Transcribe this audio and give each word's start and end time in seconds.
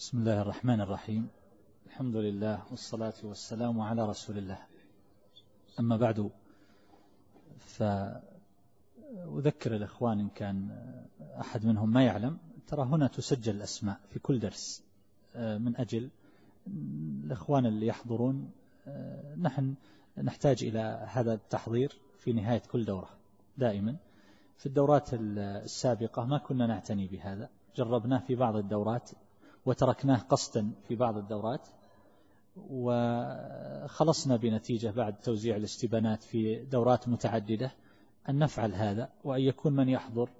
بسم 0.00 0.18
الله 0.18 0.40
الرحمن 0.42 0.80
الرحيم. 0.80 1.28
الحمد 1.86 2.16
لله 2.16 2.62
والصلاة 2.70 3.14
والسلام 3.22 3.80
على 3.80 4.08
رسول 4.08 4.38
الله. 4.38 4.58
أما 5.80 5.96
بعد 5.96 6.30
فأذكر 7.58 8.16
الإخوان 9.76 10.20
إن 10.20 10.28
كان 10.28 10.70
أحد 11.40 11.66
منهم 11.66 11.92
ما 11.92 12.04
يعلم 12.04 12.38
ترى 12.66 12.82
هنا 12.82 13.06
تسجل 13.06 13.56
الأسماء 13.56 14.00
في 14.10 14.18
كل 14.18 14.40
درس. 14.40 14.82
من 15.36 15.76
أجل 15.76 16.10
الإخوان 16.66 17.66
اللي 17.66 17.86
يحضرون 17.86 18.50
نحن 19.40 19.74
نحتاج 20.18 20.64
إلى 20.64 21.06
هذا 21.08 21.34
التحضير 21.34 21.98
في 22.18 22.32
نهاية 22.32 22.62
كل 22.72 22.84
دورة. 22.84 23.10
دائما 23.58 23.96
في 24.56 24.66
الدورات 24.66 25.08
السابقة 25.14 26.24
ما 26.24 26.38
كنا 26.38 26.66
نعتني 26.66 27.06
بهذا. 27.06 27.48
جربناه 27.76 28.18
في 28.18 28.34
بعض 28.34 28.56
الدورات 28.56 29.10
وتركناه 29.66 30.18
قصدا 30.18 30.70
في 30.88 30.94
بعض 30.94 31.16
الدورات 31.16 31.68
وخلصنا 32.56 34.36
بنتيجة 34.36 34.90
بعد 34.90 35.18
توزيع 35.20 35.56
الاستبانات 35.56 36.22
في 36.22 36.64
دورات 36.64 37.08
متعددة. 37.08 37.72
أن 38.28 38.38
نفعل 38.38 38.74
هذا 38.74 39.08
وأن 39.24 39.40
يكون 39.40 39.72
من 39.72 39.88
يحضر 39.88 40.30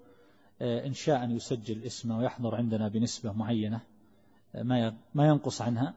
آه، 0.62 0.86
إن 0.86 0.92
شاء 0.92 1.24
أن 1.24 1.30
يسجل 1.30 1.84
اسمه 1.84 2.18
ويحضر 2.18 2.54
عندنا 2.54 2.88
بنسبة 2.88 3.32
معينة 3.32 3.80
آه، 4.54 4.62
ما 5.14 5.28
ينقص 5.28 5.62
عنها. 5.62 5.94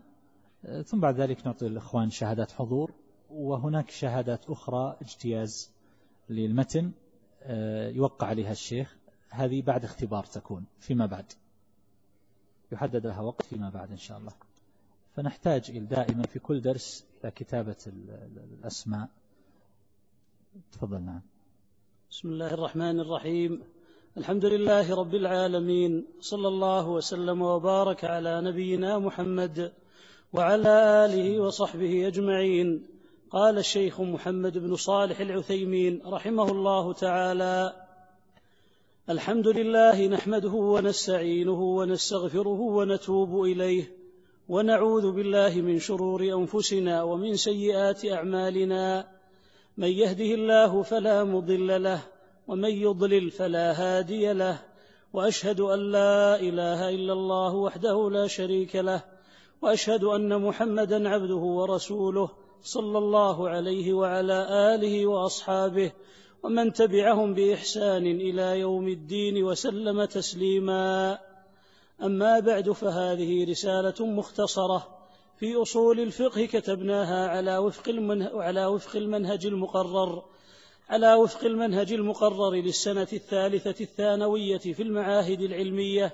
آه، 0.66 0.81
ثم 0.81 1.00
بعد 1.00 1.16
ذلك 1.16 1.45
نعطي 1.45 1.67
الإخوان 1.67 2.09
شهادات 2.09 2.52
حضور 2.52 2.94
وهناك 3.30 3.90
شهادات 3.90 4.50
أخرى 4.50 4.98
اجتياز 5.02 5.72
للمتن 6.30 6.92
يوقع 7.95 8.28
عليها 8.28 8.52
الشيخ. 8.52 8.98
هذه 9.30 9.62
بعد 9.62 9.84
اختبار 9.84 10.23
تكون 10.23 10.66
فيما 10.80 11.05
بعد. 11.05 11.26
يحدد 12.73 13.08
لها 13.08 13.22
وقت 13.22 13.45
فيما 13.45 13.70
بعد 13.70 13.91
إن 13.91 13.98
شاء 13.98 14.18
الله. 14.18 14.32
فنحتاج 15.16 15.77
دائما 15.77 16.23
في 16.23 16.40
كل 16.40 16.62
درس 16.62 17.06
إلى 17.23 17.31
كتابة 17.31 17.75
الأسماء. 18.59 19.08
تفضل 20.72 21.02
نعم. 21.02 21.22
بسم 22.11 22.30
الله 22.30 22.53
الرحمن 22.53 23.00
الرحيم. 23.00 23.61
الحمد 24.17 24.45
لله 24.45 24.95
رب 24.95 25.16
العالمين. 25.16 26.06
صلى 26.20 26.48
الله 26.48 26.89
وسلم 26.89 27.42
وبارك 27.42 28.06
على 28.06 28.42
نبينا 28.42 29.00
محمد 29.00 29.73
وعلى 30.33 31.05
آله 31.05 31.39
وصحبه 31.39 32.08
أجمعين. 32.08 32.88
قال 33.31 33.58
الشيخ 33.58 34.02
محمد 34.02 34.58
بن 34.58 34.76
صالح 34.76 35.20
العثيمين 35.20 36.02
رحمه 36.05 36.52
الله 36.52 36.94
تعالى 36.94 37.83
الحمد 39.09 39.48
لله 39.48 40.08
نحمده 40.08 40.50
ونستعينه 40.50 41.62
ونستغفره 41.62 42.59
ونتوب 42.62 43.44
إليه 43.44 43.92
ونعوذ 44.50 45.12
بالله 45.12 45.62
من 45.62 45.80
شرور 45.80 46.23
أنفسنا 46.23 47.04
ومن 47.04 47.36
سيئات 47.36 48.06
أعمالنا. 48.06 49.08
من 49.78 49.88
يهده 49.88 50.26
الله 50.26 50.82
فلا 50.82 51.23
مضل 51.23 51.84
له 51.84 52.00
ومن 52.48 52.70
يضلل 52.70 53.32
فلا 53.32 53.72
هادي 53.72 54.34
له 54.34 54.60
وأشهد 55.14 55.60
أن 55.60 55.92
لا 55.92 56.40
إله 56.40 56.90
إلا 56.90 57.14
الله 57.14 57.56
وحده 57.56 58.10
لا 58.10 58.28
شريك 58.28 58.76
له 58.76 59.04
وأشهد 59.62 60.04
أن 60.04 60.42
محمدا 60.42 61.10
عبده 61.10 61.36
ورسوله 61.36 62.30
صلى 62.62 62.98
الله 62.98 63.50
عليه 63.50 63.94
وعلى 63.94 64.48
آله 64.76 65.08
وأصحابه 65.08 65.92
ومن 66.44 66.73
تبعهم 66.73 67.33
بإحسان 67.33 68.05
إلى 68.05 68.59
يوم 68.59 68.88
الدين 68.88 69.44
وسلم 69.44 70.05
تسليما. 70.05 71.19
أما 72.03 72.39
بعد 72.39 72.72
فهذه 72.72 73.49
رسالة 73.49 74.05
مختصرة 74.05 74.88
في 75.39 75.55
أصول 75.55 75.99
الفقه 75.99 76.45
كتبناها 76.45 77.27
على 77.27 77.58
وفق 77.58 77.83
على 78.33 78.66
وفق 78.66 78.95
المنهج 78.95 79.45
المقرر 79.45 80.23
على 80.89 81.14
وفق 81.14 81.45
المنهج 81.45 81.93
المقرر 81.93 82.52
للسنة 82.52 83.08
الثالثة 83.14 83.76
الثانوية 83.83 84.58
في 84.58 84.82
المعاهد 84.82 85.42
العلمية 85.42 86.14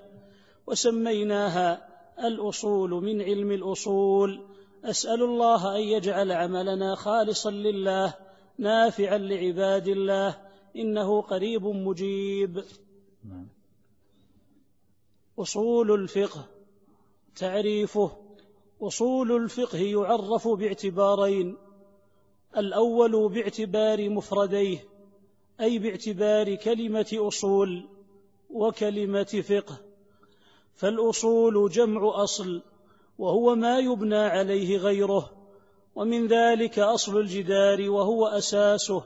وسميناها 0.68 1.88
الأصول 2.23 2.89
من 2.89 3.22
علم 3.22 3.51
الأصول. 3.51 4.41
أسأل 4.85 5.23
الله 5.23 5.75
أن 5.75 5.81
يجعل 5.81 6.31
عملنا 6.31 6.95
خالصا 6.95 7.51
لله 7.51 8.28
نافعا 8.59 9.18
لعباد 9.18 9.88
الله 9.88 10.38
إنه 10.75 11.22
قريب 11.22 11.66
مجيب. 11.66 12.64
نعم. 13.30 13.47
أصول 15.40 15.92
الفقه 15.92 16.46
تعريفه 17.36 18.12
أصول 18.81 19.31
الفقه 19.31 19.78
يعرف 19.78 20.48
باعتبارين 20.48 21.58
الأول 22.58 23.30
باعتبار 23.30 24.09
مفرديه 24.09 24.84
أي 25.62 25.80
باعتبار 25.80 26.56
كلمة 26.56 27.08
أصول 27.14 27.88
وكلمة 28.50 29.44
فقه. 29.50 29.78
فالأصول 30.75 31.69
جمع 31.69 32.24
أصل 32.24 32.62
وهو 33.18 33.56
ما 33.56 33.80
يبنى 33.80 34.16
عليه 34.16 34.78
غيره. 34.78 35.38
ومن 35.95 36.27
ذلك 36.27 36.79
أصل 36.79 37.17
الجدار 37.17 37.89
وهو 37.89 38.27
أساسه 38.27 39.03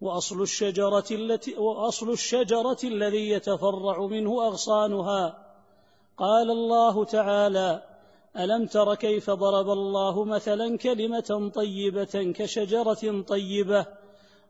وأصل 0.00 0.42
الشجرة 0.42 1.04
التي 1.10 1.54
وأصل 1.54 2.10
الشجرة 2.10 2.78
الذي 2.84 3.30
يتفرع 3.30 4.06
منه 4.06 4.46
أغصانها. 4.46 5.38
قال 6.18 6.50
الله 6.50 7.04
تعالى 7.04 7.82
ألم 8.36 8.66
تر 8.66 8.94
كيف 8.94 9.30
ضرب 9.30 9.70
الله 9.70 10.24
مثلا 10.24 10.78
كلمة 10.78 11.50
طيبة 11.54 12.32
كشجرة 12.36 13.22
طيبة؟ 13.22 13.86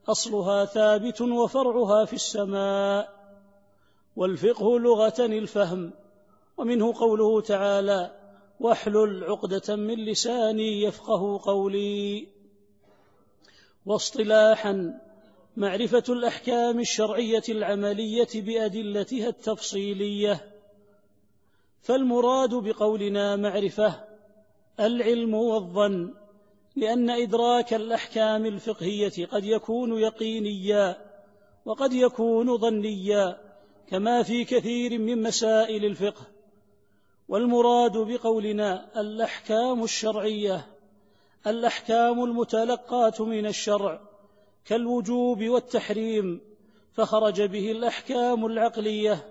أصلها 0.08 0.64
ثابت 0.64 1.20
وفرعها 1.20 2.04
في 2.04 2.12
السماء. 2.12 3.08
والفقه 4.16 4.78
لغة 4.78 5.14
الفهم. 5.18 5.92
ومنه 6.56 6.94
قوله 6.98 7.40
تعالى 7.40 8.19
واحلل 8.60 9.24
عقدة 9.24 9.76
من 9.76 10.04
لساني 10.04 10.82
يفقه 10.82 11.40
قولي. 11.44 12.28
واصطلاحا 13.86 15.00
معرفة 15.56 16.04
الأحكام 16.08 16.80
الشرعية 16.80 17.42
العملية 17.48 18.28
بأدلتها 18.34 19.28
التفصيلية. 19.28 20.54
فالمراد 21.82 22.54
بقولنا 22.54 23.36
معرفة 23.36 24.04
العلم 24.80 25.34
والظن 25.34 26.14
لأن 26.76 27.10
إدراك 27.10 27.74
الأحكام 27.74 28.46
الفقهية 28.46 29.26
قد 29.26 29.44
يكون 29.44 29.98
يقينيا 29.98 30.96
وقد 31.64 31.92
يكون 31.92 32.58
ظنيا 32.58 33.38
كما 33.86 34.22
في 34.22 34.44
كثير 34.44 34.98
من 34.98 35.22
مسائل 35.22 35.84
الفقه. 35.84 36.39
والمراد 37.30 37.98
بقولنا 37.98 39.00
الأحكام 39.00 39.84
الشرعية 39.84 40.66
الأحكام 41.46 42.24
المتلقاة 42.24 43.12
من 43.24 43.46
الشرع 43.46 44.00
كالوجوب 44.64 45.42
والتحريم 45.44 46.40
فخرج 46.92 47.42
به 47.42 47.70
الأحكام 47.70 48.46
العقلية 48.46 49.28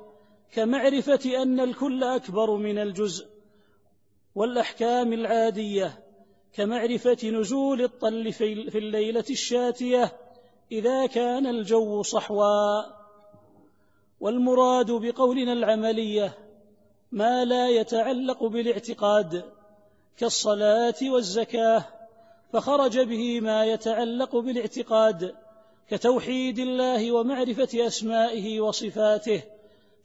كمعرفة 0.54 1.42
أن 1.42 1.60
الكل 1.60 2.04
أكبر 2.04 2.56
من 2.56 2.78
الجزء 2.78 3.28
والأحكام 4.36 5.14
العادية 5.14 6.04
كمعرفة 6.54 7.30
نزول 7.30 7.82
الطل 7.82 8.34
في 8.34 8.78
الليلة 8.78 9.26
الشاتية 9.30 10.18
إذا 10.72 11.06
كان 11.06 11.48
الجو 11.48 12.02
صحوا 12.02 12.84
والمراد 14.20 14.92
بقولنا 14.92 15.54
العملية 15.54 16.49
ما 17.12 17.46
لا 17.46 17.70
يتعلق 17.70 18.44
بالاعتقاد 18.44 19.44
كالصلاة 20.18 20.96
والزكاة 21.02 21.86
فخرج 22.54 23.00
به 23.00 23.40
ما 23.40 23.66
يتعلق 23.66 24.36
بالاعتقاد 24.36 25.36
كتوحيد 25.90 26.60
الله 26.60 27.12
ومعرفة 27.12 27.88
أسمائه 27.88 28.60
وصفاته 28.62 29.42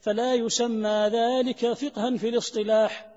فلا 0.01 0.35
يسمى 0.35 1.11
ذلك 1.12 1.73
فقها 1.73 2.17
في 2.17 2.29
الاصطلاح. 2.29 3.11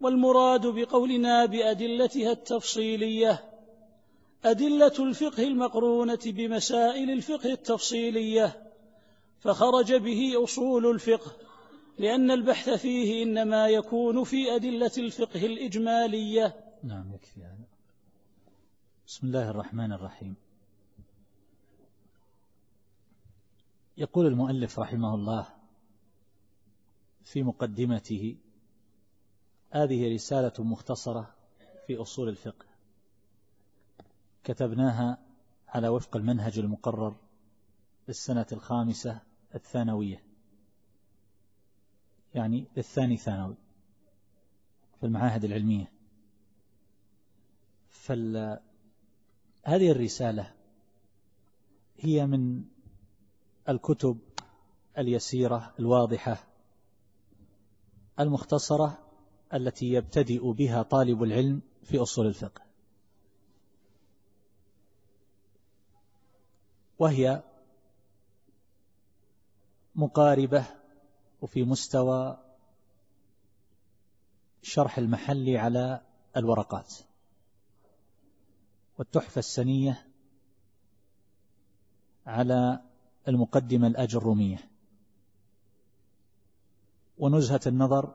والمراد 0.00 0.66
بقولنا 0.66 1.46
بأدلتها 1.46 2.32
التفصيلية 2.32 3.44
أدلة 4.44 4.92
الفقه 4.98 5.42
المقرونة 5.42 6.18
بمسائل 6.26 7.10
الفقه 7.10 7.52
التفصيلية 7.52 8.70
فخرج 9.40 9.94
به 9.94 10.44
أصول 10.44 10.86
الفقه. 10.86 11.45
لأن 11.98 12.30
البحث 12.30 12.68
فيه 12.68 13.22
إنما 13.22 13.68
يكون 13.68 14.24
في 14.24 14.56
أدلة 14.56 14.92
الفقه 14.98 15.46
الإجمالية. 15.46 16.74
نعم 16.82 17.12
يكفي 17.12 17.44
هذا. 17.44 17.66
بسم 19.06 19.26
الله 19.26 19.50
الرحمن 19.50 19.92
الرحيم. 19.92 20.36
يقول 23.96 24.26
المؤلف 24.26 24.78
رحمه 24.78 25.14
الله 25.14 25.48
في 27.24 27.42
مقدمته 27.42 28.36
هذه 29.70 30.14
رسالة 30.14 30.52
مختصرة 30.58 31.34
في 31.86 31.96
أصول 31.96 32.28
الفقه. 32.28 32.66
كتبناها 34.44 35.18
على 35.68 35.88
وفق 35.88 36.16
المنهج 36.16 36.58
المقرر 36.58 37.16
للسنة 38.08 38.46
الخامسة 38.52 39.20
الثانوية. 39.54 40.25
يعني 42.36 42.66
للثاني 42.76 43.16
ثانوي 43.16 43.56
في 45.00 45.06
المعاهد 45.06 45.44
العلمية. 45.44 45.92
فهذه 47.90 48.60
الرسالة 49.66 50.54
هي 51.98 52.26
من 52.26 52.64
الكتب 53.68 54.18
اليسيرة 54.98 55.74
الواضحة 55.78 56.46
المختصرة 58.20 58.98
التي 59.54 59.86
يبتدئ 59.86 60.52
بها 60.52 60.82
طالب 60.82 61.22
العلم 61.22 61.62
في 61.82 61.98
أصول 61.98 62.26
الفقه. 62.26 62.62
وهي 66.98 67.42
مقاربة 69.94 70.75
وفي 71.40 71.64
مستوى 71.64 72.38
شرح 74.62 74.98
المحل 74.98 75.56
على 75.56 76.00
الورقات. 76.36 76.94
والتحفة 78.98 79.38
السنية 79.38 80.06
على 82.26 82.80
المقدمة 83.28 83.86
الأجرومية 83.86 84.70
ونزهة 87.18 87.60
النظر 87.66 88.14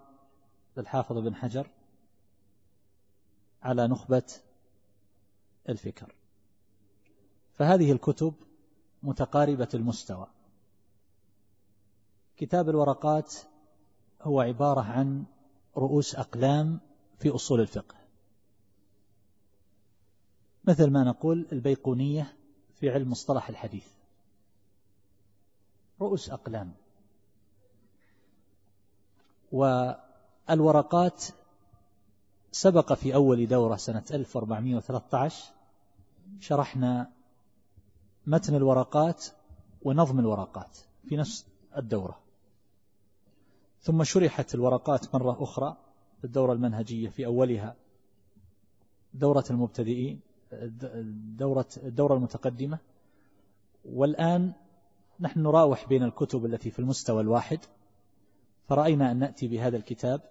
للحافظ 0.78 1.18
بن 1.18 1.36
حجر 1.36 1.70
على 3.64 3.88
نخبة 3.88 4.24
الفكر. 5.70 6.16
فهذه 7.54 7.92
الكتب 7.92 8.34
متقاربة 9.04 9.70
المستوى. 9.74 10.28
كتاب 12.38 12.70
الورقات 12.70 13.36
هو 14.22 14.42
عبارة 14.42 14.82
عن 14.82 15.26
رؤوس 15.78 16.16
أقلام 16.16 16.80
في 17.20 17.30
أصول 17.30 17.62
الفقه. 17.62 17.96
مثل 20.64 20.90
ما 20.90 21.04
نقول 21.04 21.48
البيقونية 21.52 22.38
في 22.80 22.90
علم 22.90 23.12
مصطلح 23.12 23.50
الحديث. 23.50 23.88
رؤوس 26.02 26.30
أقلام. 26.30 26.74
والورقات 29.52 31.26
سبق 32.52 32.94
في 32.94 33.16
أول 33.16 33.48
دورة 33.48 33.76
سنة 33.76 34.04
1413 34.12 35.54
شرحنا 36.40 37.12
متن 38.28 38.56
الورقات 38.56 39.26
ونظم 39.82 40.20
الورقات. 40.20 40.78
في 41.10 41.16
نفس 41.18 41.51
الدورة. 41.78 42.20
ثم 43.80 44.04
شرحت 44.04 44.56
الورقات 44.56 45.16
مرة 45.16 45.44
أخرى 45.44 45.78
في 46.18 46.24
الدورة 46.24 46.54
المنهجية 46.54 47.10
في 47.10 47.26
أولها 47.26 47.76
دورة 49.14 49.46
المبتدئين 49.50 50.20
دورة 51.38 51.68
الدورة 51.78 52.16
المتقدمة. 52.16 52.80
والآن 53.86 54.54
نحن 55.20 55.40
نراوح 55.40 55.88
بين 55.90 56.04
الكتب 56.04 56.46
التي 56.46 56.72
في 56.72 56.80
المستوى 56.80 57.22
الواحد 57.22 57.60
فرأينا 58.68 59.12
أن 59.12 59.20
نأتي 59.20 59.48
بهذا 59.48 59.78
الكتاب 59.78 60.22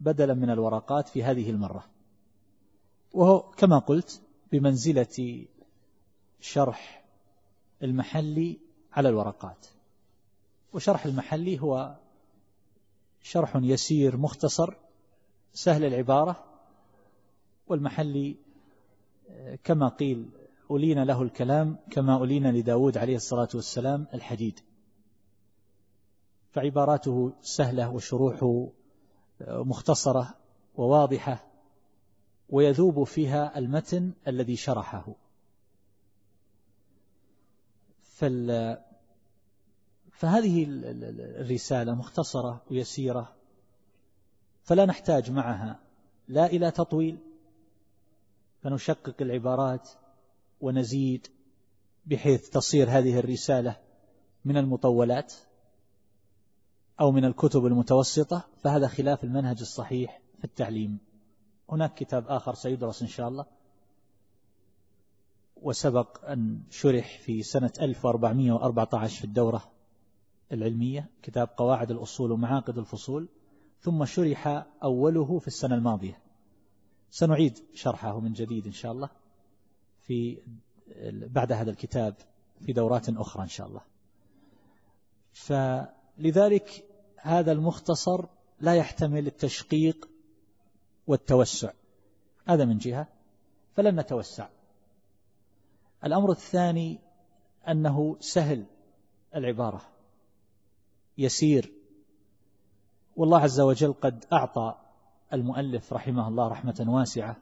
بدلا 0.00 0.34
من 0.34 0.50
الورقات 0.50 1.08
في 1.08 1.24
هذه 1.24 1.50
المرة. 1.50 1.84
وهو 3.12 3.40
كما 3.40 3.78
قلت 3.78 4.22
بمنزلة 4.52 5.46
شرح 6.40 7.04
المحلي 7.82 8.58
على 8.92 9.08
الورقات. 9.08 9.66
وشرح 10.72 11.06
المحلي 11.06 11.60
هو 11.60 11.96
شرح 13.22 13.56
يسير 13.56 14.16
مختصر 14.16 14.74
سهل 15.52 15.84
العبارة 15.84 16.44
والمحلي 17.66 18.36
كما 19.64 19.88
قيل 19.88 20.30
ألين 20.70 21.02
له 21.02 21.22
الكلام 21.22 21.78
كما 21.90 22.24
ألين 22.24 22.50
لداود 22.50 22.98
عليه 22.98 23.16
الصلاة 23.16 23.48
والسلام 23.54 24.06
الحديد. 24.14 24.60
فعباراته 26.50 27.32
سهلة 27.42 27.90
وشروحه 27.90 28.68
مختصرة 29.48 30.34
وواضحة 30.74 31.46
ويذوب 32.48 33.04
فيها 33.04 33.58
المتن 33.58 34.12
الذي 34.28 34.56
شرحه. 34.56 35.14
فال 38.02 38.89
فهذه 40.20 40.66
الرسالة 41.40 41.94
مختصرة 41.94 42.62
ويسيرة 42.70 43.32
فلا 44.62 44.86
نحتاج 44.86 45.30
معها. 45.30 45.80
لا 46.28 46.46
إلى 46.46 46.70
تطويل 46.70 47.18
فنشقق 48.62 49.14
العبارات 49.20 49.90
ونزيد 50.60 51.26
بحيث 52.06 52.48
تصير 52.48 52.90
هذه 52.90 53.18
الرسالة 53.18 53.76
من 54.44 54.56
المطولات 54.56 55.34
أو 57.00 57.10
من 57.10 57.24
الكتب 57.24 57.66
المتوسطة 57.66 58.44
فهذا 58.62 58.88
خلاف 58.88 59.24
المنهج 59.24 59.60
الصحيح 59.60 60.20
في 60.38 60.44
التعليم. 60.44 60.98
هناك 61.70 61.94
كتاب 61.94 62.24
آخر 62.28 62.54
سيدرس 62.54 63.02
إن 63.02 63.08
شاء 63.08 63.28
الله. 63.28 63.46
وسبق 65.56 66.24
أن 66.24 66.62
شرح 66.70 67.18
في 67.18 67.42
سنة 67.42 67.72
1414 67.80 69.18
في 69.18 69.24
الدورة. 69.24 69.79
العلمية 70.52 71.10
كتاب 71.22 71.48
قواعد 71.56 71.90
الأصول 71.90 72.32
ومعاقد 72.32 72.78
الفصول 72.78 73.28
ثم 73.80 74.04
شرح 74.04 74.66
أوله 74.82 75.38
في 75.38 75.46
السنة 75.46 75.74
الماضية. 75.74 76.18
سنعيد 77.10 77.58
شرحه 77.74 78.20
من 78.20 78.32
جديد 78.32 78.66
إن 78.66 78.72
شاء 78.72 78.92
الله 78.92 79.10
في 80.00 80.38
بعد 81.12 81.52
هذا 81.52 81.70
الكتاب 81.70 82.14
في 82.66 82.72
دورات 82.72 83.08
أخرى 83.08 83.42
إن 83.42 83.48
شاء 83.48 83.66
الله. 83.66 83.82
فلذلك 85.32 86.84
هذا 87.16 87.52
المختصر 87.52 88.26
لا 88.60 88.74
يحتمل 88.74 89.26
التشقيق 89.26 90.08
والتوسع. 91.06 91.72
هذا 92.46 92.64
من 92.64 92.78
جهة 92.78 93.08
فلن 93.74 94.00
نتوسع. 94.00 94.48
الأمر 96.04 96.30
الثاني 96.30 96.98
أنه 97.68 98.16
سهل 98.20 98.66
العبارة. 99.34 99.82
يسير. 101.20 101.72
والله 103.16 103.38
عز 103.38 103.60
وجل 103.60 103.92
قد 103.92 104.24
أعطى 104.32 104.78
المؤلف 105.32 105.92
رحمه 105.92 106.28
الله 106.28 106.48
رحمة 106.48 106.84
واسعة 106.88 107.36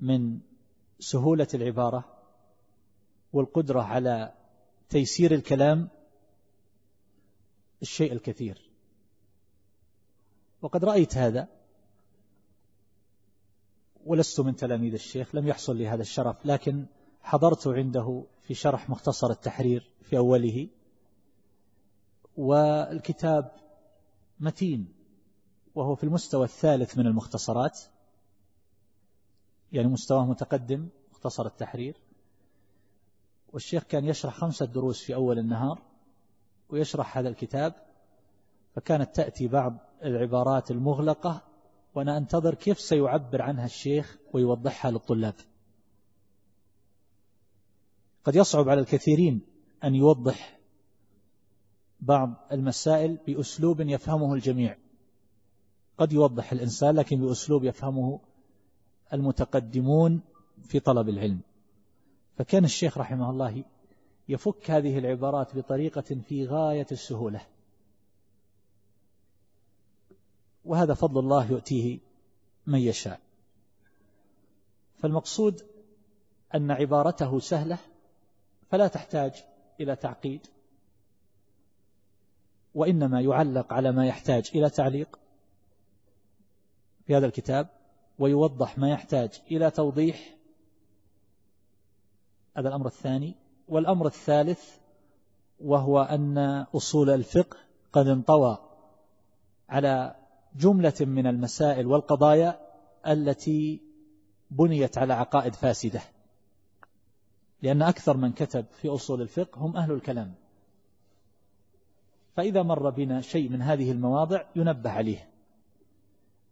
من 0.00 0.40
سهولة 0.98 1.48
العبارة 1.54 2.04
والقدرة 3.32 3.82
على 3.82 4.34
تيسير 4.88 5.34
الكلام 5.34 5.88
الشيء 7.82 8.12
الكثير. 8.12 8.70
وقد 10.62 10.84
رأيت 10.84 11.16
هذا 11.16 11.48
ولست 14.04 14.40
من 14.40 14.56
تلاميذ 14.56 14.92
الشيخ 14.92 15.34
لم 15.34 15.48
يحصل 15.48 15.76
لي 15.76 15.88
هذا 15.88 16.02
الشرف 16.02 16.46
لكن 16.46 16.86
حضرت 17.22 17.68
عنده 17.68 18.24
في 18.42 18.54
شرح 18.54 18.90
مختصر 18.90 19.30
التحرير 19.30 19.90
في 20.02 20.18
أوله. 20.18 20.68
والكتاب 22.36 23.52
متين 24.40 24.92
وهو 25.74 25.94
في 25.94 26.04
المستوى 26.04 26.44
الثالث 26.44 26.98
من 26.98 27.06
المختصرات 27.06 27.80
يعني 29.72 29.88
مستواه 29.88 30.26
متقدم 30.26 30.88
مختصر 31.12 31.46
التحرير. 31.46 31.96
والشيخ 33.52 33.82
كان 33.82 34.04
يشرح 34.04 34.34
خمسة 34.34 34.66
دروس 34.66 35.02
في 35.02 35.14
أول 35.14 35.38
النهار 35.38 35.82
ويشرح 36.68 37.18
هذا 37.18 37.28
الكتاب 37.28 37.74
فكانت 38.74 39.16
تأتي 39.16 39.48
بعض 39.48 39.76
العبارات 40.02 40.70
المغلقة 40.70 41.42
وأنا 41.94 42.16
أنتظر 42.16 42.54
كيف 42.54 42.80
سيعبر 42.80 43.42
عنها 43.42 43.64
الشيخ 43.64 44.18
ويوضحها 44.32 44.90
للطلاب. 44.90 45.34
قد 48.24 48.36
يصعب 48.36 48.68
على 48.68 48.80
الكثيرين 48.80 49.40
أن 49.84 49.94
يوضح 49.94 50.55
بعض 52.00 52.34
المسائل 52.52 53.18
بأسلوب 53.26 53.80
يفهمه 53.80 54.34
الجميع. 54.34 54.76
قد 55.98 56.12
يوضح 56.12 56.52
الإنسان 56.52 56.94
لكن 56.94 57.20
بأسلوب 57.20 57.64
يفهمه 57.64 58.20
المتقدمون 59.12 60.20
في 60.62 60.80
طلب 60.80 61.08
العلم. 61.08 61.40
فكان 62.36 62.64
الشيخ 62.64 62.98
رحمه 62.98 63.30
الله 63.30 63.64
يفك 64.28 64.70
هذه 64.70 64.98
العبارات 64.98 65.56
بطريقة 65.56 66.16
في 66.28 66.46
غاية 66.46 66.86
السهولة. 66.92 67.46
وهذا 70.64 70.94
فضل 70.94 71.20
الله 71.20 71.50
يؤتيه 71.50 71.98
من 72.66 72.78
يشاء. 72.78 73.20
فالمقصود 74.98 75.62
أن 76.54 76.70
عبارته 76.70 77.38
سهلة 77.38 77.78
فلا 78.70 78.88
تحتاج 78.88 79.44
إلى 79.80 79.96
تعقيد. 79.96 80.46
وإنما 82.76 83.20
يعلق 83.20 83.72
على 83.72 83.92
ما 83.92 84.06
يحتاج 84.06 84.50
إلى 84.54 84.70
تعليق 84.70 85.18
في 87.06 87.16
هذا 87.16 87.26
الكتاب 87.26 87.68
ويوضح 88.18 88.78
ما 88.78 88.90
يحتاج 88.90 89.42
إلى 89.50 89.70
توضيح 89.70 90.36
هذا 92.56 92.68
الأمر 92.68 92.86
الثاني. 92.86 93.34
والأمر 93.68 94.06
الثالث 94.06 94.76
وهو 95.60 96.02
أن 96.02 96.38
أصول 96.74 97.10
الفقه 97.10 97.56
قد 97.92 98.06
انطوى 98.06 98.58
على 99.68 100.14
جملة 100.56 100.94
من 101.00 101.26
المسائل 101.26 101.86
والقضايا 101.86 102.60
التي 103.06 103.80
بنيت 104.50 104.98
على 104.98 105.14
عقائد 105.14 105.54
فاسدة 105.54 106.00
لأن 107.62 107.82
أكثر 107.82 108.16
من 108.16 108.32
كتب 108.32 108.66
في 108.80 108.88
أصول 108.88 109.22
الفقه 109.22 109.58
هم 109.58 109.76
أهل 109.76 109.92
الكلام. 109.92 110.34
فإذا 112.36 112.62
مر 112.62 112.90
بنا 112.90 113.20
شيء 113.20 113.48
من 113.48 113.62
هذه 113.62 113.92
المواضع 113.92 114.44
ينبه 114.56 114.90
عليه. 114.90 115.28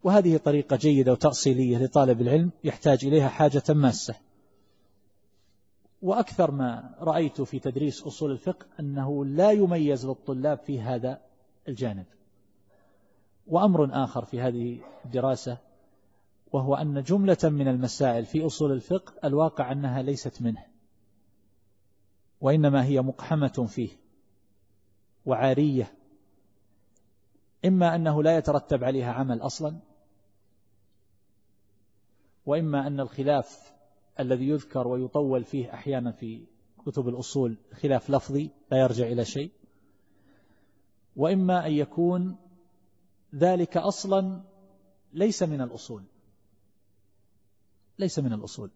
وهذه 0.03 0.37
طريقة 0.37 0.75
جيدة 0.75 1.11
وتأصيلية 1.11 1.77
لطالب 1.77 2.21
العلم 2.21 2.51
يحتاج 2.63 3.05
إليها 3.05 3.27
حاجة 3.27 3.63
ماسة. 3.69 4.15
وأكثر 6.01 6.51
ما 6.51 6.95
رأيت 6.99 7.41
في 7.41 7.59
تدريس 7.59 8.03
أصول 8.03 8.31
الفقه 8.31 8.65
أنه 8.79 9.25
لا 9.25 9.51
يميز 9.51 10.05
للطلاب 10.05 10.59
في 10.59 10.81
هذا 10.81 11.21
الجانب. 11.67 12.05
وأمر 13.47 14.03
آخر 14.03 14.25
في 14.25 14.41
هذه 14.41 14.79
الدراسة 15.05 15.57
وهو 16.51 16.75
أن 16.75 17.03
جملة 17.03 17.37
من 17.43 17.67
المسائل 17.67 18.25
في 18.25 18.45
أصول 18.45 18.71
الفقه 18.71 19.13
الواقع 19.23 19.71
أنها 19.71 20.01
ليست 20.01 20.41
منه 20.41 20.65
وإنما 22.41 22.85
هي 22.85 23.01
مقحمة 23.01 23.67
فيه. 23.67 24.04
وعارية. 25.25 25.93
إما 27.65 27.95
أنه 27.95 28.23
لا 28.23 28.37
يترتب 28.37 28.83
عليها 28.83 29.13
عمل 29.13 29.41
أصلا 29.41 29.79
وإما 32.45 32.87
أن 32.87 32.99
الخلاف 32.99 33.73
الذي 34.19 34.47
يذكر 34.47 34.87
ويطول 34.87 35.43
فيه 35.43 35.73
أحيانا 35.73 36.11
في 36.11 36.45
كتب 36.85 37.09
الأصول 37.09 37.57
خلاف 37.73 38.09
لفظي 38.09 38.49
لا 38.71 38.77
يرجع 38.77 39.07
إلى 39.07 39.25
شيء 39.25 39.51
وإما 41.15 41.67
أن 41.67 41.71
يكون 41.71 42.35
ذلك 43.35 43.77
أصلا 43.77 44.41
ليس 45.13 45.43
من 45.43 45.61
الأصول 45.61 46.03
ليس 47.99 48.19
من 48.19 48.33
الأصول. 48.33 48.71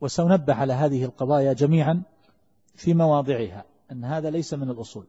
وسننبه 0.00 0.54
على 0.54 0.72
هذه 0.72 1.04
القضايا 1.04 1.52
جميعا 1.52 2.02
في 2.74 2.94
مواضعها 2.94 3.64
أن 3.92 4.04
هذا 4.04 4.30
ليس 4.30 4.54
من 4.54 4.70
الأصول. 4.70 5.06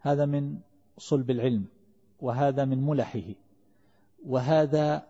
هذا 0.00 0.26
من 0.26 0.58
صلب 0.98 1.30
العلم 1.30 1.66
وهذا 2.20 2.64
من 2.64 2.86
ملحه 2.86 3.34
وهذا 4.26 5.06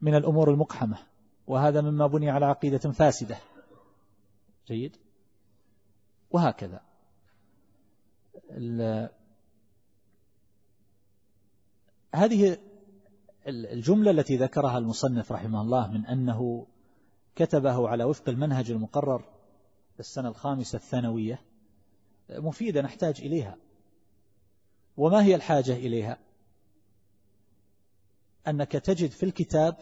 من 0.00 0.14
الأمور 0.14 0.50
المقحمة 0.50 0.98
وهذا 1.46 1.80
مما 1.80 2.06
بني 2.06 2.30
على 2.30 2.46
عقيدة 2.46 2.78
فاسدة. 2.78 3.36
جيد؟ 4.66 4.96
وهكذا. 6.30 6.80
هذه 12.14 12.58
الجملة 13.48 14.10
التي 14.10 14.36
ذكرها 14.36 14.78
المصنف 14.78 15.32
رحمه 15.32 15.60
الله 15.60 15.90
من 15.90 16.06
أنه 16.06 16.66
كتبه 17.36 17.88
على 17.88 18.04
وفق 18.04 18.28
المنهج 18.28 18.70
المقرر 18.70 19.24
السنة 20.00 20.28
الخامسة 20.28 20.76
الثانوية 20.76 21.40
مفيدة 22.30 22.82
نحتاج 22.82 23.20
إليها. 23.20 23.56
وما 24.96 25.24
هي 25.24 25.34
الحاجة 25.34 25.72
إليها؟ 25.72 26.18
أنك 28.48 28.72
تجد 28.72 29.10
في 29.10 29.22
الكتاب 29.22 29.76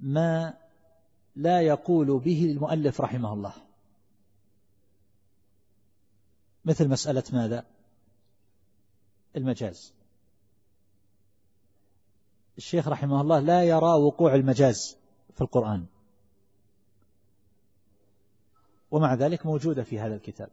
ما 0.00 0.58
لا 1.36 1.60
يقول 1.60 2.18
به 2.18 2.44
المؤلف 2.44 3.00
رحمه 3.00 3.32
الله. 3.32 3.52
مثل 6.64 6.88
مسألة 6.88 7.24
ماذا؟ 7.32 7.66
المجاز. 9.36 9.94
الشيخ 12.58 12.88
رحمه 12.88 13.20
الله 13.20 13.40
لا 13.40 13.64
يرى 13.64 13.92
وقوع 13.94 14.34
المجاز 14.34 14.96
في 15.34 15.40
القرآن. 15.40 15.86
ومع 18.90 19.14
ذلك 19.14 19.46
موجودة 19.46 19.82
في 19.82 20.00
هذا 20.00 20.14
الكتاب. 20.14 20.48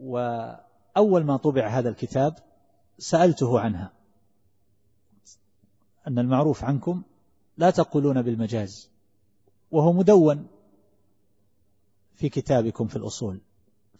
وأول 0.00 1.24
ما 1.24 1.36
طبع 1.36 1.68
هذا 1.68 1.88
الكتاب 1.88 2.34
سألته 2.98 3.60
عنها. 3.60 3.92
أن 6.06 6.18
المعروف 6.18 6.64
عنكم 6.64 7.02
لا 7.56 7.70
تقولون 7.70 8.22
بالمجاز 8.22 8.90
وهو 9.70 9.92
مدون 9.92 10.46
في 12.14 12.28
كتابكم 12.28 12.86
في 12.86 12.96
الأصول. 12.96 13.40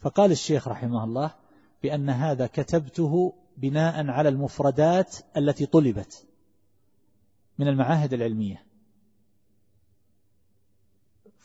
فقال 0.00 0.32
الشيخ 0.32 0.68
رحمه 0.68 1.04
الله 1.04 1.34
بأن 1.82 2.10
هذا 2.10 2.46
كتبته 2.46 3.34
بناء 3.56 4.06
على 4.06 4.28
المفردات 4.28 5.16
التي 5.36 5.66
طلبت 5.66 6.26
من 7.58 7.68
المعاهد 7.68 8.12
العلمية. 8.12 8.67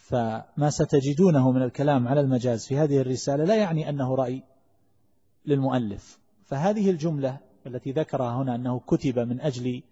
فما 0.03 0.69
ستجدونه 0.69 1.51
من 1.51 1.61
الكلام 1.61 2.07
على 2.07 2.21
المجاز 2.21 2.67
في 2.67 2.77
هذه 2.77 3.01
الرسالة 3.01 3.43
لا 3.43 3.55
يعني 3.55 3.89
أنه 3.89 4.15
رأي 4.15 4.43
للمؤلف. 5.45 6.19
فهذه 6.45 6.89
الجملة 6.89 7.37
التي 7.67 7.91
ذكرها 7.91 8.35
هنا 8.35 8.55
أنه 8.55 8.79
كتب 8.79 9.19
من 9.19 9.41
أجل 9.41 9.83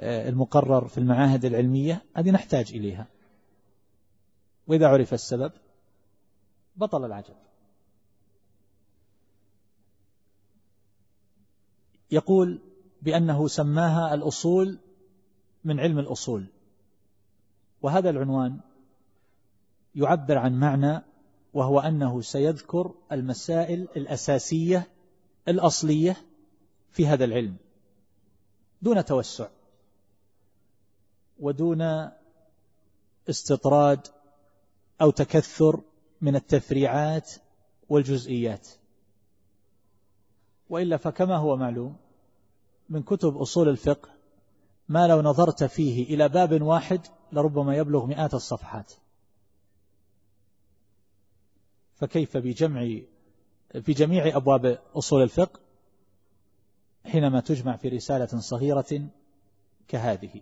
آه، 0.00 0.28
المقرر 0.28 0.88
في 0.88 0.98
المعاهد 0.98 1.44
العلمية 1.44 2.02
هذه 2.16 2.30
نحتاج 2.30 2.72
إليها. 2.74 3.06
وإذا 4.66 4.88
عرف 4.88 5.14
السبب 5.14 5.52
بطل 6.76 7.04
العجب. 7.04 7.34
يقول 12.10 12.60
بأنه 13.02 13.48
سماها 13.48 14.14
الأصول 14.14 14.78
من 15.64 15.80
علم 15.80 15.98
الأصول. 15.98 16.46
وهذا 17.82 18.10
العنوان 18.10 18.60
يعبر 19.94 20.38
عن 20.38 20.60
معنى 20.60 21.02
وهو 21.54 21.80
أنه 21.80 22.20
سيذكر 22.20 22.94
المسائل 23.12 23.88
الأساسية 23.96 24.88
الأصلية 25.48 26.16
في 26.90 27.06
هذا 27.06 27.24
العلم 27.24 27.56
دون 28.82 29.04
توسع 29.04 29.48
ودون 31.38 32.10
استطراد 33.30 34.06
أو 35.00 35.10
تكثر 35.10 35.80
من 36.20 36.36
التفريعات 36.36 37.32
والجزئيات. 37.88 38.68
وإلا 40.68 40.96
فكما 40.96 41.36
هو 41.36 41.56
معلوم 41.56 41.96
من 42.88 43.02
كتب 43.02 43.36
أصول 43.36 43.68
الفقه 43.68 44.08
ما 44.88 45.06
لو 45.06 45.22
نظرت 45.22 45.64
فيه 45.64 46.14
إلى 46.14 46.28
باب 46.28 46.62
واحد 46.62 47.00
لربما 47.32 47.76
يبلغ 47.76 48.06
مئات 48.06 48.34
الصفحات. 48.34 48.92
فكيف 52.00 52.36
بجمع 52.36 52.98
في 53.82 53.92
جميع 53.92 54.36
أبواب 54.36 54.78
أصول 54.94 55.22
الفقه 55.22 55.60
حينما 57.04 57.40
تجمع 57.40 57.76
في 57.76 57.88
رسالة 57.88 58.26
صغيرة 58.26 59.08
كهذه. 59.88 60.40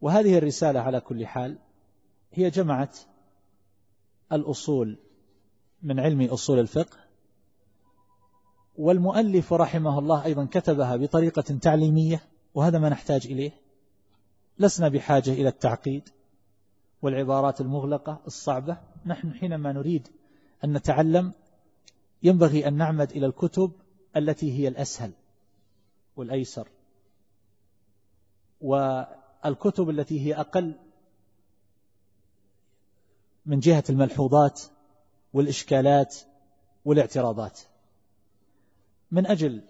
وهذه 0.00 0.38
الرسالة 0.38 0.80
على 0.80 1.00
كل 1.00 1.26
حال 1.26 1.58
هي 2.32 2.50
جمعت 2.50 2.98
الأصول 4.32 4.98
من 5.82 6.00
علم 6.00 6.22
أصول 6.22 6.58
الفقه 6.58 6.96
والمؤلف 8.76 9.52
رحمه 9.52 9.98
الله 9.98 10.24
أيضا 10.24 10.48
كتبها 10.50 10.96
بطريقة 10.96 11.42
تعليمية 11.42 12.22
وهذا 12.54 12.78
ما 12.78 12.88
نحتاج 12.88 13.26
إليه. 13.26 13.52
لسنا 14.58 14.88
بحاجة 14.88 15.30
إلى 15.30 15.48
التعقيد 15.48 16.08
والعبارات 17.02 17.60
المغلقة 17.60 18.20
الصعبة. 18.26 18.76
نحن 19.06 19.34
حينما 19.34 19.72
نريد 19.72 20.08
أن 20.64 20.72
نتعلم 20.72 21.32
ينبغي 22.22 22.68
أن 22.68 22.74
نعمد 22.74 23.10
إلى 23.10 23.26
الكتب 23.26 23.72
التي 24.16 24.52
هي 24.52 24.68
الأسهل 24.68 25.12
والأيسر. 26.16 26.68
والكتب 28.60 29.90
التي 29.90 30.20
هي 30.20 30.34
أقل 30.34 30.74
من 33.46 33.58
جهة 33.60 33.84
الملحوظات 33.90 34.62
والإشكالات 35.32 36.16
والاعتراضات. 36.84 37.60
من 39.10 39.26
أجل 39.26 39.62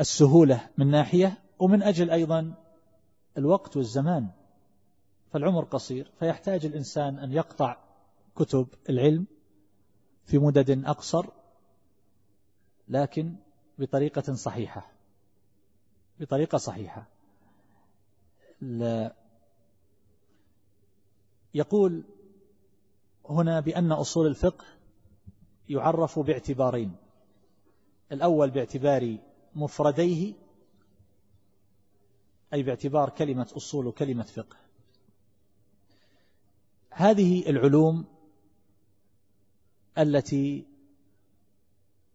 السهولة 0.00 0.68
من 0.78 0.90
ناحية 0.90 1.38
ومن 1.58 1.82
أجل 1.82 2.10
أيضا 2.10 2.54
الوقت 3.38 3.76
والزمان. 3.76 4.30
فالعمر 5.32 5.64
قصير 5.64 6.12
فيحتاج 6.18 6.66
الإنسان 6.66 7.18
أن 7.18 7.32
يقطع 7.32 7.76
كتب 8.36 8.68
العلم 8.88 9.26
في 10.24 10.38
مدد 10.38 10.84
أقصر 10.84 11.26
لكن 12.88 13.36
بطريقة 13.78 14.34
صحيحة 14.34 14.98
بطريقة 16.20 16.58
صحيحة. 16.58 17.08
لا 18.60 19.14
يقول 21.54 22.04
هنا 23.28 23.60
بأن 23.60 23.92
أصول 23.92 24.26
الفقه 24.26 24.64
يعرف 25.68 26.18
باعتبارين. 26.18 26.96
الأول 28.12 28.50
باعتبار 28.50 29.18
مفرديه 29.54 30.34
أي 32.52 32.62
باعتبار 32.62 33.10
كلمة 33.10 33.52
أصول 33.56 33.86
وكلمة 33.86 34.22
فقه. 34.22 34.56
هذه 36.90 37.50
العلوم 37.50 38.04
التي 39.98 40.66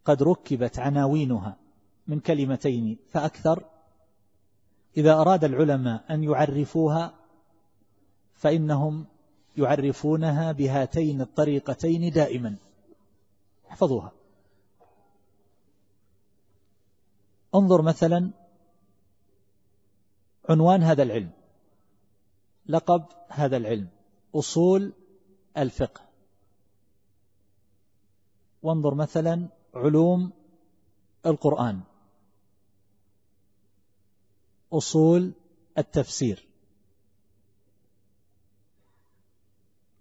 قد 0.05 0.23
ركبت 0.23 0.79
عناوينها 0.79 1.57
من 2.07 2.19
كلمتين 2.19 2.97
فأكثر. 3.09 3.63
إذا 4.97 5.13
أراد 5.13 5.43
العلماء 5.43 6.13
أن 6.13 6.23
يعرفوها 6.23 7.13
فإنهم 8.33 9.05
يعرفونها 9.57 10.51
بهاتين 10.51 11.21
الطريقتين 11.21 12.11
دائما. 12.11 12.55
احفظوها. 13.69 14.11
انظر 17.55 17.81
مثلا 17.81 18.31
عنوان 20.49 20.83
هذا 20.83 21.03
العلم 21.03 21.31
لقب 22.65 23.05
هذا 23.29 23.57
العلم. 23.57 23.87
أصول 24.35 24.93
الفقه. 25.57 26.01
وانظر 28.61 28.95
مثلا 28.95 29.49
علوم 29.73 30.31
القرآن. 31.25 31.81
أصول 34.73 35.33
التفسير. 35.77 36.47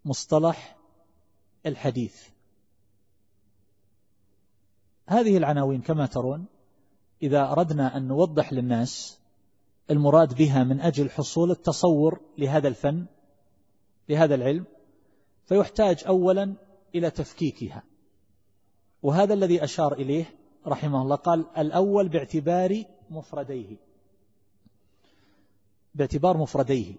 مصطلح 0.05 0.77
الحديث. 1.67 2.29
هذه 5.07 5.37
العناوين 5.37 5.81
كما 5.81 6.07
ترون 6.07 6.47
إذا 7.23 7.53
أردنا 7.53 7.97
أن 7.97 8.09
نوضح 8.09 8.53
للناس 8.53 9.19
المراد 9.91 10.35
بها 10.35 10.65
من 10.65 10.81
أجل 10.81 11.11
حصول 11.11 11.51
التصور 11.51 12.21
لهذا 12.39 12.69
الفن 12.69 13.07
لهذا 14.09 14.35
العلم 14.35 14.65
فيحتاج 15.47 16.05
أولا 16.07 16.55
إلى 16.95 17.11
تفكيكها. 17.11 17.83
وهذا 19.03 19.35
الذي 19.35 19.65
أشار 19.65 19.93
إليه 19.93 20.35
رحمه 20.67 21.03
الله 21.03 21.17
قال 21.17 21.47
الأول 21.59 22.09
باعتبار 22.09 22.85
مفرديه. 23.11 23.77
باعتبار 25.95 26.37
مفرديه. 26.37 26.95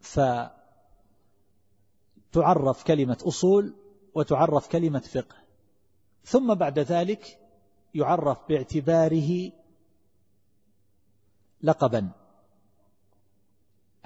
فتعرف 0.00 0.52
كلمة 2.84 3.18
أصول 3.22 3.74
وتعرف 4.14 4.68
كلمة 4.68 4.98
فقه. 4.98 5.36
ثم 6.24 6.54
بعد 6.54 6.78
ذلك 6.78 7.38
يعرف 7.94 8.38
باعتباره 8.48 9.52
لقبا. 11.62 12.10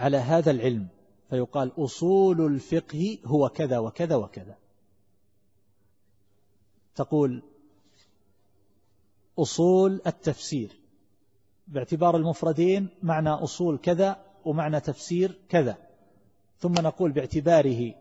على 0.00 0.16
هذا 0.16 0.50
العلم 0.50 0.88
فيقال 1.30 1.72
أصول 1.78 2.46
الفقه 2.46 3.18
هو 3.24 3.48
كذا 3.48 3.78
وكذا 3.78 4.16
وكذا. 4.16 4.56
تقول 6.94 7.42
أصول 9.38 10.00
التفسير 10.06 10.80
باعتبار 11.68 12.16
المفردين 12.16 12.88
معنى 13.02 13.28
أصول 13.28 13.78
كذا 13.78 14.24
ومعنى 14.44 14.80
تفسير 14.80 15.38
كذا. 15.48 15.76
ثم 16.58 16.72
نقول 16.72 17.12
باعتباره 17.12 17.94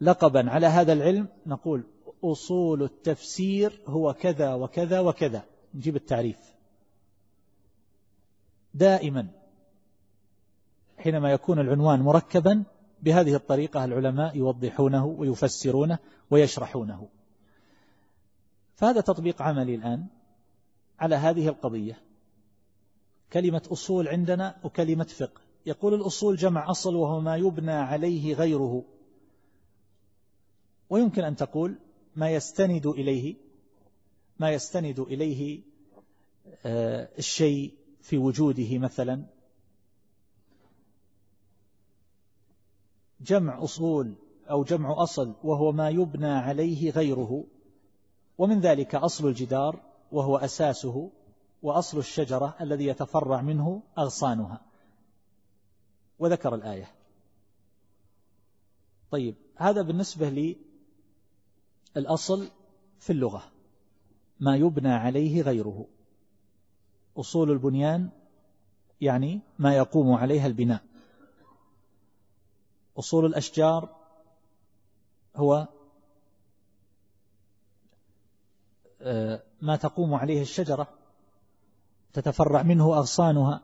لقبا 0.00 0.50
على 0.50 0.66
هذا 0.66 0.92
العلم 0.92 1.28
نقول 1.46 1.84
أصول 2.24 2.82
التفسير 2.82 3.82
هو 3.86 4.14
كذا 4.14 4.54
وكذا 4.54 5.00
وكذا. 5.00 5.44
نجيب 5.74 5.96
التعريف. 5.96 6.54
دائما 8.74 9.39
حينما 11.00 11.32
يكون 11.32 11.58
العنوان 11.58 12.00
مركبا 12.00 12.64
بهذه 13.02 13.34
الطريقة 13.34 13.84
العلماء 13.84 14.36
يوضحونه 14.36 15.06
ويفسرونه 15.06 15.98
ويشرحونه. 16.30 17.08
فهذا 18.74 19.00
تطبيق 19.00 19.42
عملي 19.42 19.74
الآن 19.74 20.06
على 20.98 21.14
هذه 21.16 21.48
القضية. 21.48 22.00
كلمة 23.32 23.62
أصول 23.72 24.08
عندنا 24.08 24.56
وكلمة 24.64 25.04
فقه. 25.04 25.40
يقول 25.66 25.94
الأصول 25.94 26.36
جمع 26.36 26.70
أصل 26.70 26.94
وهو 26.94 27.20
ما 27.20 27.36
يبنى 27.36 27.72
عليه 27.72 28.34
غيره. 28.34 28.84
ويمكن 30.90 31.24
أن 31.24 31.36
تقول 31.36 31.78
ما 32.16 32.30
يستند 32.30 32.86
إليه 32.86 33.34
ما 34.38 34.50
يستند 34.50 35.00
إليه 35.00 35.60
آه، 36.66 37.08
الشيء 37.18 37.74
في 38.02 38.18
وجوده 38.18 38.78
مثلا. 38.78 39.24
جمع 43.20 43.64
أصول 43.64 44.14
أو 44.50 44.64
جمع 44.64 45.02
أصل 45.02 45.34
وهو 45.44 45.72
ما 45.72 45.88
يبنى 45.88 46.30
عليه 46.30 46.90
غيره 46.90 47.44
ومن 48.38 48.60
ذلك 48.60 48.94
أصل 48.94 49.28
الجدار 49.28 49.80
وهو 50.12 50.36
أساسه 50.36 51.10
وأصل 51.62 51.98
الشجرة 51.98 52.56
الذي 52.60 52.86
يتفرع 52.86 53.40
منه 53.40 53.82
أغصانها. 53.98 54.60
وذكر 56.18 56.54
الآية. 56.54 56.88
طيب 59.10 59.34
هذا 59.56 59.82
بالنسبة 59.82 60.28
لي 60.28 60.56
الأصل 61.96 62.48
في 62.98 63.10
اللغة 63.12 63.42
ما 64.40 64.56
يبنى 64.56 64.92
عليه 64.92 65.42
غيره. 65.42 65.86
أصول 67.16 67.50
البنيان 67.50 68.10
يعني 69.00 69.40
ما 69.58 69.76
يقوم 69.76 70.12
عليها 70.12 70.46
البناء. 70.46 70.89
أصول 72.98 73.26
الأشجار 73.26 73.96
هو 75.36 75.68
آه، 79.02 79.42
ما 79.60 79.76
تقوم 79.76 80.14
عليه 80.14 80.42
الشجرة 80.42 80.88
تتفرع 82.12 82.62
منه 82.62 82.96
أغصانها. 82.98 83.62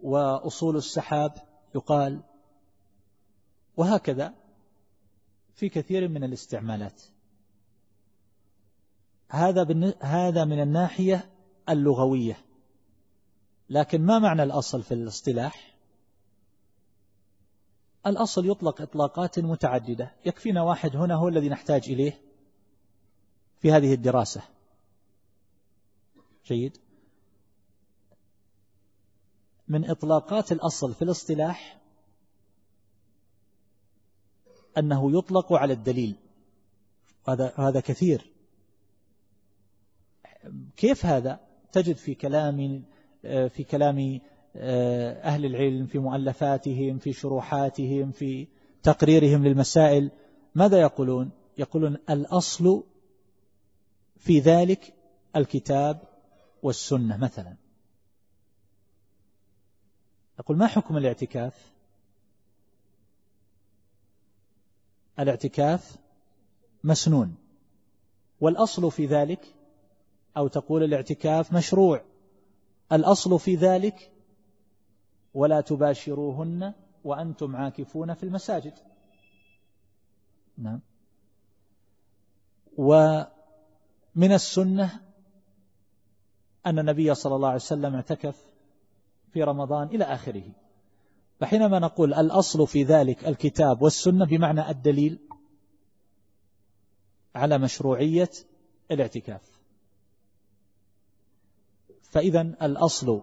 وأصول 0.00 0.76
السحاب 0.76 1.32
يقال 1.74 2.20
وهكذا 3.76 4.34
في 5.54 5.68
كثير 5.68 6.08
من 6.08 6.24
الاستعمالات. 6.24 7.02
هذا 9.28 9.94
هذا 10.00 10.44
من 10.44 10.60
الناحية 10.62 11.30
اللغوية. 11.68 12.38
لكن 13.70 14.06
ما 14.06 14.18
معنى 14.18 14.42
الأصل 14.42 14.82
في 14.82 14.94
الاصطلاح؟ 14.94 15.74
الأصل 18.06 18.50
يطلق 18.50 18.82
إطلاقات 18.82 19.38
متعددة. 19.38 20.14
يكفينا 20.26 20.62
واحد 20.62 20.96
هنا 20.96 21.14
هو 21.14 21.28
الذي 21.28 21.48
نحتاج 21.48 21.90
إليه 21.90 22.20
في 23.58 23.72
هذه 23.72 23.94
الدراسة. 23.94 24.42
جيد. 26.46 26.78
من 29.68 29.90
إطلاقات 29.90 30.52
الأصل 30.52 30.94
في 30.94 31.02
الاصطلاح 31.02 31.80
أنه 34.78 35.18
يطلق 35.18 35.52
على 35.52 35.72
الدليل. 35.72 36.16
هذا 37.56 37.80
كثير. 37.80 38.32
كيف 40.76 41.06
هذا؟ 41.06 41.40
تجد 41.72 41.96
في 41.96 42.14
كلام 42.14 42.84
في 43.22 43.64
كلام 43.70 44.20
أهل 44.56 45.44
العلم 45.44 45.86
في 45.86 45.98
مؤلفاتهم 45.98 46.98
في 46.98 47.12
شروحاتهم 47.12 48.10
في 48.10 48.46
تقريرهم 48.82 49.46
للمسائل 49.46 50.10
ماذا 50.54 50.80
يقولون؟ 50.80 51.30
يقولون 51.58 51.96
الأصل 52.10 52.84
في 54.16 54.38
ذلك 54.38 54.94
الكتاب 55.36 56.02
والسنة 56.62 57.16
مثلا. 57.16 57.56
يقول 60.38 60.56
ما 60.56 60.66
حكم 60.66 60.96
الاعتكاف؟ 60.96 61.72
الاعتكاف 65.18 65.96
مسنون. 66.84 67.34
والأصل 68.40 68.90
في 68.90 69.06
ذلك 69.06 69.54
أو 70.36 70.48
تقول 70.48 70.82
الاعتكاف 70.82 71.52
مشروع 71.52 72.02
الأصل 72.92 73.38
في 73.38 73.54
ذلك 73.54 74.10
ولا 75.34 75.60
تباشروهن 75.60 76.74
وأنتم 77.04 77.56
عاكفون 77.56 78.14
في 78.14 78.22
المساجد. 78.22 78.74
نعم. 80.58 80.80
ومن 82.76 84.32
السنة 84.32 85.00
أن 86.66 86.78
النبي 86.78 87.14
صلى 87.14 87.36
الله 87.36 87.48
عليه 87.48 87.56
وسلم 87.56 87.94
اعتكف 87.94 88.46
في 89.32 89.42
رمضان 89.42 89.88
إلى 89.88 90.04
آخره. 90.04 90.52
فحينما 91.40 91.78
نقول 91.78 92.14
الأصل 92.14 92.66
في 92.66 92.82
ذلك 92.84 93.28
الكتاب 93.28 93.82
والسنة 93.82 94.26
بمعنى 94.26 94.70
الدليل 94.70 95.18
على 97.34 97.58
مشروعية 97.58 98.30
الاعتكاف. 98.90 99.60
فإذا 102.02 102.40
الأصل 102.40 103.22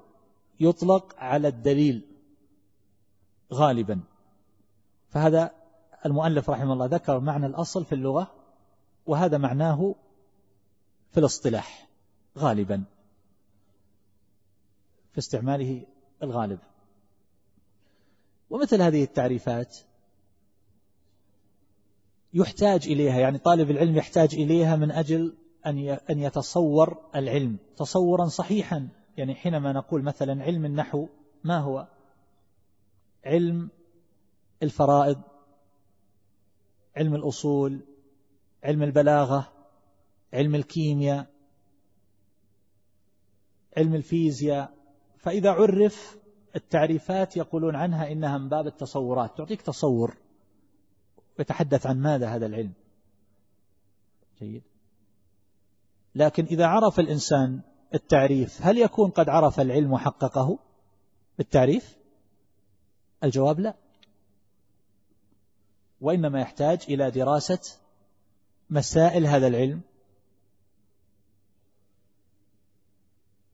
يطلق 0.60 1.16
على 1.18 1.48
الدليل 1.48 2.02
غالبا. 3.54 4.00
فهذا 5.10 5.52
المؤلف 6.06 6.50
رحمه 6.50 6.74
الله 6.74 6.86
ذكر 6.86 7.20
معنى 7.20 7.46
الأصل 7.46 7.86
في 7.86 7.96
اللغة 7.96 8.32
وهذا 9.06 9.38
معناه 9.38 9.96
في 11.12 11.20
الاصطلاح 11.20 11.88
غالبا 12.38 12.84
في 15.12 15.18
استعماله 15.18 15.86
الغالب. 16.24 16.60
ومثل 18.50 18.82
هذه 18.82 19.04
التعريفات 19.04 19.78
يحتاج 22.34 22.88
إليها 22.88 23.20
يعني 23.20 23.38
طالب 23.38 23.72
العلم 23.72 23.96
يحتاج 23.98 24.36
إليها 24.36 24.76
من 24.76 24.92
أجل 24.92 25.38
أن 26.10 26.20
يتصور 26.20 26.98
العلم 27.16 27.58
تصورا 27.78 28.26
صحيحا. 28.26 28.88
يعني 29.18 29.36
حينما 29.36 29.74
نقول 29.74 30.04
مثلا 30.04 30.44
علم 30.44 30.66
النحو 30.66 31.08
ما 31.44 31.60
هو؟ 31.60 31.88
علم 33.26 33.70
الفرائض 34.64 35.22
علم 36.98 37.16
الأصول 37.16 37.82
علم 38.64 38.84
البلاغة 38.84 39.54
علم 40.34 40.56
الكيمياء 40.56 41.38
علم 43.78 43.96
الفيزياء. 43.96 44.74
فإذا 45.18 45.52
عرف 45.52 46.18
التعريفات 46.56 47.38
يقولون 47.38 47.76
عنها 47.76 48.12
إنها 48.12 48.38
من 48.38 48.50
باب 48.50 48.68
التصورات. 48.68 49.38
تعطيك 49.38 49.62
تصور 49.62 50.18
يتحدث 51.40 51.88
عن 51.88 52.00
ماذا 52.00 52.28
هذا 52.28 52.46
العلم. 52.46 52.74
جيد. 54.40 54.64
لكن 56.16 56.46
إذا 56.46 56.66
عرف 56.66 57.00
الإنسان 57.00 57.62
التعريف. 57.94 58.62
هل 58.62 58.78
يكون 58.78 59.10
قد 59.10 59.30
عرف 59.30 59.60
العلم 59.60 59.94
وحققه؟ 59.94 60.60
بالتعريف 61.38 61.98
الجواب 63.24 63.60
لا. 63.60 63.76
وإنما 66.02 66.42
يحتاج 66.42 66.82
إلى 66.90 67.12
دراسة 67.12 67.60
مسائل 68.70 69.26
هذا 69.26 69.48
العلم 69.48 69.82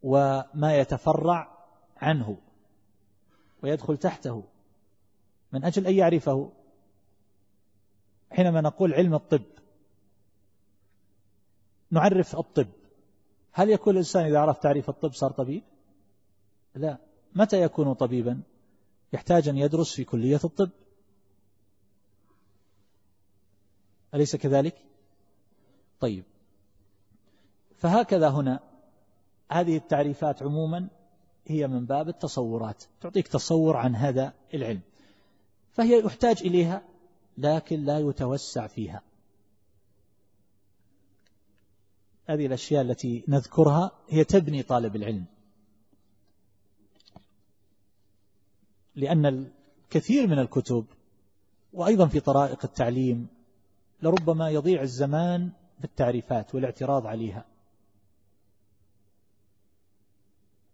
وما 0.03 0.77
يتفرع 0.77 1.65
عنه 1.97 2.37
ويدخل 3.63 3.97
تحته. 3.97 4.43
من 5.51 5.65
أجل 5.65 5.87
أن 5.87 5.93
يعرفه 5.93 6.51
حينما 8.31 8.61
نقول 8.61 8.93
علم 8.93 9.13
الطب 9.13 9.43
نعرف 11.91 12.35
الطب. 12.35 12.67
هل 13.53 13.69
يكون 13.69 13.93
الإنسان 13.93 14.25
إذا 14.25 14.39
عرف 14.39 14.57
تعريف 14.57 14.89
الطب 14.89 15.13
صار 15.13 15.31
طبيب؟ 15.31 15.63
لا. 16.75 16.97
متى 17.35 17.61
يكون 17.61 17.93
طبيبا؟ 17.93 18.41
يحتاج 19.13 19.49
أن 19.49 19.57
يدرس 19.57 19.93
في 19.93 20.03
كلية 20.03 20.39
الطب. 20.43 20.69
أليس 24.13 24.35
كذلك؟ 24.35 24.75
طيب. 25.99 26.23
فهكذا 27.77 28.29
هنا. 28.29 28.59
هذه 29.51 29.77
التعريفات 29.77 30.43
عموما 30.43 30.87
هي 31.45 31.67
من 31.67 31.85
باب 31.85 32.09
التصورات. 32.09 32.83
تعطيك 33.01 33.27
تصور 33.27 33.77
عن 33.77 33.95
هذا 33.95 34.33
العلم. 34.53 34.81
فهي 35.71 36.05
يحتاج 36.05 36.41
إليها 36.41 36.81
لكن 37.37 37.83
لا 37.83 37.99
يتوسع 37.99 38.67
فيها. 38.67 39.01
هذه 42.25 42.45
الأشياء 42.45 42.81
التي 42.81 43.23
نذكرها 43.27 43.91
هي 44.09 44.23
تبني 44.23 44.63
طالب 44.63 44.95
العلم. 44.95 45.25
لأن 48.95 49.25
الكثير 49.25 50.27
من 50.27 50.39
الكتب 50.39 50.85
وأيضا 51.73 52.07
في 52.07 52.19
طرائق 52.19 52.65
التعليم 52.65 53.27
لربما 54.01 54.49
يضيع 54.49 54.81
الزمان 54.81 55.51
بالتعريفات 55.79 56.55
والاعتراض 56.55 57.05
عليها. 57.05 57.45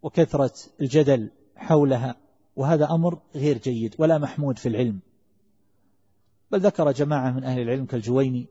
وكثرة 0.01 0.53
الجدل 0.81 1.31
حولها 1.55 2.15
وهذا 2.55 2.91
أمر 2.91 3.19
غير 3.35 3.57
جيد 3.57 3.95
ولا 3.97 4.17
محمود 4.17 4.57
في 4.57 4.69
العلم. 4.69 4.99
بل 6.51 6.59
ذكر 6.59 6.91
جماعة 6.91 7.31
من 7.31 7.43
أهل 7.43 7.61
العلم 7.61 7.85
كالجويني 7.85 8.47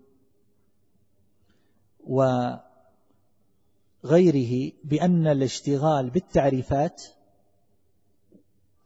وغيره 4.04 4.72
بأن 4.84 5.26
الاشتغال 5.26 6.10
بالتعريفات 6.10 7.02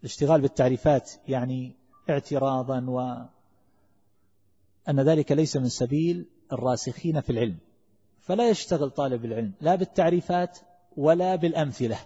الاشتغال 0.03 0.41
بالتعريفات 0.41 1.13
يعني 1.29 1.77
اعتراضا 2.11 2.81
وأن 4.89 5.01
ذلك 5.01 5.33
ليس 5.33 5.57
من 5.57 5.69
سبيل 5.69 6.27
الراسخين 6.53 7.21
في 7.21 7.31
العلم. 7.31 7.59
فلا 8.21 8.51
يشتغل 8.51 8.91
طالب 8.91 9.25
العلم 9.25 9.53
لا 9.61 9.75
بالتعريفات 9.75 10.59
ولا 10.97 11.37
بالأمثلة. 11.37 11.99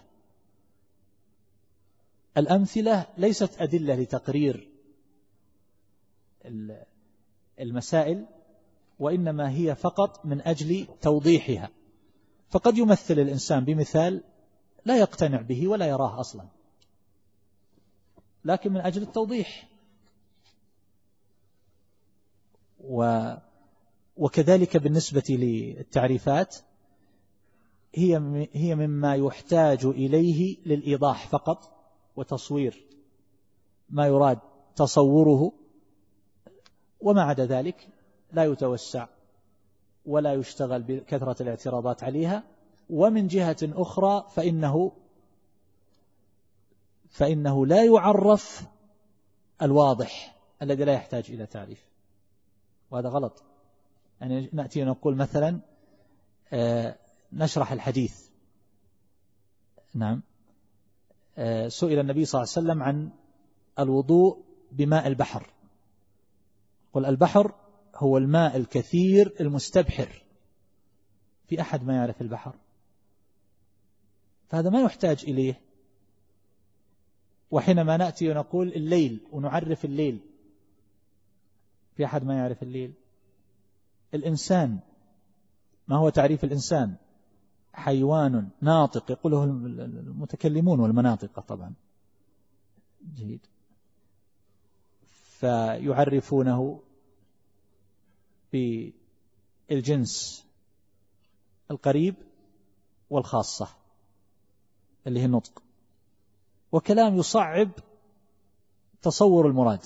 الأمثلة 2.37 3.05
ليست 3.17 3.61
أدلة 3.61 3.95
لتقرير 3.95 4.69
المسائل 7.59 8.25
وإنما 8.99 9.51
هي 9.51 9.75
فقط 9.75 10.25
من 10.25 10.41
أجل 10.41 10.87
توضيحها. 11.01 11.69
فقد 12.49 12.77
يمثل 12.77 13.19
الإنسان 13.19 13.65
بمثال 13.65 14.23
لا 14.85 14.97
يقتنع 14.97 15.41
به 15.41 15.67
ولا 15.67 15.85
يراه 15.85 16.19
أصلا. 16.19 16.47
لكن 18.45 18.73
من 18.73 18.81
أجل 18.81 19.01
التوضيح. 19.01 19.67
و 22.79 23.33
وكذلك 24.17 24.77
بالنسبة 24.77 25.23
للتعريفات 25.29 26.55
هي 27.95 28.47
هي 28.53 28.75
مما 28.75 29.15
يحتاج 29.15 29.85
إليه 29.85 30.57
للإيضاح 30.65 31.27
فقط 31.27 31.71
وتصوير 32.15 32.85
ما 33.89 34.07
يراد 34.07 34.39
تصوره. 34.75 35.53
وما 37.01 37.21
عدا 37.21 37.45
ذلك 37.45 37.87
لا 38.31 38.43
يتوسع. 38.43 39.07
ولا 40.07 40.33
يشتغل 40.33 40.83
بكثرة 40.83 41.41
الاعتراضات 41.41 42.03
عليها. 42.03 42.43
ومن 42.89 43.27
جهة 43.27 43.57
أخرى 43.63 44.25
فإنه 44.29 44.91
فإنه 47.09 47.65
لا 47.65 47.85
يعرف 47.85 48.67
الواضح 49.61 50.35
الذي 50.61 50.83
لا 50.83 50.93
يحتاج 50.93 51.31
إلى 51.31 51.45
تعريف. 51.45 51.85
وهذا 52.91 53.09
غلط. 53.09 53.43
يعني 54.21 54.49
نأتي 54.53 54.83
نقول 54.83 55.15
مثلا 55.15 55.59
آه، 56.53 56.95
نشرح 57.33 57.71
الحديث. 57.71 58.27
نعم. 59.93 60.21
آه، 61.37 61.67
سئل 61.67 61.99
النبي 61.99 62.25
صلى 62.25 62.41
الله 62.41 62.53
عليه 62.57 62.67
وسلم 62.67 62.83
عن 62.83 63.09
الوضوء 63.79 64.43
بماء 64.71 65.07
البحر. 65.07 65.47
قل 66.93 67.05
البحر 67.05 67.53
هو 67.97 68.17
الماء 68.17 68.57
الكثير 68.57 69.35
المستبحر 69.39 70.23
في 71.47 71.61
أحد 71.61 71.83
ما 71.83 71.95
يعرف 71.95 72.21
البحر. 72.21 72.55
فهذا 74.47 74.69
ما 74.69 74.81
يحتاج 74.81 75.23
إليه. 75.27 75.61
وحينما 77.51 77.97
نأتي 77.97 78.29
ونقول 78.29 78.67
الليل 78.67 79.27
ونعرف 79.31 79.85
الليل 79.85 80.19
في 81.95 82.05
أحد 82.05 82.23
ما 82.23 82.37
يعرف 82.37 82.63
الليل 82.63 82.93
الإنسان 84.13 84.79
ما 85.87 85.95
هو 85.97 86.09
تعريف 86.09 86.43
الإنسان؟ 86.43 86.95
حيوان 87.73 88.49
ناطق 88.61 89.11
يقوله 89.11 89.43
المتكلمون 89.43 90.79
والمناطق 90.79 91.39
طبعا. 91.39 91.73
جيد. 93.15 93.39
فيعرفونه 95.39 96.81
بالجنس 99.69 100.45
القريب 101.71 102.15
والخاصة 103.09 103.67
اللي 105.07 105.19
هي 105.19 105.25
النطق. 105.25 105.63
وكلام 106.71 107.15
يصعب 107.17 107.69
تصور 109.01 109.47
المراد. 109.47 109.79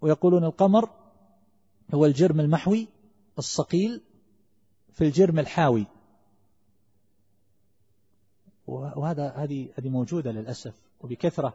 ويقولون 0.00 0.44
القمر 0.44 0.90
هو 1.94 2.06
الجرم 2.06 2.40
المحوي 2.40 2.88
الصقيل 3.38 4.00
في 4.92 5.04
الجرم 5.04 5.38
الحاوي. 5.38 5.86
وهذا 8.66 9.30
هذه 9.30 9.68
هذه 9.78 9.88
موجودة 9.88 10.32
للأسف 10.32 10.74
وبكثرة. 11.00 11.54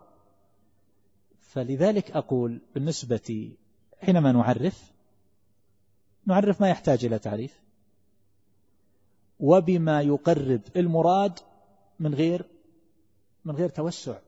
فلذلك 1.39 2.11
أقول 2.11 2.61
بالنسبة 2.73 3.51
حينما 4.01 4.31
نعرف 4.31 4.91
نعرف 6.29 6.61
ما 6.61 6.69
يحتاج 6.69 7.05
إلى 7.05 7.19
تعريف. 7.19 7.61
وبما 9.39 10.01
يقرب 10.01 10.61
المراد 10.75 11.39
من 11.99 12.15
غير 12.15 12.45
من 13.45 13.55
غير 13.55 13.69
توسع. 13.69 14.19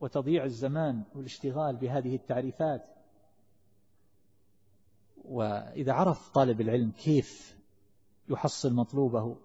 وتضييع 0.00 0.44
الزمان 0.44 1.02
والاشتغال 1.14 1.76
بهذه 1.76 2.14
التعريفات. 2.14 2.84
وإذا 5.24 5.92
عرف 5.92 6.28
طالب 6.28 6.60
العلم 6.60 6.90
كيف 6.90 7.58
يحصل 8.28 8.74
مطلوبه 8.74 9.36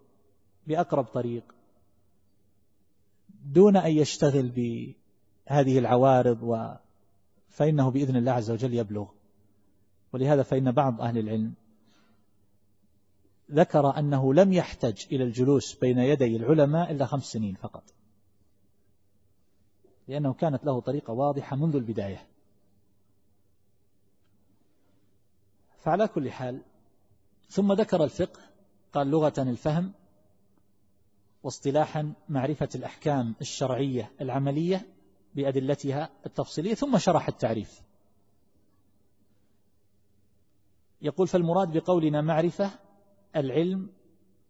بأقرب 0.67 1.05
طريق 1.05 1.43
دون 3.45 3.77
أن 3.77 3.91
يشتغل 3.91 4.49
بهذه 4.49 5.79
العوارض 5.79 6.43
و 6.43 6.73
فإنه 7.49 7.91
بإذن 7.91 8.15
الله 8.15 8.31
عز 8.31 8.51
وجل 8.51 8.73
يبلغ. 8.73 9.07
ولهذا 10.13 10.43
فإن 10.43 10.71
بعض 10.71 11.01
أهل 11.01 11.17
العلم 11.17 11.53
ذكر 13.51 13.97
أنه 13.99 14.33
لم 14.33 14.53
يحتج 14.53 15.05
إلى 15.11 15.23
الجلوس 15.23 15.75
بين 15.75 15.97
يدي 15.99 16.35
العلماء 16.35 16.91
إلا 16.91 17.05
خمس 17.05 17.23
سنين 17.23 17.55
فقط. 17.55 17.83
لأنه 20.07 20.33
كانت 20.33 20.65
له 20.65 20.79
طريقة 20.79 21.13
واضحة 21.13 21.55
منذ 21.55 21.75
البداية. 21.75 22.27
فعلى 25.77 26.07
كل 26.07 26.31
حال 26.31 26.61
ثم 27.49 27.73
ذكر 27.73 28.03
الفقه 28.03 28.41
قال 28.93 29.07
لغة 29.07 29.33
الفهم 29.37 29.93
واصطلاحا 31.43 32.13
معرفة 32.29 32.69
الأحكام 32.75 33.35
الشرعية 33.41 34.11
العملية 34.21 34.87
بأدلتها 35.35 36.09
التفصيلية 36.25 36.73
ثم 36.73 36.97
شرح 36.97 37.27
التعريف. 37.27 37.81
يقول 41.03 41.27
فالمراد 41.27 41.77
بقولنا 41.77 42.21
معرفة 42.21 42.71
العلم 43.35 43.89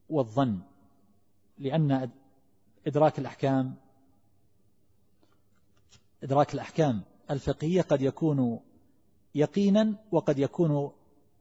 والظن 0.10 0.60
لأن 1.58 2.12
إدراك 2.88 3.20
الأحكام 3.20 3.76
إدراك 6.24 6.54
الأحكام 6.54 7.02
الفقهية 7.32 7.82
قد 7.82 8.02
يكون 8.02 8.60
يقينا 9.36 9.96
وقد 10.12 10.40
يكون 10.40 10.92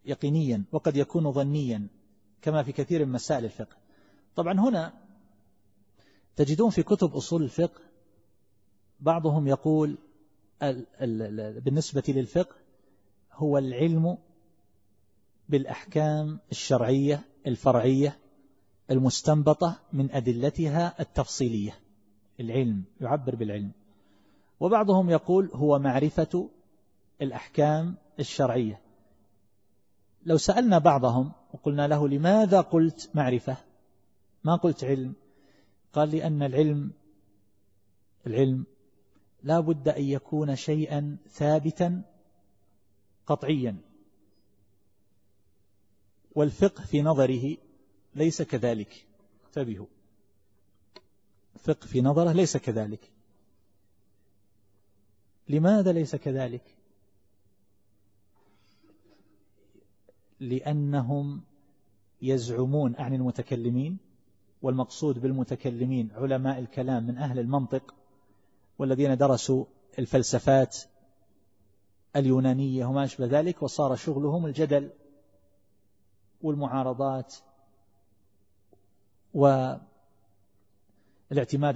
يقينيا 0.05 0.65
وقد 0.73 0.97
يكون 0.97 1.33
ظنيا 1.33 1.89
كما 2.43 2.63
في 2.63 2.73
كثير 2.73 3.07
من 3.07 3.13
مسائل 3.13 3.45
الفقه. 3.45 3.77
طبعا 4.37 4.61
هنا 4.61 4.93
تجدون 6.37 6.71
في 6.71 6.83
كتب 6.83 7.15
أصول 7.15 7.43
الفقه 7.43 7.81
بعضهم 9.01 9.49
يقول 9.49 9.99
بالنسبة 11.65 12.03
للفقه 12.09 12.57
هو 13.33 13.59
العلم 13.59 14.19
بالأحكام 15.49 16.39
الشرعية 16.51 17.25
الفرعية 17.47 18.19
المستنبطة 18.91 19.79
من 19.93 20.11
أدلتها 20.11 20.95
التفصيلية. 21.01 21.79
العلم 22.41 22.85
يعبر 23.01 23.35
بالعلم. 23.35 23.73
وبعضهم 24.61 25.11
يقول 25.11 25.51
هو 25.55 25.79
معرفة 25.79 26.49
الأحكام 27.23 27.95
الشرعية. 28.21 28.81
لو 30.27 30.37
سألنا 30.37 30.79
بعضهم 30.79 31.33
وقلنا 31.55 31.87
له 31.89 32.09
لماذا 32.09 32.61
قلت 32.61 33.11
معرفة؟ 33.15 33.57
ما 34.45 34.57
قلت 34.57 34.85
علم. 34.85 35.15
قال 35.93 36.11
لأن 36.11 36.43
العلم 36.43 36.93
العلم 38.27 38.65
لا 39.43 39.61
بد 39.61 39.89
أن 39.89 40.05
يكون 40.05 40.57
شيئا 40.57 41.17
ثابتا 41.31 42.03
قطعيا. 43.27 43.77
والفقه 46.35 46.85
في 46.85 47.03
نظره 47.03 47.57
ليس 48.15 48.43
كذلك. 48.43 49.07
انتبهوا. 49.47 49.87
الفقه 51.55 51.87
في 51.87 52.01
نظره 52.01 52.33
ليس 52.33 52.57
كذلك. 52.57 53.11
لماذا 55.49 55.93
ليس 55.93 56.17
كذلك؟ 56.17 56.77
لأنهم 60.41 61.41
يزعمون 62.23 62.97
عن 62.97 63.15
المتكلمين 63.15 63.99
والمقصود 64.63 65.19
بالمتكلمين 65.19 66.11
علماء 66.15 66.59
الكلام 66.59 67.07
من 67.07 67.19
أهل 67.19 67.39
المنطق 67.39 67.95
والذين 68.79 69.17
درسوا 69.17 69.65
الفلسفات 69.99 70.79
اليونانية 72.17 72.87
وما 72.87 73.05
أشبه 73.05 73.27
ذلك 73.27 73.63
وصار 73.63 73.97
شغلهم 73.97 74.47
الجدل 74.47 74.91
والمعارضات 76.43 77.35
والاعتماد 79.35 79.87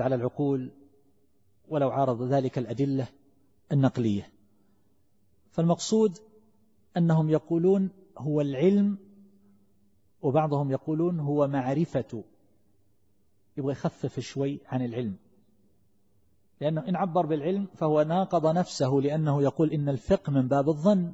على 0.00 0.14
العقول 0.14 0.70
ولو 1.68 1.90
عارض 1.90 2.22
ذلك 2.22 2.58
الأدلة 2.58 3.08
النقلية. 3.72 4.32
فالمقصود 5.50 6.18
أنهم 6.96 7.30
يقولون 7.30 7.90
هو 8.18 8.40
العلم 8.40 8.98
وبعضهم 10.22 10.70
يقولون 10.70 11.20
هو 11.20 11.48
معرفة. 11.48 12.24
يبغى 13.56 13.72
يخفف 13.72 14.20
شوي 14.20 14.60
عن 14.66 14.84
العلم. 14.84 15.16
لأنه 16.60 16.88
إن 16.88 16.96
عبر 16.96 17.26
بالعلم 17.26 17.66
فهو 17.74 18.02
ناقض 18.02 18.46
نفسه 18.46 18.88
لأنه 18.88 19.42
يقول 19.42 19.72
إن 19.72 19.88
الفقه 19.88 20.30
من 20.30 20.48
باب 20.48 20.68
الظن. 20.68 21.12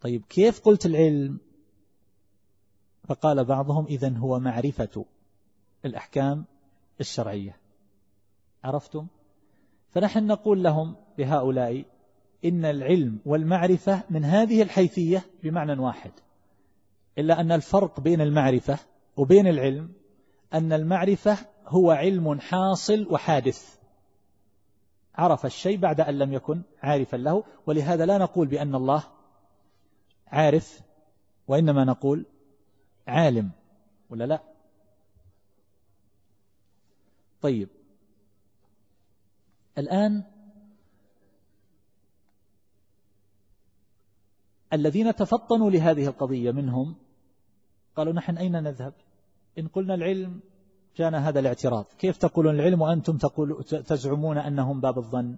طيب 0.00 0.24
كيف 0.28 0.60
قلت 0.60 0.86
العلم؟ 0.86 1.38
فقال 3.08 3.44
بعضهم 3.44 3.86
إذن 3.86 4.16
هو 4.16 4.38
معرفة 4.38 5.04
الأحكام 5.84 6.44
الشرعية. 7.00 7.56
عرفتم؟ 8.64 9.06
فنحن 9.90 10.26
نقول 10.26 10.62
لهم 10.62 10.96
لهؤلاء 11.18 11.84
إن 12.44 12.64
العلم 12.64 13.18
والمعرفة 13.26 14.02
من 14.10 14.24
هذه 14.24 14.62
الحيثية 14.62 15.22
بمعنى 15.42 15.80
واحد 15.80 16.12
إلا 17.18 17.40
أن 17.40 17.52
الفرق 17.52 18.00
بين 18.00 18.20
المعرفة 18.20 18.78
وبين 19.16 19.46
العلم 19.46 19.92
أن 20.54 20.72
المعرفة 20.72 21.38
هو 21.66 21.90
علم 21.90 22.40
حاصل 22.40 23.06
وحادث. 23.10 23.78
عرف 25.14 25.46
الشيء 25.46 25.78
بعد 25.78 26.00
أن 26.00 26.18
لم 26.18 26.32
يكن 26.32 26.62
عارفا 26.82 27.16
له 27.16 27.44
ولهذا 27.66 28.06
لا 28.06 28.18
نقول 28.18 28.48
بأن 28.48 28.74
الله 28.74 29.04
عارف 30.30 30.82
وإنما 31.48 31.84
نقول 31.84 32.26
عالم 33.06 33.50
ولا 34.10 34.24
لا؟ 34.24 34.42
طيب. 37.40 37.68
الآن 39.78 40.24
الذين 44.72 45.14
تفطنوا 45.14 45.70
لهذه 45.70 46.06
القضية 46.06 46.50
منهم 46.50 46.96
قالوا 47.96 48.12
نحن 48.12 48.38
أين 48.38 48.62
نذهب؟ 48.62 48.94
إن 49.58 49.68
قلنا 49.68 49.94
العلم 49.94 50.40
جانا 50.96 51.28
هذا 51.28 51.40
الاعتراض. 51.40 51.84
كيف 51.98 52.16
تقولون 52.16 52.54
العلم 52.54 52.82
وأنتم 52.82 53.18
تقول 53.18 53.64
تزعمون 53.64 54.38
أنهم 54.38 54.80
باب 54.80 54.98
الظن؟ 54.98 55.36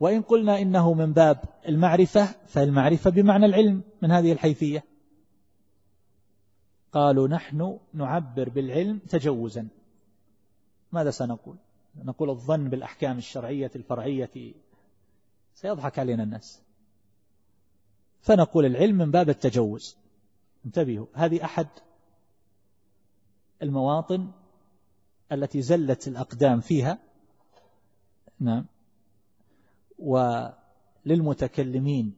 وإن 0.00 0.22
قلنا 0.22 0.58
إنه 0.58 0.94
من 0.94 1.12
باب 1.12 1.44
المعرفة 1.68 2.24
فالمعرفة 2.46 3.10
بمعنى 3.10 3.46
العلم 3.46 3.82
من 4.02 4.10
هذه 4.10 4.32
الحيثية. 4.32 4.84
قالوا 6.92 7.28
نحن 7.28 7.78
نعبر 7.94 8.48
بالعلم 8.48 8.98
تجوزا. 8.98 9.68
ماذا 10.92 11.10
سنقول؟ 11.10 11.56
نقول 12.04 12.30
الظن 12.30 12.68
بالأحكام 12.68 13.18
الشرعية 13.18 13.70
الفرعية 13.76 14.54
سيضحك 15.54 15.98
علينا 15.98 16.22
الناس. 16.22 16.62
فنقول 18.20 18.66
العلم 18.66 18.98
من 18.98 19.10
باب 19.10 19.28
التجوز. 19.28 19.96
انتبهوا 20.66 21.06
هذه 21.14 21.44
أحد 21.44 21.66
المواطن 23.62 24.30
التي 25.32 25.62
زلت 25.62 26.08
الأقدام 26.08 26.60
فيها. 26.60 26.98
نعم. 28.40 28.66
وللمتكلمين 29.98 32.16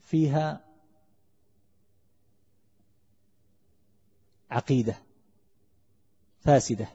فيها 0.00 0.64
عقيدة 4.50 4.96
فاسدة. 6.40 6.88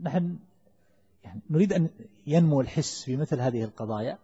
نحن 0.00 0.38
يعني 1.24 1.40
نريد 1.50 1.72
أن 1.72 1.90
ينمو 2.26 2.60
الحس 2.60 3.04
في 3.04 3.16
مثل 3.16 3.40
هذه 3.40 3.64
القضايا. 3.64 4.18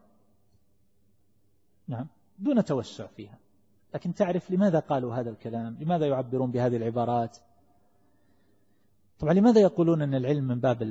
نعم 1.88 2.06
دون 2.38 2.64
توسع 2.64 3.06
فيها. 3.06 3.38
لكن 3.94 4.14
تعرف 4.14 4.50
لماذا 4.50 4.78
قالوا 4.78 5.14
هذا 5.14 5.30
الكلام؟ 5.30 5.76
لماذا 5.80 6.06
يعبرون 6.06 6.50
بهذه 6.50 6.76
العبارات؟ 6.76 7.38
طبعا 9.20 9.34
لماذا 9.34 9.60
يقولون 9.60 10.02
أن 10.02 10.14
العلم 10.14 10.44
من 10.44 10.60
باب 10.60 10.82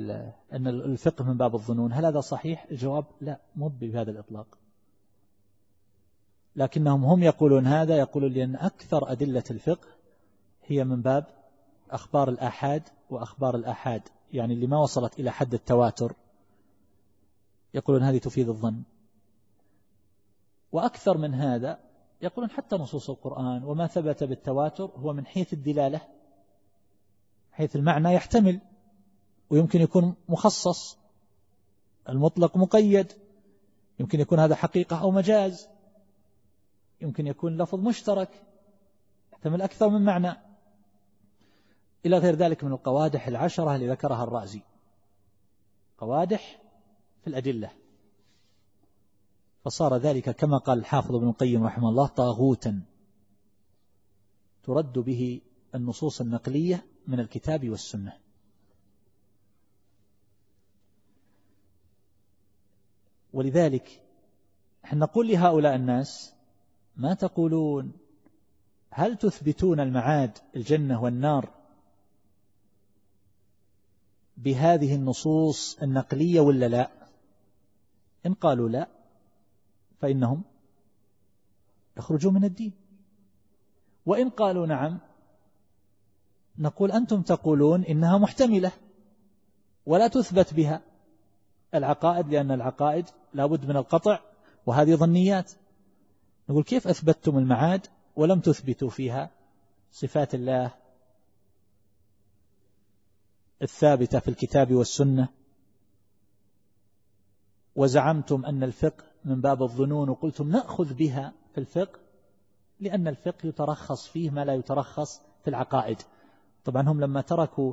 أن 0.52 0.66
الفقه 0.66 1.24
من 1.24 1.36
باب 1.36 1.54
الظنون؟ 1.54 1.92
هل 1.92 2.04
هذا 2.06 2.20
صحيح؟ 2.20 2.66
الجواب 2.70 3.04
لا 3.20 3.40
مو 3.56 3.68
بهذا 3.68 4.10
الإطلاق. 4.10 4.46
لكنهم 6.56 7.04
هم 7.04 7.22
يقولون 7.22 7.66
هذا 7.66 7.96
يقولون 7.98 8.32
لأن 8.32 8.56
أكثر 8.56 9.12
أدلة 9.12 9.44
الفقه 9.50 9.88
هي 10.66 10.84
من 10.84 11.02
باب 11.02 11.26
أخبار 11.90 12.28
الآحاد 12.28 12.82
وأخبار 13.10 13.56
الآحاد 13.56 14.02
يعني 14.32 14.54
اللي 14.54 14.66
ما 14.66 14.78
وصلت 14.78 15.20
إلى 15.20 15.30
حد 15.30 15.54
التواتر. 15.54 16.12
يقولون 17.74 18.02
هذه 18.02 18.18
تفيد 18.18 18.48
الظن. 18.48 18.82
وأكثر 20.72 21.18
من 21.18 21.34
هذا 21.34 21.78
يقولون 22.22 22.50
حتى 22.50 22.76
نصوص 22.76 23.10
القرآن 23.10 23.64
وما 23.64 23.86
ثبت 23.86 24.24
بالتواتر 24.24 24.90
هو 24.96 25.12
من 25.12 25.26
حيث 25.26 25.52
الدلالة 25.52 26.00
حيث 27.52 27.76
المعنى 27.76 28.14
يحتمل 28.14 28.60
ويمكن 29.50 29.80
يكون 29.80 30.14
مخصص. 30.28 30.98
المطلق 32.08 32.56
مقيد. 32.56 33.12
يمكن 34.00 34.20
يكون 34.20 34.38
هذا 34.38 34.54
حقيقة 34.54 35.00
أو 35.00 35.10
مجاز. 35.10 35.68
يمكن 37.00 37.26
يكون 37.26 37.62
لفظ 37.62 37.78
مشترك. 37.78 38.46
يحتمل 39.32 39.62
أكثر 39.62 39.88
من 39.88 40.04
معنى. 40.04 40.36
إلى 42.06 42.18
غير 42.18 42.34
ذلك 42.34 42.64
من 42.64 42.72
القوادح 42.72 43.28
العشرة 43.28 43.74
اللي 43.74 43.88
ذكرها 43.88 44.24
الرازي. 44.24 44.62
قوادح 45.98 46.62
في 47.20 47.26
الأدلة. 47.26 47.70
فصار 49.64 49.96
ذلك 49.96 50.30
كما 50.30 50.58
قال 50.58 50.78
الحافظ 50.78 51.14
ابن 51.14 51.28
القيم 51.28 51.64
رحمه 51.64 51.88
الله 51.88 52.06
طاغوتا. 52.06 52.82
ترد 54.62 54.98
به 54.98 55.40
النصوص 55.74 56.20
النقلية 56.20 56.86
من 57.10 57.20
الكتاب 57.20 57.70
والسنة. 57.70 58.12
ولذلك 63.32 64.02
نحن 64.84 64.98
نقول 64.98 65.28
لهؤلاء 65.28 65.74
الناس 65.74 66.34
ما 66.96 67.14
تقولون 67.14 67.92
هل 68.90 69.16
تثبتون 69.16 69.80
المعاد 69.80 70.38
الجنة 70.56 71.02
والنار 71.02 71.50
بهذه 74.36 74.94
النصوص 74.94 75.78
النقلية 75.82 76.40
ولا 76.40 76.68
لا؟ 76.68 76.90
إن 78.26 78.34
قالوا 78.34 78.68
لا 78.68 78.88
فإنهم 80.00 80.42
يخرجون 81.96 82.34
من 82.34 82.44
الدين. 82.44 82.72
وإن 84.06 84.30
قالوا 84.30 84.66
نعم 84.66 84.98
نقول 86.60 86.92
أنتم 86.92 87.22
تقولون 87.22 87.84
إنها 87.84 88.18
محتملة 88.18 88.72
ولا 89.86 90.08
تثبت 90.08 90.54
بها. 90.54 90.82
العقائد 91.74 92.28
لأن 92.28 92.50
العقائد 92.50 93.06
لابد 93.34 93.64
من 93.64 93.76
القطع 93.76 94.20
وهذه 94.66 94.94
ظنيات. 94.94 95.52
نقول 96.48 96.64
كيف 96.64 96.88
أثبتتم 96.88 97.38
المعاد 97.38 97.86
ولم 98.16 98.40
تثبتوا 98.40 98.90
فيها 98.90 99.30
صفات 99.92 100.34
الله 100.34 100.74
الثابتة 103.62 104.18
في 104.18 104.28
الكتاب 104.28 104.72
والسنة؟ 104.74 105.28
وزعمتم 107.76 108.46
أن 108.46 108.62
الفقه 108.62 109.04
من 109.24 109.40
باب 109.40 109.62
الظنون 109.62 110.08
وقلتم 110.08 110.48
نأخذ 110.48 110.94
بها 110.94 111.32
في 111.52 111.58
الفقه 111.58 112.00
لأن 112.80 113.08
الفقه 113.08 113.46
يترخص 113.46 114.08
فيه 114.08 114.30
ما 114.30 114.44
لا 114.44 114.54
يترخص 114.54 115.20
في 115.44 115.50
العقائد. 115.50 116.02
طبعا 116.64 116.82
هم 116.88 117.00
لما 117.00 117.20
تركوا 117.20 117.72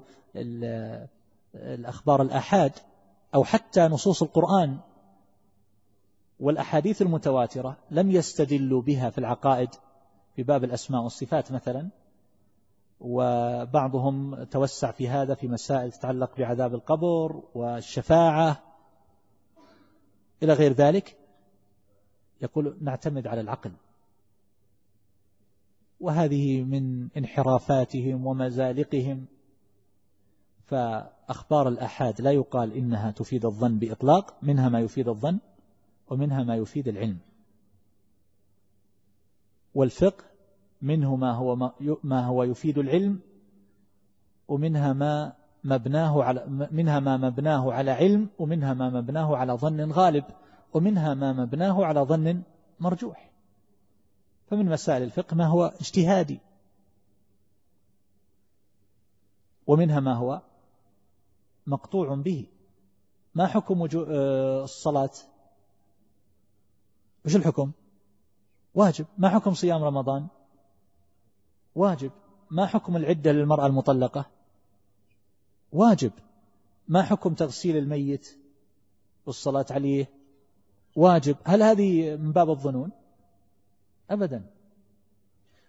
الأخبار 1.55 2.21
الأحاد 2.21 2.71
أو 3.35 3.43
حتى 3.43 3.81
نصوص 3.81 4.23
القرآن 4.23 4.77
والأحاديث 6.39 7.01
المتواترة 7.01 7.77
لم 7.91 8.11
يستدلوا 8.11 8.81
بها 8.81 9.09
في 9.09 9.17
العقائد 9.17 9.69
في 10.35 10.43
باب 10.43 10.63
الأسماء 10.63 11.01
والصفات 11.01 11.51
مثلا 11.51 11.89
وبعضهم 12.99 14.43
توسع 14.43 14.91
في 14.91 15.09
هذا 15.09 15.33
في 15.35 15.47
مسائل 15.47 15.91
تتعلق 15.91 16.37
بعذاب 16.37 16.73
القبر 16.73 17.43
والشفاعة 17.55 18.63
إلى 20.43 20.53
غير 20.53 20.73
ذلك. 20.73 21.17
يقول 22.41 22.77
نعتمد 22.81 23.27
على 23.27 23.41
العقل. 23.41 23.71
وهذه 25.99 26.63
من 26.63 27.07
انحرافاتهم 27.17 28.27
ومزالقهم. 28.27 29.25
فأخبار 30.65 31.67
الأحاد 31.67 32.21
لا 32.21 32.31
يقال 32.31 32.73
إنها 32.73 33.11
تفيد 33.11 33.45
الظن 33.45 33.79
بإطلاق 33.79 34.37
منها 34.41 34.69
ما 34.69 34.79
يفيد 34.79 35.07
الظن 35.07 35.39
ومنها 36.09 36.43
ما 36.43 36.55
يفيد 36.55 36.87
العلم. 36.87 37.17
والفقه 39.75 40.23
منه 40.81 41.15
ما 41.15 41.31
هو 41.31 41.71
ما 42.03 42.25
هو 42.25 42.43
يفيد 42.43 42.77
العلم 42.77 43.19
ومنها 44.47 44.93
ما 44.93 45.33
مبناه 45.63 46.23
على 46.23 46.67
منها 46.71 46.99
ما 46.99 47.17
مبناه 47.17 47.73
على 47.73 47.91
علم 47.91 48.29
ومنها 48.39 48.73
ما 48.73 48.89
مبناه 48.89 49.37
على 49.37 49.53
ظن 49.53 49.91
غالب 49.91 50.23
ومنها 50.73 51.13
ما 51.13 51.33
مبناه 51.33 51.85
على 51.85 51.99
ظن 51.99 52.41
مرجوح. 52.79 53.31
فمن 54.49 54.65
مسائل 54.65 55.03
الفقه 55.03 55.35
ما 55.35 55.45
هو 55.45 55.65
اجتهادي. 55.65 56.39
ومنها 59.67 59.99
ما 59.99 60.13
هو 60.13 60.41
مقطوع 61.67 62.15
به. 62.15 62.45
ما 63.35 63.47
حكم 63.47 63.87
آه، 64.09 64.63
الصلاة؟ 64.63 65.09
وش 67.25 67.35
الحكم؟ 67.35 67.71
واجب. 68.75 69.05
ما 69.17 69.29
حكم 69.29 69.53
صيام 69.53 69.83
رمضان؟ 69.83 70.27
واجب. 71.75 72.11
ما 72.51 72.65
حكم 72.65 72.97
العدة 72.97 73.31
للمرأة 73.31 73.65
المطلقة؟ 73.67 74.25
واجب. 75.71 76.11
ما 76.87 77.03
حكم 77.03 77.33
تغسيل 77.33 77.77
الميت؟ 77.77 78.37
والصلاة 79.25 79.65
عليه؟ 79.71 80.09
واجب. 80.95 81.35
هل 81.43 81.63
هذه 81.63 82.15
من 82.15 82.31
باب 82.31 82.49
الظنون؟ 82.49 82.91
أبدا. 84.09 84.49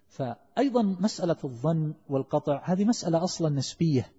فأيضا 0.09 0.83
مسألة 0.83 1.37
الظن 1.45 1.95
والقطع 2.09 2.63
هذه 2.65 2.85
مسألة 2.85 3.25
أصلا 3.25 3.49
نسبية. 3.49 4.13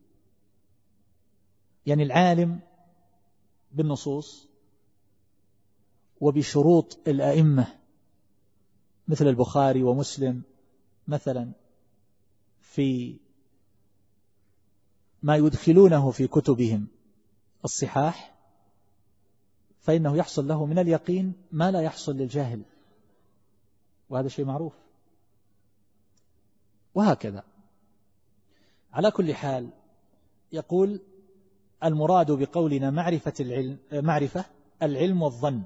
يعني 1.85 2.03
العالم 2.03 2.59
بالنصوص 3.71 4.47
وبشروط 6.21 6.99
الأئمة 7.07 7.67
مثل 9.07 9.27
البخاري 9.27 9.83
ومسلم 9.83 10.41
مثلا 11.07 11.51
في 12.61 13.17
ما 15.23 15.35
يدخلونه 15.35 16.11
في 16.11 16.27
كتبهم 16.27 16.87
الصحاح 17.65 18.35
فإنه 19.79 20.17
يحصل 20.17 20.47
له 20.47 20.65
من 20.65 20.79
اليقين 20.79 21.33
ما 21.51 21.71
لا 21.71 21.81
يحصل 21.81 22.17
للجاهل. 22.17 22.61
وهذا 24.09 24.27
شيء 24.27 24.45
معروف. 24.45 24.73
وهكذا. 26.95 27.43
على 28.93 29.11
كل 29.11 29.35
حال 29.35 29.69
يقول 30.51 31.01
المراد 31.83 32.31
بقولنا 32.31 32.91
معرفة 32.91 33.33
العلم 33.39 33.77
معرفة 33.91 34.45
العلم 34.83 35.21
والظن 35.21 35.63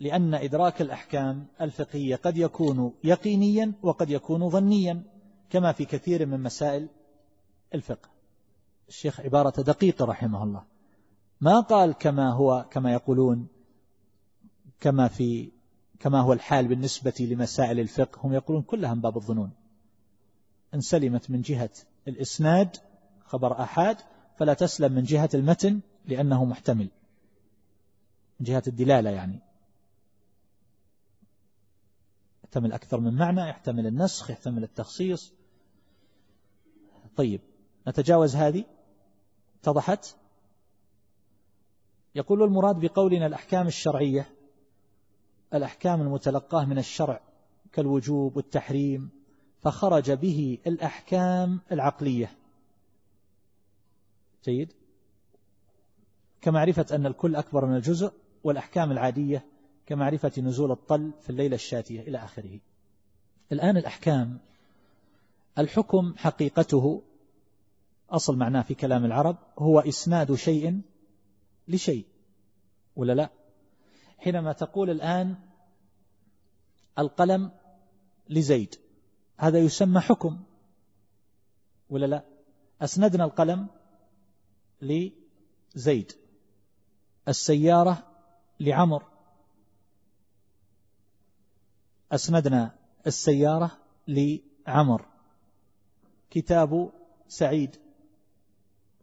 لأن 0.00 0.34
إدراك 0.34 0.82
الأحكام 0.82 1.46
الفقهية 1.60 2.16
قد 2.16 2.36
يكون 2.36 2.94
يقينيا 3.04 3.72
وقد 3.82 4.10
يكون 4.10 4.48
ظنيا 4.50 5.02
كما 5.50 5.72
في 5.72 5.84
كثير 5.84 6.26
من 6.26 6.42
مسائل 6.42 6.88
الفقه. 7.74 8.08
الشيخ 8.88 9.20
عبارة 9.20 9.62
دقيقة 9.62 10.04
رحمه 10.04 10.44
الله. 10.44 10.64
ما 11.40 11.60
قال 11.60 11.92
كما 11.92 12.32
هو 12.32 12.66
كما 12.70 12.92
يقولون 12.92 13.46
كما 14.80 15.08
في 15.08 15.52
كما 16.00 16.20
هو 16.20 16.32
الحال 16.32 16.68
بالنسبة 16.68 17.14
لمسائل 17.20 17.80
الفقه 17.80 18.20
هم 18.20 18.32
يقولون 18.32 18.62
كلها 18.62 18.94
من 18.94 19.00
باب 19.00 19.16
الظنون. 19.16 19.50
إن 20.74 20.80
سلمت 20.80 21.30
من 21.30 21.40
جهة 21.40 21.70
الإسناد 22.08 22.76
خبر 23.24 23.62
أحاد 23.62 23.96
فلا 24.38 24.54
تسلم 24.54 24.92
من 24.92 25.02
جهة 25.02 25.30
المتن 25.34 25.80
لأنه 26.06 26.44
محتمل. 26.44 26.88
من 28.40 28.46
جهة 28.46 28.62
الدلالة 28.66 29.10
يعني. 29.10 29.40
يحتمل 32.44 32.72
أكثر 32.72 33.00
من 33.00 33.14
معنى 33.14 33.40
يحتمل 33.40 33.86
النسخ 33.86 34.30
يحتمل 34.30 34.62
التخصيص. 34.62 35.32
طيب 37.16 37.40
نتجاوز 37.88 38.36
هذه؟ 38.36 38.64
اتضحت؟ 39.60 40.16
يقول 42.14 42.42
المراد 42.42 42.80
بقولنا 42.80 43.26
الأحكام 43.26 43.66
الشرعية 43.66 44.33
الأحكام 45.54 46.00
المتلقاة 46.00 46.64
من 46.64 46.78
الشرع 46.78 47.20
كالوجوب 47.72 48.36
والتحريم 48.36 49.10
فخرج 49.62 50.12
به 50.12 50.58
الأحكام 50.66 51.60
العقلية. 51.72 52.30
جيد؟ 54.44 54.72
كمعرفة 56.40 56.86
أن 56.92 57.06
الكل 57.06 57.36
أكبر 57.36 57.66
من 57.66 57.76
الجزء 57.76 58.12
والأحكام 58.44 58.92
العادية 58.92 59.44
كمعرفة 59.86 60.32
نزول 60.38 60.70
الطل 60.70 61.12
في 61.20 61.30
الليلة 61.30 61.54
الشاتية 61.54 62.00
إلى 62.00 62.18
آخره. 62.18 62.58
الآن 63.52 63.76
الأحكام. 63.76 64.38
الحكم 65.58 66.14
حقيقته 66.16 67.02
أصل 68.10 68.36
معناه 68.36 68.62
في 68.62 68.74
كلام 68.74 69.04
العرب 69.04 69.36
هو 69.58 69.80
إسناد 69.80 70.34
شيء 70.34 70.80
لشيء 71.68 72.04
ولا 72.96 73.12
لا؟ 73.12 73.30
حينما 74.24 74.52
تقول 74.52 74.90
الآن 74.90 75.36
القلم 76.98 77.50
لزيد 78.28 78.74
هذا 79.36 79.58
يسمى 79.58 80.00
حكم 80.00 80.40
ولا 81.90 82.06
لا؟ 82.06 82.24
أسندنا 82.82 83.24
القلم 83.24 83.66
لزيد 84.82 86.12
السيارة 87.28 88.02
لعمر. 88.60 89.04
أسندنا 92.12 92.74
السيارة 93.06 93.78
لعمر. 94.08 95.06
كتاب 96.30 96.92
سعيد 97.28 97.76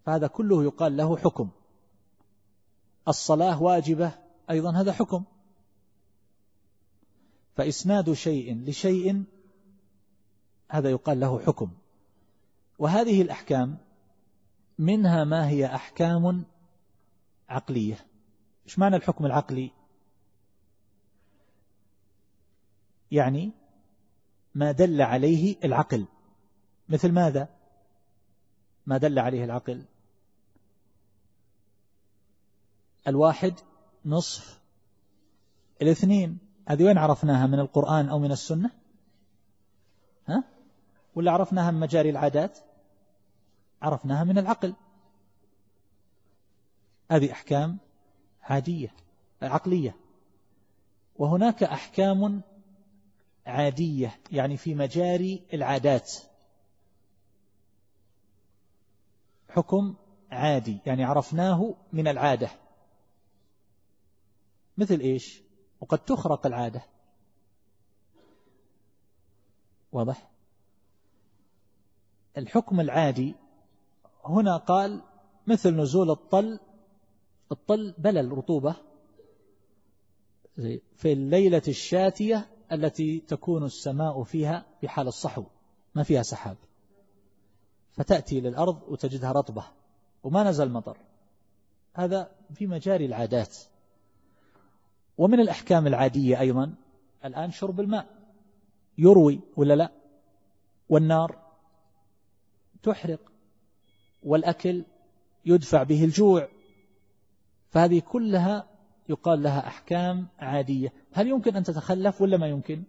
فهذا 0.05 0.28
كله 0.28 0.63
يقال 0.63 0.97
له 0.97 1.17
حكم. 1.17 1.49
الصلاة 3.07 3.63
واجبة 3.63 4.20
أيضا 4.52 4.72
هذا 4.82 4.91
حكم. 4.91 5.24
فإسناد 7.56 8.14
شيء 8.14 8.56
لشيء 8.66 9.24
هذا 10.70 10.89
يقال 10.89 11.20
له 11.20 11.39
حكم. 11.39 11.72
وهذه 12.80 13.22
الأحكام 13.22 13.78
منها 14.80 15.24
ما 15.24 15.47
هي 15.49 15.66
أحكام 15.66 16.45
عقلية. 17.49 18.06
إيش 18.66 18.80
معنى 18.80 18.95
الحكم 18.95 19.26
العقلي؟ 19.26 19.72
يعني 23.12 23.52
ما 24.56 24.72
دل 24.72 25.02
عليه 25.02 25.56
العقل. 25.64 26.06
مثل 26.89 27.12
ماذا؟ 27.12 27.49
ما 28.86 28.97
دل 28.97 29.20
عليه 29.20 29.43
العقل. 29.43 29.86
الواحد 33.08 33.54
نصف 34.06 34.60
الاثنين. 35.82 36.38
هذه 36.68 36.84
وين 36.84 36.97
عرفناها؟ 36.97 37.47
من 37.47 37.60
القرآن 37.60 38.10
أو 38.10 38.20
من 38.20 38.32
السنة؟ 38.32 38.72
ها؟ 40.28 40.43
ولا 41.16 41.32
عرفناها 41.32 41.72
من 41.72 41.80
مجاري 41.80 42.10
العادات؟ 42.10 42.60
عرفناها 43.82 44.24
من 44.24 44.38
العقل. 44.38 44.74
هذه 47.12 47.32
أحكام 47.32 47.78
عادية 48.41 48.93
عقلية. 49.41 49.95
وهناك 51.16 51.64
أحكام 51.64 52.41
عادية 53.45 54.20
يعني 54.32 54.58
في 54.58 54.76
مجاري 54.76 55.43
العادات. 55.54 56.14
حكم 59.49 59.95
عادي 60.32 60.78
يعني 60.86 61.04
عرفناه 61.04 61.76
من 61.93 62.08
العادة. 62.08 62.49
مثل 64.82 64.99
إيش؟ 64.99 65.41
وقد 65.82 65.99
تخرق 65.99 66.45
العادة. 66.45 66.86
واضح؟ 69.91 70.32
الحكم 72.38 72.79
العادي 72.79 73.36
هنا 74.25 74.57
قال 74.57 75.01
مثل 75.47 75.75
نزول 75.75 76.11
الطل 76.11 76.59
الطل 77.51 77.95
بلل 77.97 78.32
رطوبة 78.32 78.75
في 80.95 81.13
الليلة 81.13 81.61
الشاتية 81.67 82.49
التي 82.71 83.19
تكون 83.19 83.63
السماء 83.63 84.23
فيها 84.23 84.65
في 84.82 84.89
حال 84.89 85.07
الصحو 85.07 85.43
ما 85.95 86.03
فيها 86.03 86.23
سحاب. 86.23 86.57
فتأتي 87.91 88.41
للأرض 88.41 88.82
وتجدها 88.88 89.32
رطبة 89.32 89.63
وما 90.23 90.43
نزل 90.43 90.69
مطر. 90.69 90.97
هذا 91.93 92.32
في 92.53 92.67
مجاري 92.67 93.05
العادات. 93.05 93.57
ومن 95.22 95.39
الأحكام 95.39 95.88
العادية 95.88 96.39
أيضا 96.39 96.74
الآن 97.26 97.51
شرب 97.51 97.80
الماء. 97.80 98.05
يروي 98.97 99.39
ولا 99.57 99.74
لا؟ 99.74 99.91
والنار 100.89 101.39
تحرق 102.84 103.19
والأكل 104.24 104.86
يدفع 105.45 105.84
به 105.84 106.03
الجوع. 106.03 106.47
فهذه 107.69 107.99
كلها 107.99 108.67
يقال 109.09 109.43
لها 109.43 109.67
أحكام 109.67 110.28
عادية. 110.39 110.93
هل 111.11 111.28
يمكن 111.28 111.55
أن 111.55 111.63
تتخلف 111.63 112.22
ولا 112.22 112.38
ما 112.38 112.47
يمكن؟ 112.47 112.84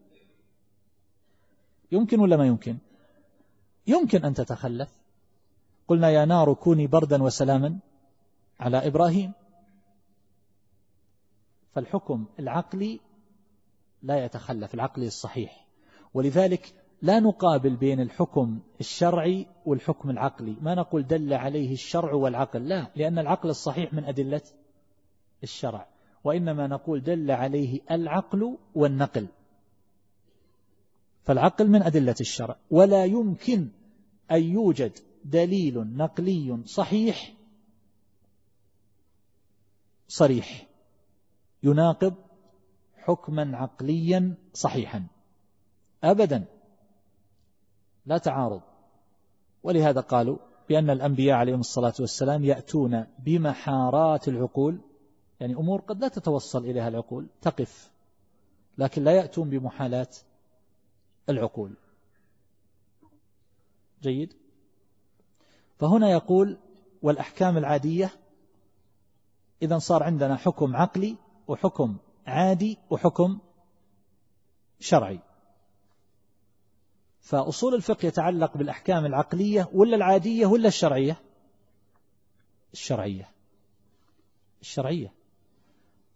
يمكن 1.92 2.20
ولا 2.20 2.36
ما 2.36 2.46
يمكن؟ 2.46 2.76
يمكن 3.86 4.24
أن 4.24 4.34
تتخلف. 4.34 4.88
قلنا 5.88 6.10
يا 6.10 6.24
نار 6.24 6.54
كوني 6.54 6.86
بردا 6.86 7.22
وسلاما 7.22 7.78
على 8.60 8.86
إبراهيم. 8.86 9.32
فالحكم 11.74 12.24
العقلي 12.38 13.00
لا 14.02 14.24
يتخلف 14.24 14.74
العقلي 14.74 15.06
الصحيح. 15.06 15.66
ولذلك 16.14 16.74
لا 17.02 17.20
نقابل 17.20 17.76
بين 17.76 18.00
الحكم 18.00 18.60
الشرعي 18.80 19.46
والحكم 19.66 20.10
العقلي. 20.10 20.56
ما 20.60 20.74
نقول 20.74 21.06
دل 21.06 21.32
عليه 21.32 21.72
الشرع 21.72 22.12
والعقل 22.14 22.68
لا 22.68 22.90
لأن 22.96 23.18
العقل 23.18 23.50
الصحيح 23.50 23.94
من 23.94 24.04
أدلة 24.04 24.42
الشرع. 25.42 25.88
وإنما 26.24 26.66
نقول 26.66 27.02
دل 27.02 27.30
عليه 27.30 27.80
العقل 27.90 28.58
والنقل. 28.74 29.26
فالعقل 31.24 31.68
من 31.68 31.82
أدلة 31.82 32.14
الشرع. 32.20 32.56
ولا 32.70 33.04
يمكن 33.04 33.68
أن 34.30 34.42
يوجد 34.42 34.98
دليل 35.24 35.96
نقلي 35.96 36.62
صحيح 36.64 37.34
صريح. 40.08 40.71
يناقض 41.62 42.14
حكما 42.96 43.56
عقليا 43.56 44.34
صحيحا. 44.52 45.06
أبدا. 46.04 46.44
لا 48.06 48.18
تعارض. 48.18 48.62
ولهذا 49.62 50.00
قالوا 50.00 50.38
بأن 50.68 50.90
الأنبياء 50.90 51.36
عليهم 51.36 51.60
الصلاة 51.60 51.94
والسلام 52.00 52.44
يأتون 52.44 53.06
بمحارات 53.18 54.28
العقول. 54.28 54.80
يعني 55.40 55.54
أمور 55.54 55.80
قد 55.80 56.00
لا 56.00 56.08
تتوصل 56.08 56.64
إليها 56.64 56.88
العقول 56.88 57.26
تقف. 57.40 57.90
لكن 58.78 59.04
لا 59.04 59.12
يأتون 59.12 59.50
بمحالات 59.50 60.18
العقول. 61.28 61.76
جيد. 64.02 64.32
فهنا 65.78 66.10
يقول 66.10 66.58
والأحكام 67.02 67.58
العادية 67.58 68.10
إذا 69.62 69.78
صار 69.78 70.02
عندنا 70.02 70.36
حكم 70.36 70.76
عقلي 70.76 71.16
وحكم 71.48 71.96
عادي 72.26 72.78
وحكم 72.90 73.38
شرعي. 74.80 75.20
فأصول 77.20 77.74
الفقه 77.74 78.06
يتعلق 78.06 78.56
بالأحكام 78.56 79.06
العقلية 79.06 79.68
ولا 79.74 79.96
العادية 79.96 80.46
ولا 80.46 80.68
الشرعية؟ 80.68 81.16
الشرعية. 82.72 83.28
الشرعية. 84.60 85.12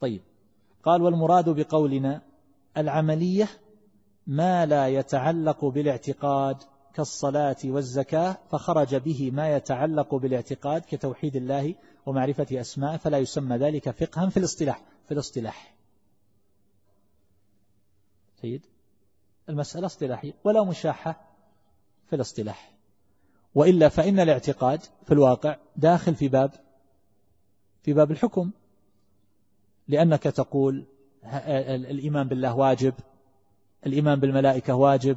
طيب. 0.00 0.22
قال 0.82 1.02
والمراد 1.02 1.48
بقولنا 1.48 2.22
العملية 2.76 3.48
ما 4.26 4.66
لا 4.66 4.88
يتعلق 4.88 5.64
بالاعتقاد 5.64 6.56
كالصلاة 6.94 7.56
والزكاة 7.64 8.38
فخرج 8.50 8.96
به 8.96 9.30
ما 9.30 9.56
يتعلق 9.56 10.14
بالاعتقاد 10.14 10.82
كتوحيد 10.88 11.36
الله 11.36 11.74
ومعرفة 12.06 12.60
أسماء 12.60 12.96
فلا 12.96 13.18
يسمى 13.18 13.56
ذلك 13.56 13.90
فقها 13.90 14.28
في 14.30 14.36
الاصطلاح. 14.36 14.82
في 15.06 15.14
الاصطلاح. 15.14 15.74
سيد 18.40 18.66
المسألة 19.48 19.86
اصطلاحية 19.86 20.34
ولا 20.44 20.64
مشاحة 20.64 21.20
في 22.06 22.16
الاصطلاح. 22.16 22.72
وإلا 23.54 23.88
فإن 23.88 24.20
الاعتقاد 24.20 24.80
في 24.80 25.12
الواقع 25.12 25.56
داخل 25.76 26.14
في 26.14 26.28
باب 26.28 26.50
في 27.82 27.92
باب 27.92 28.10
الحكم. 28.10 28.50
لأنك 29.88 30.22
تقول 30.22 30.84
الإيمان 31.24 32.28
بالله 32.28 32.54
واجب 32.54 32.94
الإيمان 33.86 34.20
بالملائكة 34.20 34.74
واجب 34.74 35.16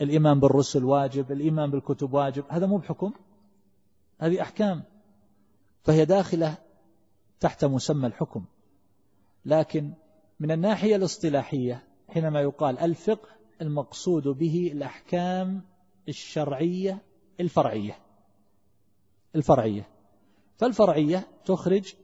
الإيمان 0.00 0.40
بالرسل 0.40 0.84
واجب 0.84 1.32
الإيمان 1.32 1.70
بالكتب 1.70 2.12
واجب. 2.14 2.44
هذا 2.48 2.66
مو 2.66 2.76
بحكم 2.76 3.12
هذه 4.18 4.42
أحكام. 4.42 4.82
فهي 5.82 6.04
داخلة 6.04 6.58
تحت 7.42 7.64
مسمى 7.64 8.06
الحكم. 8.06 8.44
لكن 9.44 9.92
من 10.40 10.50
الناحية 10.50 10.96
الاصطلاحية 10.96 11.84
حينما 12.08 12.40
يقال 12.40 12.78
الفقه 12.78 13.28
المقصود 13.60 14.28
به 14.28 14.70
الأحكام 14.72 15.62
الشرعية 16.08 17.02
الفرعية. 17.40 17.98
الفرعية. 19.36 19.88
فالفرعية 20.56 21.26
تخرج 21.44 21.94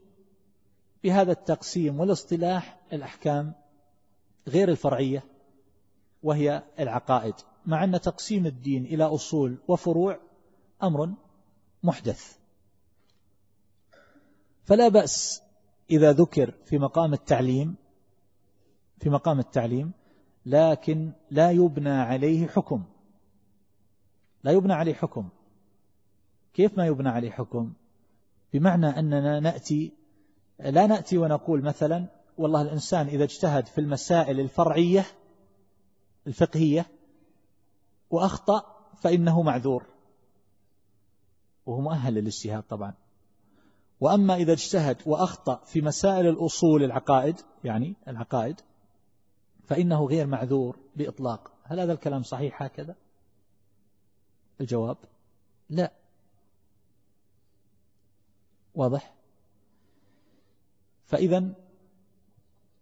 بهذا 1.03 1.31
التقسيم 1.31 1.99
والاصطلاح 1.99 2.79
الأحكام 2.93 3.53
غير 4.47 4.69
الفرعية 4.69 5.23
وهي 6.23 6.63
العقائد. 6.79 7.35
مع 7.65 7.83
أن 7.83 8.01
تقسيم 8.01 8.45
الدين 8.45 8.85
إلى 8.85 9.03
أصول 9.03 9.57
وفروع 9.67 10.19
أمر 10.83 11.13
محدث. 11.83 12.38
فلا 14.69 14.87
بأس 14.87 15.43
إذا 15.91 16.11
ذكر 16.11 16.53
في 16.65 16.77
مقام 16.77 17.13
التعليم 17.13 17.75
في 18.99 19.09
مقام 19.09 19.39
التعليم 19.39 19.91
لكن 20.45 21.11
لا 21.31 21.51
يبنى 21.51 21.89
عليه 21.89 22.47
حكم. 22.47 22.83
لا 24.43 24.51
يبنى 24.51 24.73
عليه 24.73 24.93
حكم. 24.93 25.29
كيف 26.53 26.77
ما 26.77 26.85
يبنى 26.85 27.09
عليه 27.09 27.31
حكم؟ 27.31 27.73
بمعنى 28.53 28.87
أننا 28.87 29.39
نأتي 29.39 29.93
لا 30.59 30.87
نأتي 30.87 31.17
ونقول 31.17 31.63
مثلا 31.63 32.07
والله 32.37 32.61
الإنسان 32.61 33.07
إذا 33.07 33.23
اجتهد 33.23 33.65
في 33.65 33.81
المسائل 33.81 34.39
الفرعية 34.39 35.05
الفقهية 36.27 36.85
وأخطأ 38.09 38.89
فإنه 39.01 39.41
معذور. 39.41 39.85
وهو 41.65 41.81
مؤهل 41.81 42.13
للاجتهاد 42.13 42.63
طبعا. 42.63 43.08
وأما 44.01 44.35
إذا 44.35 44.53
اجتهد 44.53 44.97
وأخطأ 45.05 45.55
في 45.65 45.81
مسائل 45.81 46.27
الأصول 46.27 46.83
العقائد 46.83 47.35
يعني 47.63 47.95
العقائد 48.07 48.61
فإنه 49.67 50.05
غير 50.05 50.27
معذور 50.27 50.77
بإطلاق. 50.95 51.51
هل 51.63 51.79
هذا 51.79 51.93
الكلام 51.93 52.23
صحيح 52.23 52.63
هكذا؟ 52.63 52.95
الجواب 54.61 54.97
لا. 55.69 55.91
واضح؟ 58.75 59.13
فإذا 61.05 61.53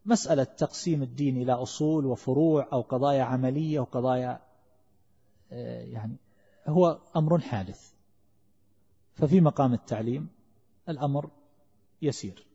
مسألة 0.06 0.44
تقسيم 0.44 1.04
الدين 1.04 1.42
إلى 1.42 1.54
أصول 1.54 2.06
وفروع 2.06 2.68
أو 2.74 2.82
قضايا 2.82 3.24
عملية 3.24 3.80
وقضايا 3.80 4.42
آه، 5.52 5.82
يعني 5.82 6.16
هو 6.68 7.00
أمر 7.16 7.40
حادث. 7.40 7.94
ففي 9.14 9.42
مقام 9.42 9.74
التعليم 9.74 10.37
الأمر 10.90 11.30
يسير. 12.02 12.48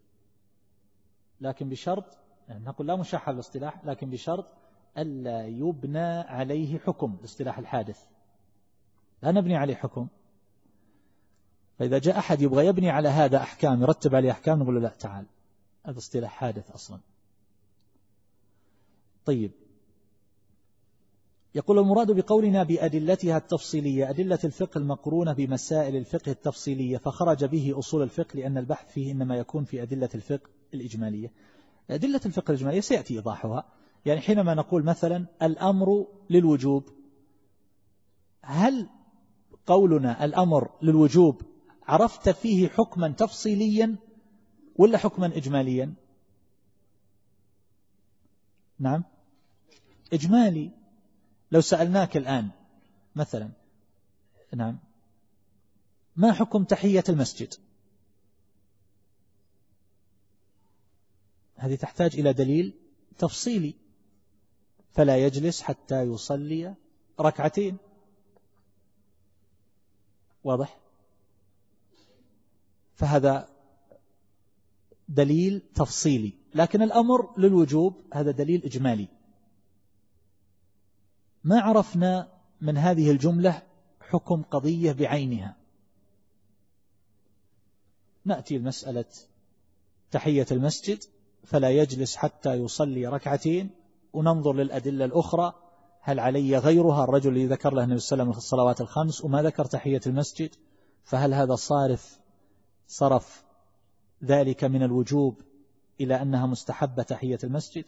لكن 1.41 1.69
بشرط 1.69 2.19
يعني 2.49 2.65
نقول 2.65 2.87
لا 2.87 2.97
مشاحة 2.97 3.33
بالاصطلاح 3.33 3.85
لكن 3.85 4.11
بشرط 4.11 4.47
ألا 4.99 5.47
يبنى 5.47 5.99
عليه 6.09 6.79
حكم 6.79 7.17
الاصطلاح 7.21 7.59
الحادث. 7.59 8.05
لا 9.23 9.33
نبني 9.33 9.57
عليه 9.57 9.75
حكم. 9.75 10.09
فإذا 11.79 11.99
جاء 11.99 12.19
أحد 12.19 12.43
يبغى 12.43 12.67
يبني 12.67 12.91
على 12.91 13.09
هذا 13.09 13.37
أحكام 13.37 13.83
يرتب 13.83 14.15
عليه 14.15 14.31
أحكام 14.31 14.63
نقول 14.63 14.75
له 14.75 14.81
لا 14.81 14.89
تعال. 14.89 15.27
هذا 15.87 15.99
اصطلاح 15.99 16.31
حادث 16.31 16.71
أصلا. 16.71 17.01
طيب. 19.25 19.53
يقول 21.55 21.79
المراد 21.79 22.11
بقولنا 22.11 22.63
بأدلتها 22.63 23.37
التفصيلية 23.37 24.11
أدلة 24.11 24.39
الفقه 24.45 24.79
المقرونة 24.79 25.33
بمسائل 25.33 25.97
الفقه 25.97 26.33
التفصيلية 26.33 26.97
فخرج 26.97 27.45
به 27.45 27.79
أصول 27.79 28.03
الفقه 28.03 28.37
لأن 28.37 28.59
البحث 28.59 28.93
فيه 28.93 29.13
إنما 29.13 29.37
يكون 29.37 29.65
في 29.65 29.83
أدلة 29.83 30.09
الفقه 30.15 30.51
الإجمالية. 30.75 31.33
أدلة 31.91 32.21
الفقه 32.27 32.51
الإجمالية 32.51 32.81
سيأتي 32.81 33.15
إيضاحها. 33.15 33.65
يعني 34.07 34.21
حينما 34.21 34.55
نقول 34.55 34.85
مثلا 34.85 35.27
الأمر 35.43 36.07
للوجوب 36.31 36.89
هل 38.43 38.89
قولنا 39.67 40.25
الأمر 40.25 40.71
للوجوب 40.83 41.43
عرفت 41.89 42.29
فيه 42.29 42.69
حكما 42.69 43.09
تفصيليا 43.09 43.97
ولا 44.77 44.99
حكما 44.99 45.27
إجماليا؟ 45.27 45.95
نعم. 48.79 49.05
إجمالي. 50.13 50.82
لو 51.53 51.61
سألناك 51.61 52.17
الآن 52.17 52.51
مثلا 53.17 53.51
نعم 54.55 54.79
ما 56.17 56.33
حكم 56.33 56.65
تحية 56.65 57.05
المسجد؟ 57.09 57.55
هذه 61.57 61.75
تحتاج 61.75 62.19
إلى 62.19 62.33
دليل 62.33 62.75
تفصيلي. 63.19 63.75
فلا 64.93 65.17
يجلس 65.17 65.63
حتى 65.63 66.03
يصلي 66.03 66.75
ركعتين. 67.21 67.77
واضح؟ 70.45 70.79
فهذا 72.95 73.49
دليل 75.09 75.63
تفصيلي. 75.75 76.33
لكن 76.55 76.83
الأمر 76.83 77.39
للوجوب 77.39 78.03
هذا 78.13 78.31
دليل 78.31 78.65
إجمالي. 78.65 79.09
ما 81.45 81.61
عرفنا 81.61 82.29
من 82.61 82.79
هذه 82.79 83.11
الجملة 83.11 83.63
حكم 84.01 84.43
قضية 84.43 84.93
بعينها. 84.93 85.57
نأتي 88.25 88.57
المسألة 88.57 89.05
تحية 90.11 90.47
المسجد 90.51 90.99
فلا 91.45 91.71
يجلس 91.71 92.17
حتى 92.17 92.55
يصلي 92.55 93.07
ركعتين 93.07 93.71
وننظر 94.13 94.53
للأدلة 94.53 95.05
الأخرى 95.05 95.55
هل 96.01 96.21
علي 96.21 96.59
غيرها؟ 96.59 97.05
الرجل 97.05 97.31
الذي 97.31 97.47
ذكر 97.47 97.75
له 97.75 97.85
النبي 97.85 97.99
صلى 97.99 98.13
الله 98.15 98.23
عليه 98.23 98.31
وسلم 98.33 98.39
الصلوات 98.39 98.81
الخمس 98.81 99.25
وما 99.25 99.43
ذكر 99.43 99.65
تحية 99.65 100.01
المسجد 100.07 100.51
فهل 101.05 101.35
هذا 101.35 101.55
صارف 101.55 102.21
صرف 102.87 103.45
ذلك 104.25 104.65
من 104.65 104.83
الوجوب 104.83 105.43
إلى 106.01 106.23
أنها 106.23 106.47
مستحبة 106.47 107.03
تحية 107.03 107.39
المسجد؟ 107.45 107.85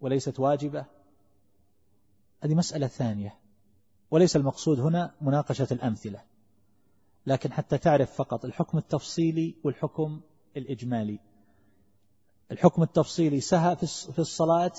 وليست 0.00 0.40
واجبة؟ 0.40 0.97
هذه 2.40 2.54
مسألة 2.54 2.86
ثانية. 2.86 3.38
وليس 4.10 4.36
المقصود 4.36 4.80
هنا 4.80 5.14
مناقشة 5.20 5.68
الأمثلة. 5.70 6.22
لكن 7.26 7.52
حتى 7.52 7.78
تعرف 7.78 8.14
فقط 8.14 8.44
الحكم 8.44 8.78
التفصيلي 8.78 9.54
والحكم 9.64 10.20
الإجمالي. 10.56 11.18
الحكم 12.52 12.82
التفصيلي 12.82 13.40
سهى 13.40 13.76
في 14.12 14.18
الصلاة. 14.18 14.72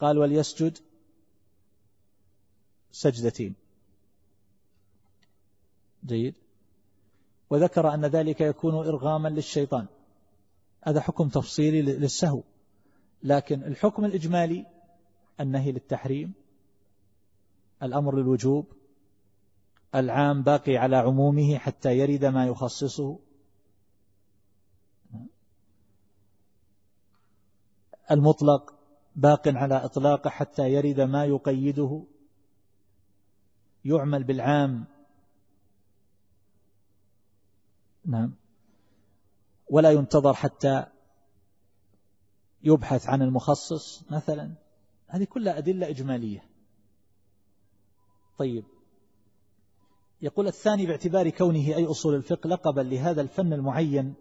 قال 0.00 0.18
وليسجد 0.18 0.78
سجدتين. 2.92 3.54
جيد. 6.04 6.34
وذكر 7.50 7.94
أن 7.94 8.04
ذلك 8.04 8.40
يكون 8.40 8.74
إرغاما 8.74 9.28
للشيطان. 9.28 9.86
هذا 10.82 11.00
حكم 11.00 11.28
تفصيلي 11.28 11.82
للسهو. 11.82 12.42
لكن 13.22 13.62
الحكم 13.62 14.04
الإجمالي 14.04 14.66
النهي 15.40 15.72
للتحريم 15.72 16.34
الأمر 17.82 18.16
للوجوب 18.16 18.66
العام 19.94 20.42
باقي 20.42 20.76
على 20.76 20.96
عمومه 20.96 21.58
حتى 21.58 21.98
يرد 21.98 22.24
ما 22.24 22.46
يخصصه. 22.46 23.18
المطلق 28.10 28.74
باق 29.16 29.48
على 29.48 29.84
إطلاقه 29.84 30.30
حتى 30.30 30.72
يرد 30.72 31.00
ما 31.00 31.24
يقيده. 31.24 32.04
يعمل 33.84 34.24
بالعام. 34.24 34.84
نعم. 38.04 38.34
ولا 39.70 39.90
ينتظر 39.90 40.34
حتى 40.34 40.86
يبحث 42.62 43.06
عن 43.06 43.22
المخصص 43.22 44.10
مثلا. 44.10 44.67
هذه 45.08 45.24
كلها 45.24 45.58
أدلة 45.58 45.88
إجمالية. 45.88 46.44
طيب. 48.38 48.64
يقول 50.22 50.46
الثاني 50.46 50.86
باعتبار 50.86 51.30
كونه 51.30 51.76
أي 51.76 51.86
أصول 51.86 52.14
الفقه 52.14 52.48
لقبا 52.48 52.80
لهذا 52.80 53.20
الفن 53.20 53.52
المعين 53.52 54.14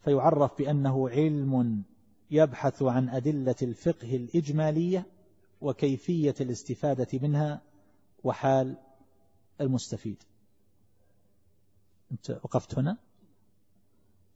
فيعرف 0.00 0.58
بأنه 0.58 1.08
علم 1.08 1.82
يبحث 2.30 2.82
عن 2.82 3.08
أدلة 3.08 3.54
الفقه 3.62 4.16
الإجمالية 4.16 5.06
وكيفية 5.60 6.34
الاستفادة 6.40 7.18
منها 7.18 7.62
وحال 8.24 8.76
المستفيد. 9.60 10.22
أنت 12.12 12.30
وقفت 12.30 12.78
هنا؟ 12.78 12.98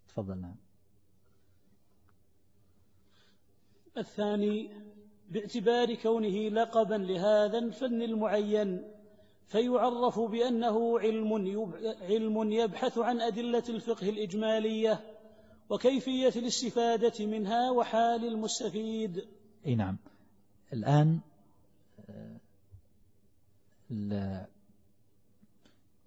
تفضل 0.09 0.41
نعم. 0.41 0.57
الثاني 3.97 4.71
باعتبار 5.29 5.95
كونه 5.95 6.49
لقبا 6.49 6.95
لهذا 6.95 7.59
الفن 7.59 8.03
المعين 8.03 8.85
فيعرف 9.47 10.21
بأنه 10.21 10.99
علم 10.99 11.33
علم 12.01 12.53
يبحث 12.53 12.99
عن 12.99 13.21
أدلة 13.21 13.65
الفقه 13.69 14.09
الإجمالية 14.09 15.01
وكيفية 15.71 16.33
الاستفادة 16.37 17.27
منها 17.27 17.71
وحال 17.71 18.25
المستفيد. 18.25 19.25
أي 19.67 19.75
نعم. 19.75 19.99
الآن 20.73 21.21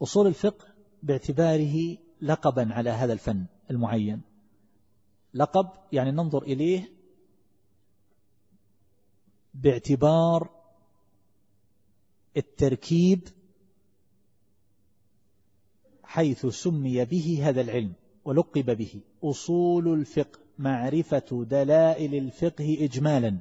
أصول 0.02 0.28
الفقه 0.28 0.66
باعتباره 1.04 1.98
لقبا 2.22 2.74
على 2.74 2.90
هذا 2.90 3.14
الفن 3.14 3.46
المعين. 3.72 4.22
لقب 5.34 5.70
يعني 5.92 6.12
ننظر 6.12 6.44
إليه 6.44 7.01
باعتبار 9.54 10.50
التركيب 12.38 13.28
حيث 16.04 16.46
سمي 16.46 17.06
به 17.06 17.40
هذا 17.44 17.62
العلم 17.62 17.94
ولقب 18.26 18.78
به. 18.78 19.02
أصول 19.24 19.94
الفقه 19.94 20.40
معرفة 20.58 21.46
دلائل 21.50 22.16
الفقه 22.16 22.78
إجمالا 22.80 23.40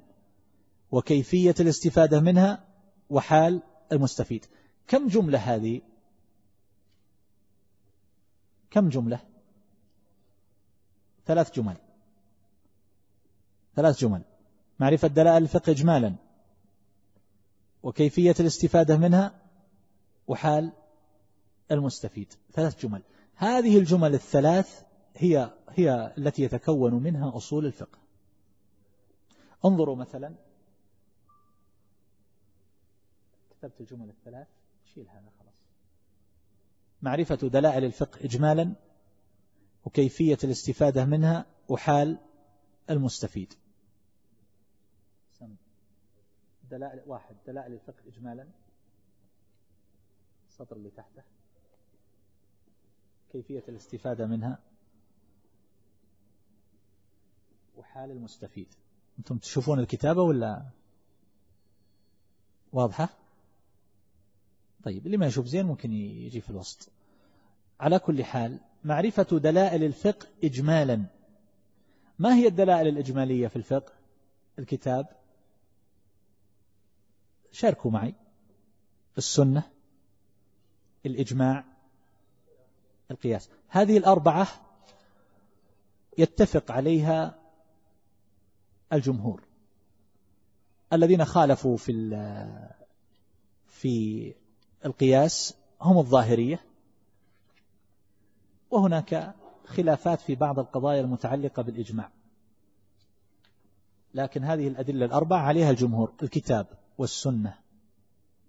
وكيفية 0.90 1.54
الاستفادة 1.60 2.20
منها 2.20 2.64
وحال 3.10 3.62
المستفيد. 3.92 4.46
كم 4.88 5.08
جملة 5.08 5.38
هذه؟ 5.38 5.80
كم 8.70 8.88
جملة؟ 8.88 9.20
ثلاث 11.26 11.54
جمل. 11.54 11.76
ثلاث 13.76 13.98
جمل. 13.98 14.29
معرفة 14.80 15.08
دلائل 15.08 15.42
الفقه 15.42 15.70
إجمالا. 15.70 16.14
وكيفية 17.82 18.34
الاستفادة 18.40 18.96
منها 18.96 19.40
وحال 20.26 20.72
المستفيد. 21.70 22.32
ثلاث 22.52 22.82
جمل. 22.82 23.02
هذه 23.34 23.78
الجمل 23.78 24.14
الثلاث 24.14 24.82
هي 25.16 25.50
هي 25.68 26.14
التي 26.18 26.42
يتكون 26.42 26.94
منها 26.94 27.36
أصول 27.36 27.66
الفقه. 27.66 27.98
انظروا 29.64 29.96
مثلا. 29.96 30.34
كتبت 33.50 33.80
الجمل 33.80 34.08
الثلاث. 34.08 34.46
شيل 34.94 35.08
هذا 35.08 35.30
خلاص. 35.40 35.54
معرفة 37.02 37.34
دلائل 37.34 37.84
الفقه 37.84 38.24
إجمالا. 38.24 38.72
وكيفية 39.84 40.38
الاستفادة 40.44 41.04
منها 41.04 41.46
وحال 41.68 42.18
المستفيد. 42.90 43.54
دلائل 46.70 47.02
واحد 47.06 47.36
دلائل 47.46 47.72
الفقه 47.72 48.02
إجمالا. 48.06 48.46
السطر 50.48 50.76
اللي 50.76 50.90
تحته. 50.90 51.22
كيفية 53.32 53.64
الاستفادة 53.68 54.26
منها. 54.26 54.58
وحال 57.76 58.10
المستفيد. 58.10 58.66
أنتم 59.18 59.38
تشوفون 59.38 59.78
الكتابة 59.80 60.22
ولا؟ 60.22 60.66
واضحة؟ 62.72 63.08
طيب 64.84 65.06
اللي 65.06 65.16
ما 65.16 65.26
يشوف 65.26 65.46
زين 65.46 65.66
ممكن 65.66 65.92
يجي 65.92 66.40
في 66.40 66.50
الوسط. 66.50 66.88
على 67.80 67.98
كل 67.98 68.24
حال 68.24 68.60
معرفة 68.84 69.38
دلائل 69.38 69.84
الفقه 69.84 70.28
إجمالا. 70.44 71.04
ما 72.18 72.34
هي 72.34 72.46
الدلائل 72.46 72.88
الإجمالية 72.88 73.48
في 73.48 73.56
الفقه؟ 73.56 73.92
الكتاب. 74.58 75.19
شاركوا 77.52 77.90
معي. 77.90 78.14
السنة 79.18 79.62
الإجماع 81.06 81.64
القياس. 83.10 83.48
هذه 83.68 83.98
الأربعة 83.98 84.48
يتفق 86.18 86.70
عليها 86.70 87.38
الجمهور. 88.92 89.42
الذين 90.92 91.24
خالفوا 91.24 91.76
في 91.76 91.92
في 93.68 94.34
القياس 94.84 95.54
هم 95.80 95.98
الظاهرية 95.98 96.60
وهناك 98.70 99.34
خلافات 99.66 100.20
في 100.20 100.34
بعض 100.34 100.58
القضايا 100.58 101.00
المتعلقة 101.00 101.62
بالإجماع. 101.62 102.10
لكن 104.14 104.44
هذه 104.44 104.68
الأدلة 104.68 105.06
الأربعة 105.06 105.38
عليها 105.38 105.70
الجمهور 105.70 106.12
الكتاب. 106.22 106.79
والسنة 107.00 107.54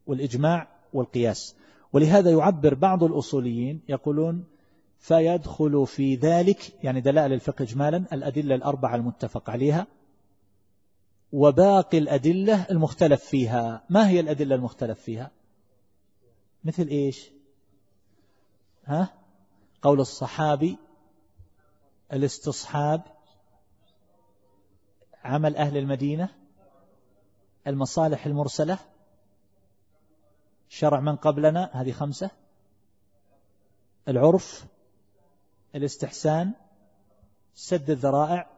والإجماع 0.08 0.68
والقياس. 0.94 1.56
ولهذا 1.94 2.32
يعبر 2.32 2.74
بعض 2.74 3.04
الأصوليين 3.04 3.82
يقولون 3.90 4.46
فيدخل 5.00 5.88
في 5.88 6.16
ذلك 6.16 6.84
يعني 6.84 7.02
دلائل 7.02 7.34
الفقه 7.34 7.64
إجمالا 7.64 8.06
الأدلة 8.14 8.56
الأربعة 8.56 8.96
المتفق 8.96 9.50
عليها 9.50 9.88
وباقي 11.32 11.98
الأدلة 11.98 12.66
المختلف 12.72 13.24
فيها. 13.24 13.84
ما 13.90 14.10
هي 14.10 14.20
الأدلة 14.20 14.56
المختلف 14.56 15.00
فيها؟ 15.00 15.32
مثل 16.64 16.88
إيش؟ 16.88 17.30
ها؟ 18.86 19.14
قول 19.82 20.00
الصحابي 20.00 20.78
الاستصحاب 22.14 23.02
عمل 25.24 25.56
أهل 25.56 25.78
المدينة. 25.78 26.41
المصالح 27.68 28.26
المرسلة. 28.26 28.80
شرع 30.70 31.00
من 31.00 31.16
قبلنا 31.16 31.70
هذه 31.74 31.92
خمسة. 31.92 32.32
العرف 34.08 34.66
الاستحسان 35.76 36.54
سد 37.56 37.90
الذرائع. 37.90 38.50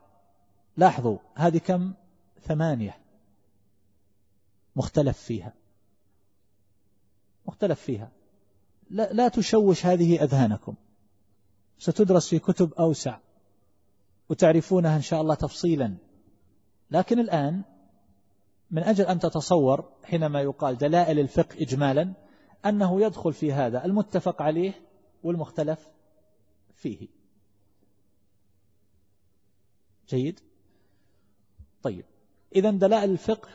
لاحظوا 0.78 1.18
هذه 1.36 1.58
كم؟ 1.58 1.94
ثمانية. 2.42 2.98
مختلف 4.76 5.18
فيها. 5.18 5.54
مختلف 7.46 7.82
فيها. 7.82 8.12
لا, 8.90 9.14
لا 9.14 9.28
تشوش 9.28 9.86
هذه 9.86 10.24
أذهانكم. 10.24 10.76
ستدرس 11.80 12.30
في 12.30 12.40
كتب 12.40 12.74
أوسع. 12.74 13.18
وتعرفونها 14.30 14.96
إن 14.96 15.02
شاء 15.02 15.22
الله 15.22 15.36
تفصيلا. 15.36 15.96
لكن 16.92 17.20
الآن 17.20 17.64
من 18.74 18.84
أجل 18.84 19.06
أن 19.06 19.20
تتصور 19.20 19.90
حينما 20.04 20.42
يقال 20.42 20.78
دلائل 20.78 21.20
الفقه 21.20 21.62
إجمالا 21.62 22.14
أنه 22.66 23.02
يدخل 23.02 23.34
في 23.34 23.54
هذا 23.54 23.86
المتفق 23.86 24.42
عليه 24.42 24.74
والمختلف 25.24 25.88
فيه. 26.74 27.08
جيد؟ 30.10 30.40
طيب. 31.84 32.06
إذا 32.56 32.72
دلائل 32.72 33.10
الفقه 33.10 33.50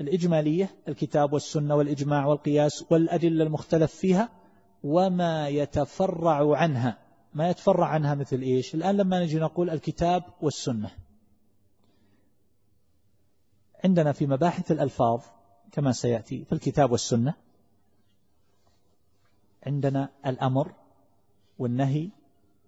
الإجمالية 0.00 0.74
الكتاب 0.88 1.32
والسنة 1.32 1.74
والإجماع 1.74 2.26
والقياس 2.26 2.84
والأدلة 2.90 3.44
المختلف 3.44 3.94
فيها 3.94 4.28
وما 4.82 5.48
يتفرع 5.48 6.56
عنها. 6.56 6.98
ما 7.34 7.50
يتفرع 7.50 7.86
عنها 7.86 8.14
مثل 8.14 8.40
إيش؟ 8.40 8.74
الآن 8.74 8.96
لما 8.96 9.22
نجي 9.22 9.38
نقول 9.38 9.70
الكتاب 9.70 10.24
والسنة. 10.42 10.90
عندنا 13.84 14.12
في 14.12 14.26
مباحث 14.26 14.72
الألفاظ 14.72 15.20
كما 15.72 15.92
سيأتي 15.92 16.44
في 16.44 16.52
الكتاب 16.52 16.92
والسنة 16.92 17.34
عندنا 19.66 20.08
الأمر 20.26 20.72
والنهي 21.58 22.10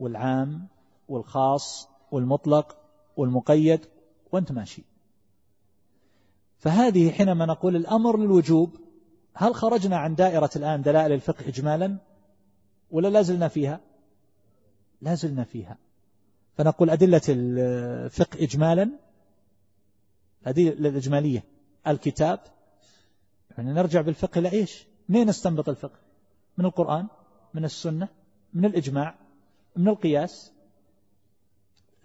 والعام 0.00 0.66
والخاص 1.08 1.88
والمطلق 2.10 2.76
والمقيد 3.16 3.86
وأنت 4.32 4.52
ماشي. 4.52 4.84
فهذه 6.58 7.10
حينما 7.10 7.46
نقول 7.46 7.76
الأمر 7.76 8.18
للوجوب 8.18 8.76
هل 9.34 9.54
خرجنا 9.54 9.96
عن 9.96 10.14
دائرة 10.14 10.50
الآن 10.56 10.82
دلائل 10.82 11.12
الفقه 11.12 11.48
إجمالا 11.48 11.98
ولا 12.90 13.08
لازلنا 13.08 13.48
فيها؟ 13.48 13.80
لازلنا 15.02 15.44
فيها. 15.44 15.78
فنقول 16.56 16.90
أدلة 16.90 17.20
الفقه 17.28 18.44
إجمالا 18.44 18.90
هذه 20.44 20.68
الإجمالية. 20.68 21.44
الكتاب 21.86 22.40
يعني 23.58 23.72
نرجع 23.72 24.00
بالفقه 24.00 24.38
إلى 24.38 24.52
إيش؟ 24.52 24.86
منين 25.08 25.28
نستنبط 25.28 25.68
الفقه؟ 25.68 25.98
من 26.58 26.64
القرآن 26.64 27.06
من 27.54 27.64
السنة 27.64 28.08
من 28.54 28.64
الإجماع 28.64 29.14
من 29.76 29.88
القياس؟ 29.88 30.52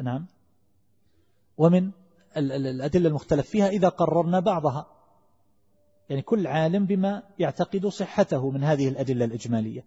نعم. 0.02 0.26
ومن 1.58 1.92
الأدلة 2.38 3.08
المختلف 3.10 3.50
فيها 3.50 3.70
إذا 3.70 3.90
قررنا 3.90 4.40
بعضها. 4.40 4.88
يعني 6.10 6.22
كل 6.22 6.48
عالم 6.48 6.86
بما 6.86 7.24
يعتقد 7.40 7.88
صحته 7.88 8.52
من 8.52 8.64
هذه 8.64 8.90
الأدلة 8.90 9.26
الإجمالية. 9.26 9.86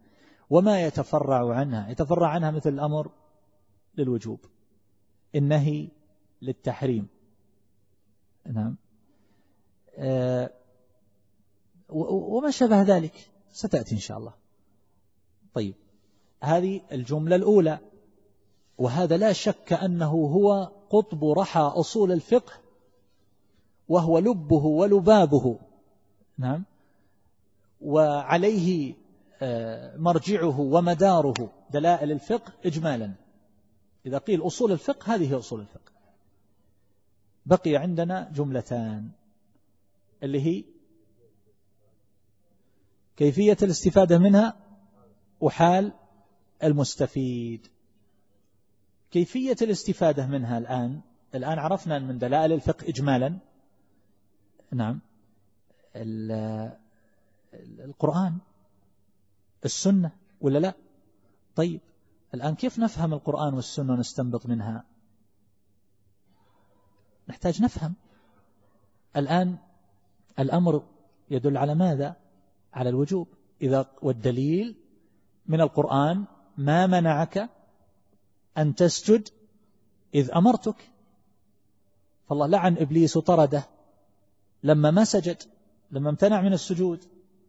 وما 0.50 0.82
يتفرع 0.82 1.54
عنها. 1.54 1.90
يتفرع 1.90 2.28
عنها 2.28 2.50
مثل 2.50 2.70
الأمر 2.70 3.10
للوجوب. 3.98 4.40
النهي 5.34 5.88
للتحريم. 6.42 7.08
نعم. 8.46 8.76
آه، 9.96 10.50
وما 11.88 12.50
شبه 12.50 12.82
ذلك؟ 12.82 13.30
ستأتي 13.52 13.94
إن 13.94 14.00
شاء 14.00 14.18
الله. 14.18 14.34
طيب 15.54 15.74
هذه 16.42 16.80
الجملة 16.92 17.36
الأولى 17.36 17.78
وهذا 18.78 19.16
لا 19.16 19.32
شك 19.32 19.72
أنه 19.72 20.10
هو 20.10 20.72
قطب 20.90 21.24
رحى 21.24 21.60
أصول 21.60 22.12
الفقه 22.12 22.52
وهو 23.88 24.18
لبه 24.18 24.64
ولبابه. 24.64 25.58
نعم. 26.38 26.64
وعليه 27.80 28.94
آه، 29.42 29.96
مرجعه 29.96 30.60
ومداره 30.60 31.52
دلائل 31.70 32.12
الفقه 32.12 32.52
إجمالا. 32.64 33.12
إذا 34.06 34.18
قيل 34.18 34.46
أصول 34.46 34.72
الفقه 34.72 35.14
هذه 35.14 35.32
هي 35.32 35.38
أصول 35.38 35.60
الفقه. 35.60 35.91
بقي 37.46 37.76
عندنا 37.76 38.30
جملتان 38.34 39.10
اللي 40.22 40.40
هي 40.40 40.64
كيفية 43.16 43.56
الاستفادة 43.62 44.18
منها 44.18 44.56
وحال 45.40 45.92
المستفيد. 46.64 47.66
كيفية 49.10 49.56
الاستفادة 49.62 50.26
منها 50.26 50.58
الآن 50.58 51.00
الآن 51.34 51.58
عرفنا 51.58 51.98
من 51.98 52.18
دلائل 52.18 52.52
الفقه 52.52 52.88
إجمالا. 52.88 53.38
نعم. 54.72 55.00
القرآن 57.84 58.38
السنة 59.64 60.10
ولا 60.40 60.58
لا؟ 60.58 60.74
طيب 61.56 61.80
الآن 62.34 62.54
كيف 62.54 62.78
نفهم 62.78 63.12
القرآن 63.12 63.54
والسنة 63.54 63.92
ونستنبط 63.92 64.46
منها؟ 64.46 64.84
نحتاج 67.28 67.62
نفهم. 67.62 67.94
الآن 69.16 69.56
الأمر 70.38 70.82
يدل 71.30 71.56
على 71.56 71.74
ماذا؟ 71.74 72.16
على 72.74 72.88
الوجوب. 72.88 73.28
إذا 73.62 73.90
والدليل 74.02 74.76
من 75.46 75.60
القرآن 75.60 76.24
ما 76.56 76.86
منعك 76.86 77.50
أن 78.58 78.74
تسجد 78.74 79.28
إذ 80.14 80.30
أمرتك؟ 80.34 80.90
فالله 82.28 82.46
لعن 82.46 82.76
إبليس 82.78 83.16
وطرده 83.16 83.64
لما 84.62 84.90
ما 84.90 85.04
سجد 85.04 85.42
لما 85.90 86.10
امتنع 86.10 86.40
من 86.40 86.52
السجود 86.52 87.04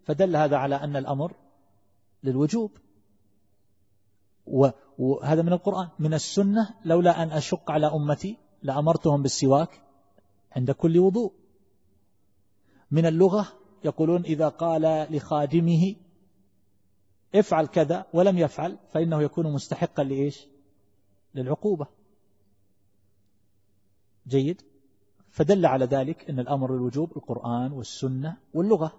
فدل 0.05 0.35
هذا 0.35 0.57
على 0.57 0.75
أن 0.75 0.95
الأمر 0.95 1.35
للوجوب. 2.23 2.71
وهذا 4.97 5.41
من 5.41 5.53
القرآن. 5.53 5.89
من 5.99 6.13
السنة 6.13 6.69
لولا 6.85 7.23
أن 7.23 7.31
أشق 7.31 7.71
على 7.71 7.87
أمتي 7.87 8.37
لأمرتهم 8.63 9.21
بالسواك 9.21 9.81
عند 10.51 10.71
كل 10.71 10.99
وضوء. 10.99 11.33
من 12.91 13.05
اللغة 13.05 13.47
يقولون 13.85 14.25
إذا 14.25 14.49
قال 14.49 15.07
لخادمه 15.15 15.95
افعل 17.35 17.67
كذا 17.67 18.05
ولم 18.13 18.37
يفعل 18.37 18.77
فإنه 18.89 19.23
يكون 19.23 19.53
مستحقا 19.53 20.03
لإيش؟ 20.03 20.47
للعقوبة. 21.35 21.87
جيد. 24.27 24.61
فدل 25.29 25.65
على 25.65 25.85
ذلك 25.85 26.29
أن 26.29 26.39
الأمر 26.39 26.75
الوجوب 26.75 27.17
القرآن 27.17 27.71
والسنة 27.71 28.37
واللغة. 28.53 28.93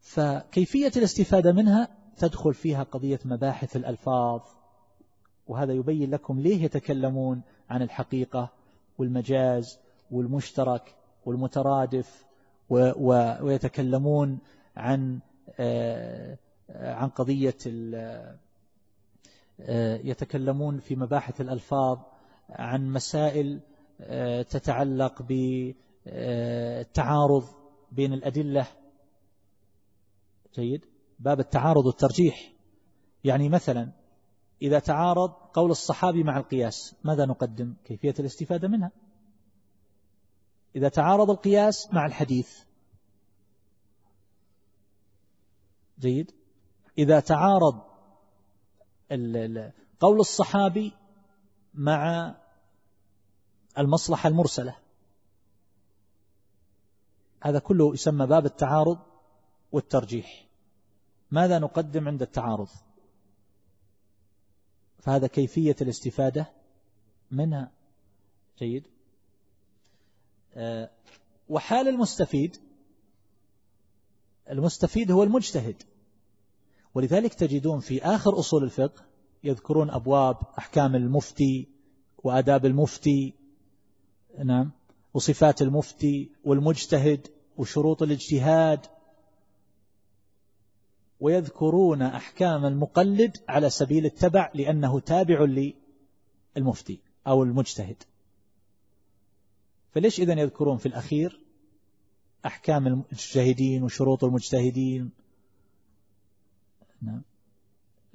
فكيفية 0.00 0.92
الاستفادة 0.96 1.52
منها؟ 1.52 1.88
تدخل 2.16 2.54
فيها 2.54 2.82
قضية 2.82 3.18
مباحث 3.24 3.76
الألفاظ. 3.76 4.40
وهذا 5.46 5.72
يبين 5.72 6.10
لكم 6.10 6.40
ليه 6.40 6.64
يتكلمون 6.64 7.42
عن 7.70 7.82
الحقيقة 7.82 8.52
والمجاز 8.98 9.78
والمشترك 10.10 10.94
والمترادف 11.26 12.24
ويتكلمون 13.40 14.38
عن 14.76 15.20
آه، 15.58 16.38
عن 16.70 17.08
قضية 17.08 17.56
آه، 19.60 19.96
يتكلمون 20.04 20.78
في 20.78 20.96
مباحث 20.96 21.40
الألفاظ 21.40 21.98
عن 22.50 22.92
مسائل 22.92 23.60
آه، 24.00 24.42
تتعلق 24.42 25.22
بالتعارض 26.06 27.44
بين 27.92 28.12
الأدلة. 28.12 28.66
جيد؟ 30.54 30.84
باب 31.18 31.40
التعارض 31.40 31.86
والترجيح. 31.86 32.52
يعني 33.24 33.48
مثلا 33.48 33.92
إذا 34.62 34.78
تعارض 34.78 35.30
قول 35.30 35.70
الصحابي 35.70 36.22
مع 36.22 36.36
القياس 36.36 36.94
ماذا 37.04 37.26
نقدم؟ 37.26 37.74
كيفية 37.84 38.14
الاستفادة 38.18 38.68
منها. 38.68 38.90
إذا 40.76 40.88
تعارض 40.88 41.30
القياس 41.30 41.92
مع 41.92 42.06
الحديث. 42.06 42.58
جيد. 45.98 46.30
إذا 46.98 47.20
تعارض 47.20 47.82
قول 50.00 50.20
الصحابي 50.20 50.92
مع 51.74 52.34
المصلحة 53.78 54.28
المرسلة. 54.28 54.76
هذا 57.42 57.58
كله 57.58 57.94
يسمى 57.94 58.26
باب 58.26 58.46
التعارض 58.46 58.98
والترجيح. 59.72 60.46
ماذا 61.30 61.58
نقدم 61.58 62.08
عند 62.08 62.22
التعارض؟ 62.22 62.68
فهذا 64.98 65.26
كيفية 65.26 65.76
الاستفادة 65.80 66.46
منها؟ 67.30 67.70
جيد. 68.58 68.86
آه، 70.54 70.90
وحال 71.48 71.88
المستفيد 71.88 72.56
المستفيد 74.50 75.10
هو 75.10 75.22
المجتهد. 75.22 75.82
ولذلك 76.94 77.34
تجدون 77.34 77.80
في 77.80 78.02
آخر 78.02 78.38
أصول 78.38 78.64
الفقه 78.64 79.04
يذكرون 79.44 79.90
أبواب 79.90 80.36
أحكام 80.58 80.96
المفتي 80.96 81.68
وأداب 82.24 82.66
المفتي 82.66 83.34
نعم 84.44 84.70
وصفات 85.14 85.62
المفتي 85.62 86.30
والمجتهد 86.44 87.26
وشروط 87.56 88.02
الاجتهاد 88.02 88.86
ويذكرون 91.24 92.02
أحكام 92.02 92.64
المقلد 92.66 93.36
على 93.48 93.70
سبيل 93.70 94.06
التبع 94.06 94.50
لأنه 94.54 95.00
تابع 95.00 95.46
للمفتي 96.56 97.00
أو 97.26 97.42
المجتهد. 97.42 98.02
فليش 99.94 100.20
إذن 100.20 100.38
يذكرون 100.38 100.76
في 100.76 100.86
الأخير 100.86 101.40
أحكام 102.46 102.86
المجتهدين 102.86 103.82
وشروط 103.82 104.24
المجتهدين؟ 104.24 105.10
نعم. 107.02 107.22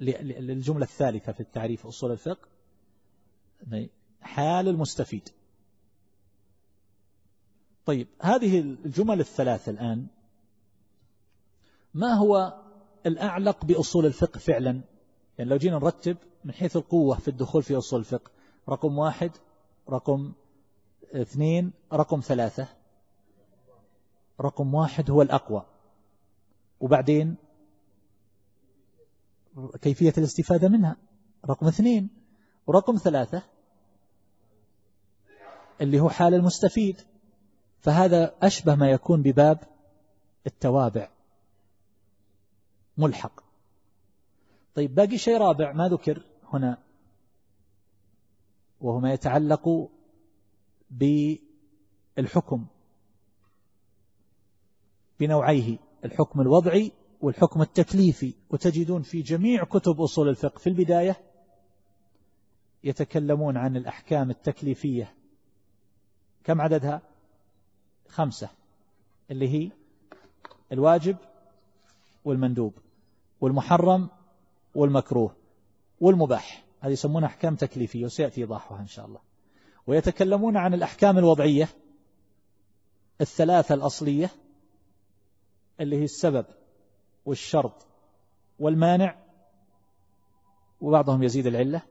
للجملة 0.00 0.84
الثالثة 0.84 1.32
في 1.32 1.40
التعريف 1.40 1.86
أصول 1.86 2.12
الفقه. 2.12 2.48
حال 4.20 4.68
المستفيد. 4.68 5.28
طيب 7.86 8.08
هذه 8.20 8.60
الجمل 8.60 9.20
الثلاثة 9.20 9.70
الآن. 9.70 10.06
ما 11.94 12.14
هو 12.14 12.60
الأعلق 13.06 13.64
بأصول 13.64 14.06
الفقه 14.06 14.38
فعلا. 14.38 14.80
يعني 15.38 15.50
لو 15.50 15.56
جينا 15.56 15.78
نرتب 15.78 16.16
من 16.44 16.52
حيث 16.52 16.76
القوة 16.76 17.18
في 17.18 17.28
الدخول 17.28 17.62
في 17.62 17.78
أصول 17.78 18.00
الفقه 18.00 18.30
رقم 18.68 18.98
واحد 18.98 19.30
رقم 19.88 20.32
اثنين 21.14 21.72
رقم 21.92 22.20
ثلاثة. 22.20 22.68
رقم 24.40 24.74
واحد 24.74 25.10
هو 25.10 25.22
الأقوى. 25.22 25.66
وبعدين 26.80 27.36
كيفية 29.82 30.12
الاستفادة 30.18 30.68
منها؟ 30.68 30.96
رقم 31.46 31.66
اثنين. 31.66 32.10
ورقم 32.66 32.96
ثلاثة 32.96 33.42
اللي 35.80 36.00
هو 36.00 36.08
حال 36.08 36.34
المستفيد. 36.34 37.00
فهذا 37.78 38.34
أشبه 38.42 38.74
ما 38.74 38.90
يكون 38.90 39.22
بباب 39.22 39.58
التوابع. 40.46 41.08
ملحق. 43.00 43.40
طيب 44.74 44.94
باقي 44.94 45.18
شيء 45.18 45.36
رابع 45.38 45.72
ما 45.72 45.88
ذكر 45.88 46.22
هنا 46.52 46.82
وهو 48.80 49.00
ما 49.00 49.12
يتعلق 49.12 49.90
بالحكم 50.90 52.66
بنوعيه 55.20 55.78
الحكم 56.04 56.40
الوضعي 56.40 56.92
والحكم 57.20 57.62
التكليفي. 57.62 58.34
وتجدون 58.50 59.02
في 59.02 59.22
جميع 59.22 59.64
كتب 59.64 60.00
أصول 60.00 60.28
الفقه 60.28 60.58
في 60.58 60.66
البداية 60.66 61.16
يتكلمون 62.84 63.56
عن 63.56 63.76
الأحكام 63.76 64.30
التكليفية. 64.30 65.14
كم 66.44 66.60
عددها؟ 66.60 67.02
خمسة 68.08 68.50
اللي 69.30 69.48
هي 69.48 69.70
الواجب 70.72 71.16
والمندوب. 72.24 72.74
والمحرم 73.40 74.08
والمكروه 74.74 75.36
والمباح. 76.00 76.64
هذه 76.80 76.92
يسمونها 76.92 77.28
أحكام 77.28 77.56
تكليفية 77.56 78.04
وسيأتي 78.04 78.40
إيضاحها 78.40 78.80
إن 78.80 78.86
شاء 78.86 79.06
الله. 79.06 79.20
ويتكلمون 79.86 80.56
عن 80.56 80.74
الأحكام 80.74 81.18
الوضعية 81.18 81.68
الثلاثة 83.20 83.74
الأصلية 83.74 84.30
اللي 85.80 85.96
هي 85.96 86.04
السبب 86.04 86.46
والشرط 87.26 87.86
والمانع 88.58 89.16
وبعضهم 90.80 91.22
يزيد 91.22 91.46
العلة 91.46 91.82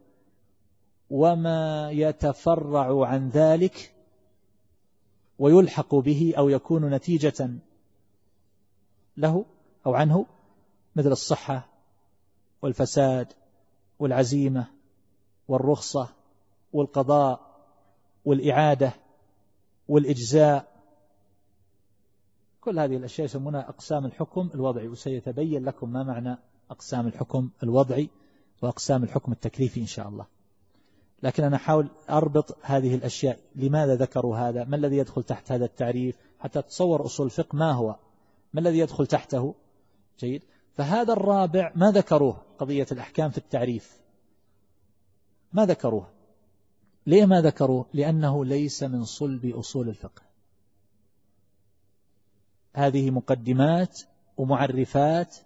وما 1.10 1.91
يتفرع 1.91 3.08
عن 3.08 3.30
ذلك 3.30 3.93
ويلحق 5.39 5.95
به 5.95 6.34
أو 6.38 6.50
يكون 6.50 6.89
نتيجة 6.89 7.50
له 9.18 9.45
أو 9.86 9.93
عنه 9.93 10.26
مثل 10.96 11.12
الصحة 11.12 11.68
والفساد 12.62 13.34
والعزيمة 14.00 14.68
والرخصة 15.48 16.10
والقضاء 16.74 17.50
والإعادة 18.26 18.94
والإجزاء. 19.88 20.80
كل 22.62 22.80
هذه 22.80 22.98
الأشياء 22.98 23.26
يسمونها 23.26 23.70
أقسام 23.70 24.06
الحكم 24.06 24.50
الوضعي. 24.56 24.88
وسيتبين 24.88 25.66
لكم 25.66 25.94
ما 25.94 26.04
معنى 26.04 26.38
أقسام 26.72 27.08
الحكم 27.08 27.50
الوضعي 27.64 28.10
وأقسام 28.62 29.04
الحكم 29.04 29.32
التكليفي 29.32 29.82
إن 29.82 29.86
شاء 29.86 30.08
الله. 30.08 30.26
لكن 31.24 31.44
أنا 31.44 31.56
أحاول 31.56 31.88
أربط 32.10 32.58
هذه 32.62 32.96
الأشياء. 32.96 33.40
لماذا 33.56 33.96
ذكروا 33.96 34.38
هذا؟ 34.38 34.64
ما 34.64 34.76
الذي 34.76 34.98
يدخل 34.98 35.24
تحت 35.24 35.52
هذا 35.52 35.66
التعريف؟ 35.66 36.16
حتى 36.40 36.62
تصور 36.62 37.06
أصول 37.06 37.26
الفقه 37.26 37.56
ما 37.56 37.72
هو؟ 37.72 37.96
ما 38.54 38.60
الذي 38.60 38.78
يدخل 38.78 39.08
تحته؟ 39.08 39.56
جيد. 40.20 40.44
فهذا 40.80 41.13
الرابع 41.13 41.71
ما 41.75 41.91
ذكروه 41.91 42.45
قضية 42.57 42.88
الأحكام 42.91 43.30
في 43.30 43.38
التعريف. 43.38 43.99
ما 45.53 45.65
ذكروه. 45.65 46.11
ليه 47.07 47.25
ما 47.25 47.41
ذكروه؟ 47.41 47.86
لأنه 47.93 48.45
ليس 48.45 48.84
من 48.84 49.03
صلب 49.03 49.45
أصول 49.45 49.89
الفقه. 49.89 50.21
هذه 52.75 53.11
مقدمات 53.11 54.01
ومعرفات 54.38 55.38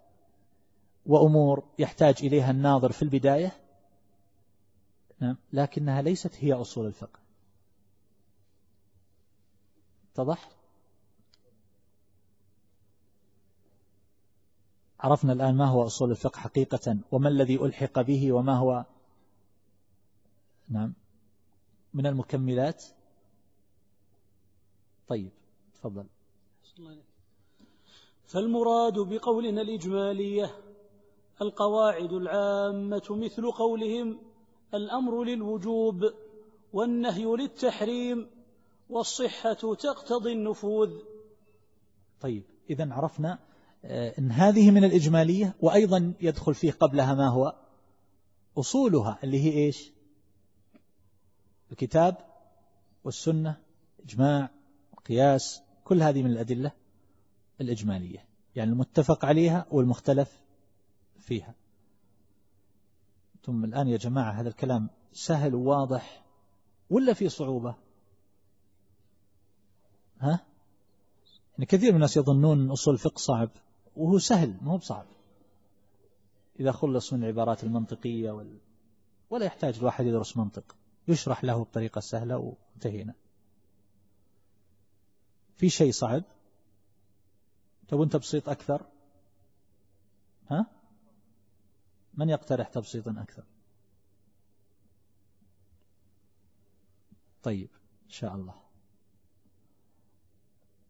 وأمور 1.06 1.64
يحتاج 1.80 2.16
إليها 2.24 2.52
الناظر 2.52 2.92
في 2.92 3.02
البداية 3.02 3.52
نعم 5.20 5.38
لكنها 5.54 6.02
ليست 6.02 6.36
هي 6.40 6.54
أصول 6.54 6.86
الفقه. 6.86 7.20
اتضح؟ 10.14 10.50
عرفنا 15.04 15.34
الآن 15.34 15.56
ما 15.56 15.66
هو 15.66 15.86
أصول 15.86 16.12
الفقه 16.12 16.40
حقيقة 16.40 16.98
وما 17.12 17.30
الذي 17.30 17.56
ألحق 17.56 18.02
به 18.02 18.32
وما 18.32 18.58
هو. 18.58 18.86
نعم. 20.70 20.94
من 21.94 22.08
المكملات. 22.08 22.84
طيب 25.08 25.32
تفضل. 25.76 26.06
فالمراد 28.26 29.00
بقولنا 29.00 29.62
الإجمالية 29.62 30.56
القواعد 31.42 32.14
العامة 32.14 33.04
مثل 33.10 33.52
قولهم 33.52 34.20
الأمر 34.74 35.24
للوجوب 35.24 36.14
والنهي 36.74 37.26
للتحريم 37.26 38.30
والصحة 38.90 39.54
تقتضي 39.54 40.34
النفوذ. 40.34 40.92
طيب 42.22 42.44
إذا 42.70 42.94
عرفنا 42.94 43.40
آه، 43.86 44.14
أن 44.20 44.32
هذه 44.32 44.72
من 44.72 44.84
الإجمالية 44.84 45.56
وأيضا 45.60 46.14
يدخل 46.22 46.54
فيه 46.54 46.72
قبلها 46.72 47.14
ما 47.14 47.28
هو؟ 47.28 47.56
أصولها 48.58 49.20
اللي 49.24 49.40
هي 49.40 49.66
إيش؟ 49.66 49.92
الكتاب 51.72 52.18
والسنة 53.04 53.58
إجماع 54.04 54.50
قياس 55.06 55.62
كل 55.84 56.04
هذه 56.04 56.24
من 56.24 56.32
الأدلة 56.32 56.72
الإجمالية. 57.62 58.26
يعني 58.56 58.72
المتفق 58.72 59.26
عليها 59.26 59.66
والمختلف 59.72 60.42
فيها. 61.20 61.56
ثم 63.44 63.66
الآن 63.66 63.88
يا 63.88 63.98
جماعة 63.98 64.32
هذا 64.32 64.50
الكلام 64.50 64.90
سهل 65.14 65.56
وواضح 65.56 66.24
ولا 66.90 67.14
في 67.14 67.30
صعوبة؟ 67.30 67.76
ها؟ 70.20 70.40
يعني 71.52 71.66
كثير 71.66 71.90
من 71.90 71.96
الناس 71.96 72.18
يظنون 72.18 72.72
أصول 72.72 72.94
الفقه 72.94 73.18
صعب. 73.18 73.50
وهو 73.96 74.20
سهل 74.20 74.58
ما 74.62 74.72
هو 74.72 74.78
بصعب. 74.78 75.06
إذا 76.60 76.72
خلص 76.72 77.14
من 77.14 77.24
العبارات 77.24 77.64
المنطقية 77.64 78.32
وال... 78.32 78.60
ولا 79.30 79.46
يحتاج 79.46 79.78
الواحد 79.78 80.06
يدرس 80.06 80.38
منطق. 80.38 80.76
يشرح 81.08 81.44
له 81.44 81.64
بطريقة 81.64 82.02
سهلة 82.02 82.38
وانتهينا. 82.38 83.14
في 85.58 85.70
شيء 85.70 85.92
صعب؟ 85.92 86.24
تبون 87.88 88.10
تبسيط 88.10 88.50
أكثر؟ 88.50 88.86
ها؟ 90.52 90.66
من 92.14 92.30
يقترح 92.30 92.68
تبسيطا 92.68 93.16
أكثر؟ 93.18 93.44
طيب 97.44 97.70
إن 98.06 98.10
شاء 98.10 98.36
الله. 98.36 98.56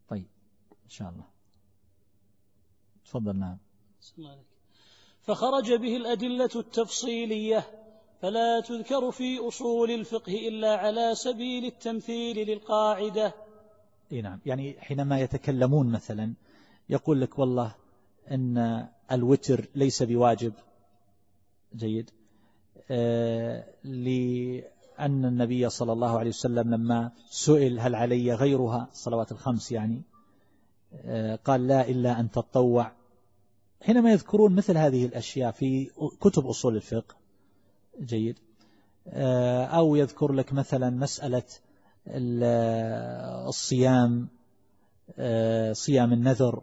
طيب 0.08 0.28
إن 0.84 0.90
شاء 0.90 1.10
الله. 1.10 1.33
تفضل 3.04 3.36
نعم. 3.36 3.58
فخرج 5.22 5.72
به 5.72 5.96
الأدلة 5.96 6.50
التفصيلية 6.56 7.66
فلا 8.22 8.60
تذكر 8.60 9.10
في 9.10 9.38
أصول 9.48 9.90
الفقه 9.90 10.48
إلا 10.48 10.76
على 10.76 11.14
سبيل 11.14 11.64
التمثيل 11.64 12.36
للقاعدة. 12.48 13.34
إيه 14.12 14.22
نعم. 14.22 14.40
يعني 14.46 14.76
حينما 14.80 15.20
يتكلمون 15.20 15.92
مثلا 15.92 16.34
يقول 16.88 17.20
لك 17.20 17.38
والله 17.38 17.74
أن 18.30 18.86
الوتر 19.12 19.68
ليس 19.74 20.02
بواجب. 20.02 20.52
جيد. 21.76 22.10
آه 22.90 23.64
لأن 23.84 25.24
النبي 25.24 25.68
صلى 25.68 25.92
الله 25.92 26.18
عليه 26.18 26.30
وسلم 26.30 26.74
لما 26.74 27.12
سئل 27.30 27.80
هل 27.80 27.94
علي 27.94 28.34
غيرها 28.34 28.88
صلوات 28.92 29.32
الخمس 29.32 29.72
يعني 29.72 30.02
قال 31.44 31.66
لا 31.66 31.88
إلا 31.88 32.20
أن 32.20 32.30
تطوع. 32.30 32.92
حينما 33.82 34.12
يذكرون 34.12 34.54
مثل 34.54 34.76
هذه 34.78 35.06
الأشياء 35.06 35.50
في 35.50 35.90
كتب 36.20 36.46
أصول 36.46 36.76
الفقه 36.76 37.14
جيد. 38.00 38.38
آه 39.08 39.64
أو 39.64 39.96
يذكر 39.96 40.32
لك 40.32 40.52
مثلا 40.52 40.90
مسألة 40.90 41.42
الصيام 43.48 44.28
آه، 45.18 45.72
صيام 45.72 46.12
النذر 46.12 46.62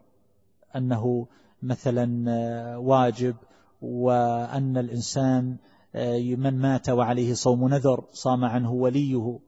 أنه 0.75 1.27
مثلا 1.63 2.31
آه، 2.31 2.79
واجب 2.79 3.35
وأن 3.81 4.77
الإنسان 4.77 5.57
آه، 5.95 6.19
من 6.19 6.59
مات 6.59 6.89
وعليه 6.89 7.33
صوم 7.33 7.67
نذر 7.67 8.03
صام 8.13 8.45
عنه 8.45 8.71
وليه. 8.71 9.39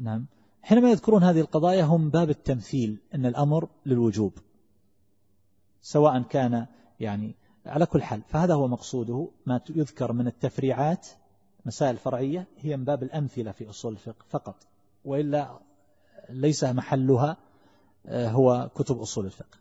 نعم. 0.00 0.26
حينما 0.66 0.90
يذكرون 0.90 1.22
هذه 1.22 1.40
القضايا 1.40 1.84
هم 1.84 2.10
باب 2.10 2.30
التمثيل 2.30 2.98
أن 3.14 3.26
الأمر 3.26 3.68
للوجوب 3.86 4.32
سواء 5.82 6.22
كان 6.22 6.66
يعني 7.00 7.34
على 7.66 7.86
كل 7.86 8.02
حال 8.02 8.22
فهذا 8.28 8.54
هو 8.54 8.68
مقصوده 8.68 9.28
ما 9.46 9.60
يذكر 9.70 10.12
من 10.12 10.26
التفريعات 10.26 11.06
مسائل 11.66 11.96
فرعية 11.96 12.46
هي 12.58 12.76
من 12.76 12.84
باب 12.84 13.02
الأمثلة 13.02 13.52
في 13.52 13.70
أصول 13.70 13.92
الفقه 13.92 14.24
فقط 14.28 14.66
وإلا 15.04 15.58
ليس 16.30 16.64
محلها 16.64 17.36
آه، 18.06 18.28
هو 18.28 18.70
كتب 18.74 19.00
أصول 19.00 19.26
الفقه. 19.26 19.58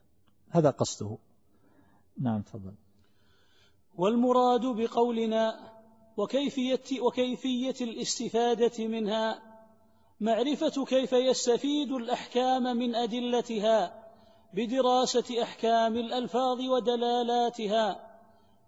هذا 0.49 0.69
قصده. 0.69 1.17
نعم 2.21 2.41
تفضل. 2.41 2.73
والمراد 3.95 4.61
بقولنا 4.61 5.71
وكيفية, 6.17 7.01
وكيفية 7.01 7.75
الاستفادة 7.81 8.87
منها 8.87 9.44
معرفة 10.19 10.85
كيف 10.85 11.13
يستفيد 11.13 11.91
الأحكام 11.91 12.63
من 12.63 12.95
أدلتها 12.95 14.03
بدراسة 14.53 15.43
أحكام 15.43 15.95
الألفاظ 15.95 16.61
ودلالاتها 16.61 18.15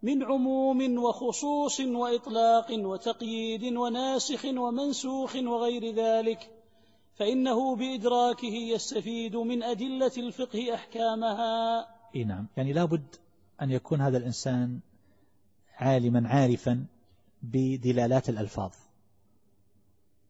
من 0.03 0.23
عموم 0.23 0.97
وخصوص 1.03 1.79
وإطلاق 1.79 2.71
وتقييد 2.71 3.63
وناسخ 3.63 4.45
ومنسوخ 4.45 5.35
وغير 5.35 5.95
ذلك 5.95 6.51
فإنه 7.15 7.75
بإدراكه 7.75 8.53
يستفيد 8.53 9.35
من 9.35 9.63
أدلة 9.63 10.11
الفقه 10.17 10.73
أحكامها. 10.73 11.87
إيه 12.15 12.25
نعم. 12.25 12.47
يعني 12.57 12.73
لابد 12.73 13.15
أن 13.61 13.71
يكون 13.71 14.01
هذا 14.01 14.17
الإنسان 14.17 14.79
عالما 15.77 16.29
عارفا 16.29 16.85
بدلالات 17.41 18.29
الألفاظ. 18.29 18.71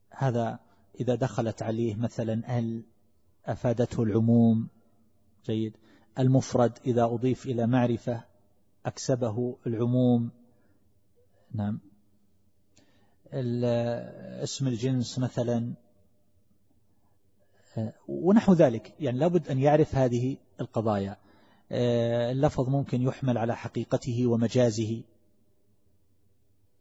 هذا 0.09 0.59
إذا 0.99 1.15
دخلت 1.15 1.63
عليه 1.63 1.95
مثلا 1.95 2.59
ال 2.59 2.83
أفادته 3.45 4.03
العموم 4.03 4.67
جيد. 5.45 5.77
المفرد 6.19 6.79
إذا 6.85 7.03
أضيف 7.03 7.45
إلى 7.45 7.67
معرفة 7.67 8.23
أكسبه 8.85 9.57
العموم. 9.67 10.31
نعم. 11.53 11.79
اسم 14.43 14.67
الجنس 14.67 15.19
مثلا. 15.19 15.73
ونحو 18.07 18.53
ذلك. 18.53 18.93
يعني 18.99 19.19
لابد 19.19 19.47
أن 19.47 19.59
يعرف 19.59 19.95
هذه 19.95 20.37
القضايا. 20.61 21.17
اللفظ 22.31 22.69
ممكن 22.69 23.01
يحمل 23.01 23.37
على 23.37 23.55
حقيقته 23.55 24.27
ومجازه 24.27 25.03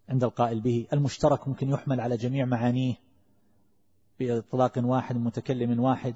عند 0.08 0.24
القائل 0.24 0.60
به. 0.60 0.86
المشترك 0.92 1.48
ممكن 1.48 1.68
يحمل 1.68 2.00
على 2.00 2.16
جميع 2.16 2.44
معانيه. 2.44 2.94
بإطلاق 4.18 4.72
واحد 4.76 5.16
متكلم 5.16 5.80
واحد 5.80 6.14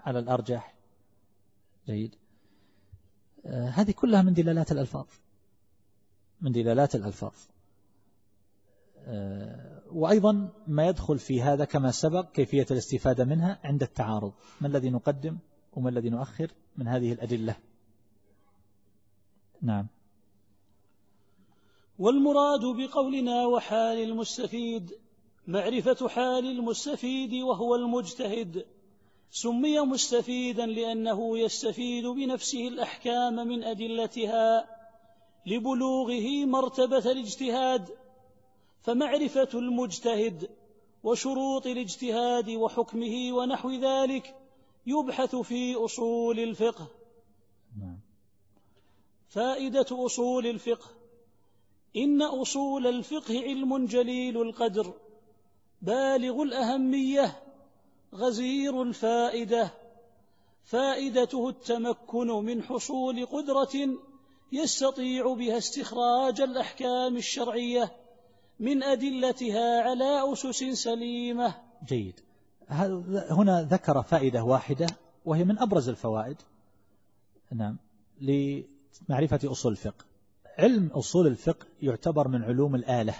على 0.00 0.18
الأرجح. 0.18 0.74
جيد. 1.86 2.14
آه، 3.46 3.68
هذه 3.68 3.90
كلها 3.90 4.22
من 4.22 4.32
دلالات 4.32 4.72
الألفاظ. 4.72 5.06
من 6.40 6.52
دلالات 6.52 6.94
الألفاظ. 6.94 7.34
آه، 8.98 9.82
وأيضا 9.92 10.52
ما 10.66 10.86
يدخل 10.86 11.18
في 11.18 11.42
هذا 11.42 11.64
كما 11.64 11.90
سبق 11.90 12.32
كيفية 12.32 12.66
الاستفادة 12.70 13.24
منها 13.24 13.60
عند 13.64 13.82
التعارض. 13.82 14.32
ما 14.60 14.68
الذي 14.68 14.90
نقدم 14.90 15.38
وما 15.72 15.90
الذي 15.90 16.10
نؤخر 16.10 16.50
من 16.76 16.88
هذه 16.88 17.12
الأدلة؟ 17.12 17.56
نعم. 19.62 19.86
والمراد 21.98 22.60
بقولنا 22.60 23.46
وحال 23.46 23.98
المستفيد 23.98 24.92
معرفة 25.46 26.08
حال 26.08 26.46
المستفيد 26.46 27.34
وهو 27.34 27.74
المجتهد. 27.74 28.66
سمي 29.30 29.80
مستفيدا 29.80 30.66
لأنه 30.66 31.38
يستفيد 31.38 32.06
بنفسه 32.06 32.68
الأحكام 32.68 33.34
من 33.48 33.64
أدلتها 33.64 34.68
لبلوغه 35.46 36.44
مرتبة 36.44 37.12
الاجتهاد. 37.12 37.88
فمعرفة 38.82 39.48
المجتهد 39.54 40.50
وشروط 41.02 41.66
الاجتهاد 41.66 42.50
وحكمه 42.50 43.32
ونحو 43.32 43.70
ذلك 43.70 44.34
يبحث 44.86 45.36
في 45.36 45.74
أصول 45.74 46.40
الفقه. 46.40 46.88
نعم. 47.80 47.98
فائدة 49.28 49.86
أصول 49.90 50.46
الفقه. 50.46 50.90
إن 51.96 52.22
أصول 52.22 52.86
الفقه 52.86 53.40
علم 53.40 53.86
جليل 53.86 54.42
القدر. 54.42 55.05
بالغ 55.82 56.42
الأهمية 56.42 57.42
غزير 58.14 58.82
الفائدة. 58.82 59.70
فائدته 60.64 61.48
التمكن 61.48 62.26
من 62.26 62.62
حصول 62.62 63.26
قدرة 63.26 63.88
يستطيع 64.52 65.34
بها 65.34 65.58
استخراج 65.58 66.40
الأحكام 66.40 67.16
الشرعية 67.16 67.92
من 68.60 68.82
أدلتها 68.82 69.82
على 69.82 70.32
أسس 70.32 70.64
سليمة. 70.64 71.54
جيد. 71.86 72.20
هنا 73.30 73.68
ذكر 73.70 74.02
فائدة 74.02 74.44
واحدة 74.44 74.86
وهي 75.24 75.44
من 75.44 75.58
أبرز 75.58 75.88
الفوائد؟ 75.88 76.36
نعم. 77.52 77.76
لمعرفة 78.20 79.40
أصول 79.44 79.72
الفقه. 79.72 80.04
علم 80.58 80.86
أصول 80.86 81.26
الفقه 81.26 81.66
يعتبر 81.82 82.28
من 82.28 82.42
علوم 82.42 82.74
الآلة. 82.74 83.14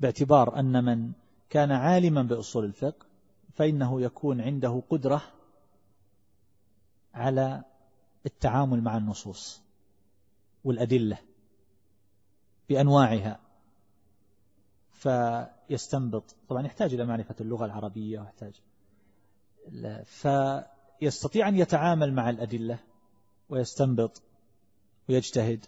باعتبار 0.00 0.58
أن 0.58 0.84
من 0.84 1.12
كان 1.50 1.72
عالما 1.72 2.22
بأصول 2.22 2.64
الفقه 2.64 3.06
فإنه 3.54 4.00
يكون 4.00 4.40
عنده 4.40 4.82
قدرة 4.90 5.22
على 7.14 7.64
التعامل 8.26 8.82
مع 8.82 8.96
النصوص 8.96 9.62
والأدلة 10.64 11.18
بأنواعها. 12.68 13.40
فيستنبط 14.92 16.36
طبعا 16.48 16.66
يحتاج 16.66 16.94
إلى 16.94 17.06
معرفة 17.06 17.34
اللغة 17.40 17.64
العربية 17.64 18.20
ويحتاج 18.20 18.60
فيستطيع 20.04 21.48
أن 21.48 21.56
يتعامل 21.56 22.12
مع 22.12 22.30
الأدلة 22.30 22.78
ويستنبط 23.48 24.22
ويجتهد 25.08 25.66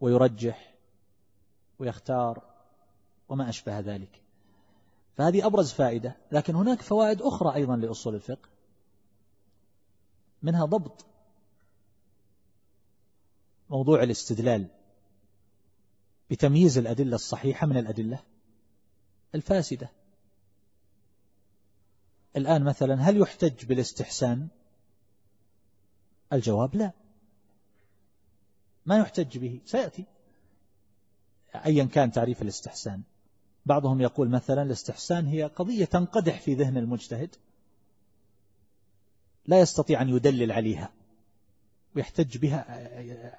ويرجح 0.00 0.74
ويختار 1.78 2.49
وما 3.30 3.48
أشبه 3.48 3.80
ذلك. 3.80 4.22
فهذه 5.16 5.46
أبرز 5.46 5.72
فائدة 5.72 6.16
لكن 6.32 6.54
هناك 6.54 6.82
فوائد 6.82 7.22
أخرى 7.22 7.54
أيضا 7.54 7.76
لأصول 7.76 8.14
الفقه. 8.14 8.48
منها 10.42 10.64
ضبط 10.64 11.06
موضوع 13.70 14.02
الاستدلال 14.02 14.66
بتمييز 16.30 16.78
الأدلة 16.78 17.14
الصحيحة 17.14 17.66
من 17.66 17.76
الأدلة 17.76 18.22
الفاسدة. 19.34 19.90
الآن 22.36 22.64
مثلا 22.64 22.94
هل 22.94 23.20
يحتج 23.20 23.64
بالاستحسان؟ 23.64 24.48
الجواب 26.32 26.74
لا. 26.76 26.92
ما 28.86 28.98
يحتج 28.98 29.38
به 29.38 29.60
سيأتي. 29.64 30.04
أيا 31.54 31.84
كان 31.84 32.12
تعريف 32.12 32.42
الاستحسان. 32.42 33.02
بعضهم 33.66 34.00
يقول 34.00 34.28
مثلا 34.28 34.62
الاستحسان 34.62 35.26
هي 35.26 35.44
قضية 35.44 35.84
تنقدح 35.84 36.40
في 36.40 36.54
ذهن 36.54 36.76
المجتهد 36.76 37.36
لا 39.46 39.60
يستطيع 39.60 40.02
أن 40.02 40.08
يدلل 40.08 40.52
عليها 40.52 40.90
ويحتج 41.96 42.38
بها 42.38 42.64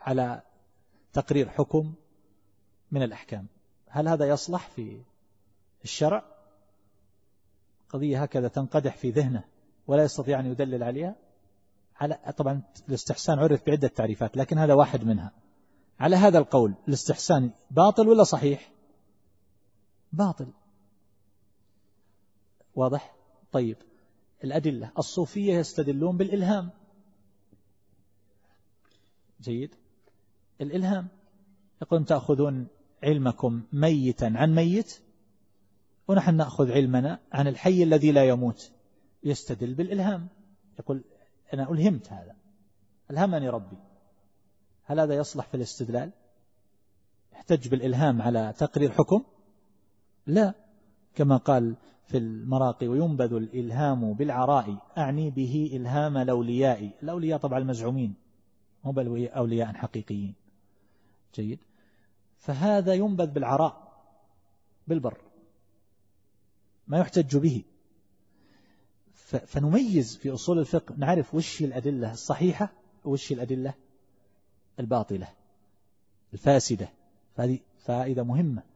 على 0.02 0.42
تقرير 1.14 1.50
حكم 1.50 1.94
من 2.92 3.04
الأحكام. 3.04 3.48
هل 3.88 4.08
هذا 4.08 4.30
يصلح 4.30 4.68
في 4.68 5.02
الشرع؟ 5.84 6.24
قضية 7.90 8.24
هكذا 8.24 8.48
تنقدح 8.48 8.98
في 8.98 9.10
ذهنه 9.10 9.44
ولا 9.88 10.04
يستطيع 10.04 10.40
أن 10.40 10.46
يدلل 10.46 10.84
عليها؟ 10.84 11.16
على 11.96 12.34
طبعا 12.38 12.62
الاستحسان 12.90 13.40
عرف 13.40 13.66
بعدة 13.68 13.88
تعريفات 13.88 14.38
لكن 14.38 14.58
هذا 14.58 14.74
واحد 14.74 15.04
منها. 15.04 15.32
على 16.00 16.16
هذا 16.16 16.38
القول 16.38 16.74
الاستحسان 16.88 17.52
باطل 17.72 18.08
ولا 18.08 18.24
صحيح؟ 18.24 18.72
باطل. 20.14 20.48
واضح؟ 22.76 23.16
طيب. 23.52 23.78
الأدلة. 24.44 24.92
الصوفية 24.98 25.54
يستدلون 25.54 26.18
بالإلهام. 26.18 26.70
جيد. 29.42 29.76
الإلهام. 30.62 31.08
يقولون 31.82 32.06
تأخذون 32.06 32.68
علمكم 33.04 33.64
ميتا 33.74 34.34
عن 34.36 34.56
ميت؟ 34.56 35.02
ونحن 36.08 36.36
نأخذ 36.36 36.72
علمنا 36.72 37.20
عن 37.32 37.48
الحي 37.48 37.84
الذي 37.84 38.12
لا 38.12 38.28
يموت. 38.28 38.72
يستدل 39.24 39.74
بالإلهام. 39.74 40.28
يقول 40.80 41.04
أنا 41.54 41.72
ألهمت 41.72 42.14
هذا. 42.14 42.36
ألهمني 43.12 43.50
ربي. 43.50 43.78
هل 44.84 45.00
هذا 45.00 45.16
يصلح 45.16 45.48
في 45.48 45.58
الاستدلال؟ 45.58 46.12
يحتج 47.34 47.68
بالإلهام 47.68 48.22
على 48.22 48.54
تقرير 48.58 48.92
حكم؟ 48.92 49.24
لا. 50.28 50.54
كما 51.16 51.38
قال 51.38 51.76
في 52.08 52.18
المراقي 52.18 52.88
وينبذ 52.88 53.34
الإلهام 53.34 54.14
بالعراء. 54.14 54.78
أعني 54.98 55.30
به 55.30 55.72
إلهام 55.74 56.18
الأولياء. 56.18 56.92
الأولياء 57.04 57.40
طبعا 57.40 57.60
المزعومين 57.60 58.14
مو 58.84 58.92
أولياء 59.12 59.74
حقيقيين. 59.74 60.34
جيد. 61.36 61.60
فهذا 62.38 62.94
ينبذ 62.94 63.28
بالعراء 63.28 63.92
بالبر. 64.88 65.18
ما 66.88 67.00
يحتج 67.00 67.38
به. 67.38 67.64
فنميز 69.46 70.18
في 70.18 70.34
أصول 70.34 70.60
الفقه. 70.60 70.96
نعرف 70.98 71.36
وش 71.36 71.62
الأدلة 71.62 72.12
الصحيحة 72.12 72.74
وش 73.06 73.32
الأدلة 73.32 73.74
الباطلة 74.80 75.28
الفاسدة. 76.34 76.90
فهذه 77.36 77.60
فائدة 77.80 78.24
مهمة. 78.24 78.71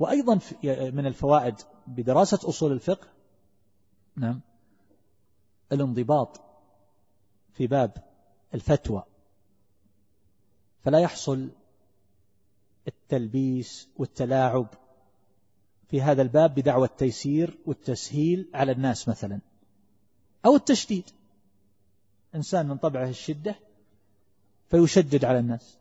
وأيضا 0.00 0.40
من 0.90 1.06
الفوائد 1.06 1.54
بدراسة 1.86 2.48
أصول 2.48 2.72
الفقه 2.72 3.08
نعم 4.16 4.40
الانضباط 5.72 6.40
في 7.52 7.66
باب 7.66 7.92
الفتوى. 8.54 9.02
فلا 10.84 11.00
يحصل 11.00 11.50
التلبيس 12.88 13.88
والتلاعب 13.96 14.66
في 15.88 16.02
هذا 16.02 16.22
الباب 16.22 16.54
بدعوى 16.54 16.86
التيسير 16.86 17.58
والتسهيل 17.66 18.50
على 18.54 18.72
الناس 18.72 19.08
مثلا 19.08 19.40
أو 20.46 20.56
التشديد. 20.56 21.10
إنسان 22.34 22.68
من 22.68 22.76
طبعه 22.76 23.08
الشدة 23.08 23.54
فيشدد 24.68 25.24
على 25.24 25.38
الناس. 25.38 25.79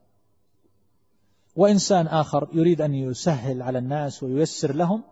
وإنسان 1.59 2.07
آخر 2.07 2.49
يريد 2.53 2.81
أن 2.81 2.95
يسهل 2.95 3.61
على 3.61 3.79
الناس 3.79 4.23
وييسر 4.23 4.75
لهم 4.75 5.03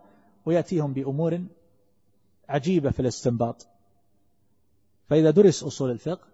ويأتيهم 0.46 0.92
بأمور 0.92 1.44
عجيبة 2.48 2.90
في 2.90 3.00
الاستنباط. 3.00 3.66
فإذا 5.08 5.30
درس 5.30 5.62
أصول 5.62 5.90
الفقه 5.90 6.26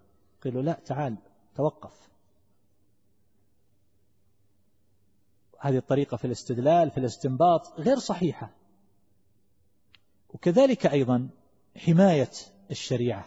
قيلوا 0.42 0.62
لا 0.62 0.80
تعال 0.86 1.16
توقف. 1.56 1.92
هذه 5.60 5.76
الطريقة 5.76 6.16
في 6.16 6.24
الاستدلال 6.24 6.90
في 6.90 6.98
الاستنباط 6.98 7.80
غير 7.80 7.98
صحيحة. 7.98 8.50
وكذلك 10.28 10.86
أيضا 10.86 11.28
حماية 11.76 12.30
الشريعة. 12.70 13.24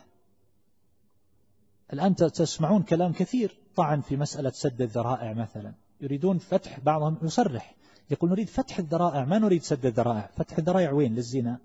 الآن 1.93 2.15
تسمعون 2.15 2.83
كلام 2.83 3.13
كثير 3.13 3.57
طعن 3.75 4.01
في 4.01 4.17
مسألة 4.17 4.49
سد 4.49 4.81
الذرائع 4.81 5.33
مثلا. 5.33 5.86
يريدون 6.01 6.37
فتح 6.37 6.79
بعضهم 6.79 7.17
يصرح. 7.21 7.75
يقول 8.09 8.29
نريد 8.29 8.47
فتح 8.47 8.79
الذرائع 8.79 9.25
ما 9.25 9.39
نريد 9.39 9.63
سد 9.63 9.85
الذرائع. 9.85 10.29
فتح 10.37 10.57
الذرائع 10.57 10.91
وين؟ 10.91 11.15
للزنا. 11.15 11.59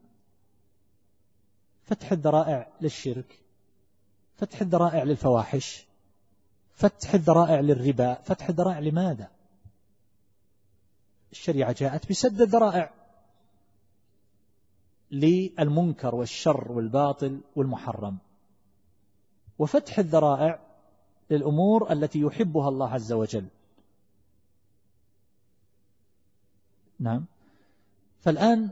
فتح 1.85 2.13
الذرائع 2.13 2.69
للشرك. 2.81 3.41
فتح 4.37 4.61
الذرائع 4.61 5.03
للفواحش. 5.03 5.87
فتح 6.75 7.15
الذرائع 7.15 7.61
للربا. 7.61 8.15
فتح 8.15 8.49
الذرائع 8.49 8.79
لماذا؟ 8.79 9.31
الشريعة 11.33 11.75
جاءت 11.79 12.11
بسد 12.11 12.41
الذرائع. 12.41 12.93
للمنكر 15.11 16.15
والشر 16.15 16.73
والباطل 16.73 17.41
والمحرم. 17.57 18.19
وفتح 19.59 19.99
الذرائع 19.99 20.61
للأمور 21.31 21.93
التي 21.93 22.21
يحبها 22.21 22.69
الله 22.69 22.89
عز 22.89 23.13
وجل. 23.13 23.47
نعم. 27.03 27.25
فالآن 28.21 28.71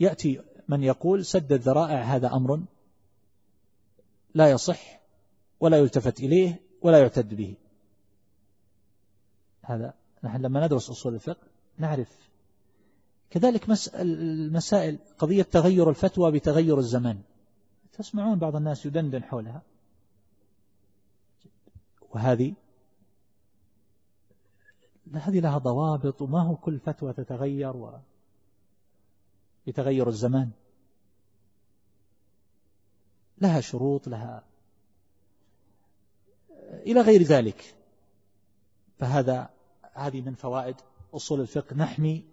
يأتي 0.00 0.42
من 0.68 0.82
يقول 0.82 1.24
سد 1.24 1.52
الذرائع 1.52 2.02
هذا 2.02 2.32
أمر 2.32 2.62
لا 4.34 4.50
يصح 4.50 5.00
ولا 5.60 5.78
يلتفت 5.78 6.20
إليه 6.20 6.60
ولا 6.82 6.98
يعتد 6.98 7.34
به. 7.34 7.56
هذا 9.62 9.94
نحن 10.24 10.42
لما 10.42 10.66
ندرس 10.66 10.90
أصول 10.90 11.14
الفقه 11.14 11.46
نعرف. 11.78 12.30
كذلك 13.30 13.66
المسائل 13.94 14.98
قضية 15.18 15.42
تغير 15.42 15.90
الفتوى 15.90 16.32
بتغير 16.32 16.78
الزمان. 16.78 17.22
تسمعون 17.92 18.38
بعض 18.38 18.56
الناس 18.56 18.86
يدندن 18.86 19.22
حولها. 19.22 19.62
وهذه 22.10 22.54
هذه 25.12 25.40
لها 25.40 25.58
ضوابط 25.58 26.22
وما 26.22 26.42
هو 26.42 26.56
كل 26.56 26.78
فتوى 26.78 27.12
تتغير 27.12 27.98
بتغير 29.66 30.08
الزمان. 30.08 30.50
لها 33.38 33.60
شروط 33.60 34.08
لها 34.08 34.44
إلى 36.60 37.00
غير 37.00 37.22
ذلك. 37.22 37.74
فهذا 38.98 39.50
هذه 39.92 40.20
من 40.20 40.34
فوائد 40.34 40.76
أصول 41.14 41.40
الفقه 41.40 41.76
نحمي 41.76 42.24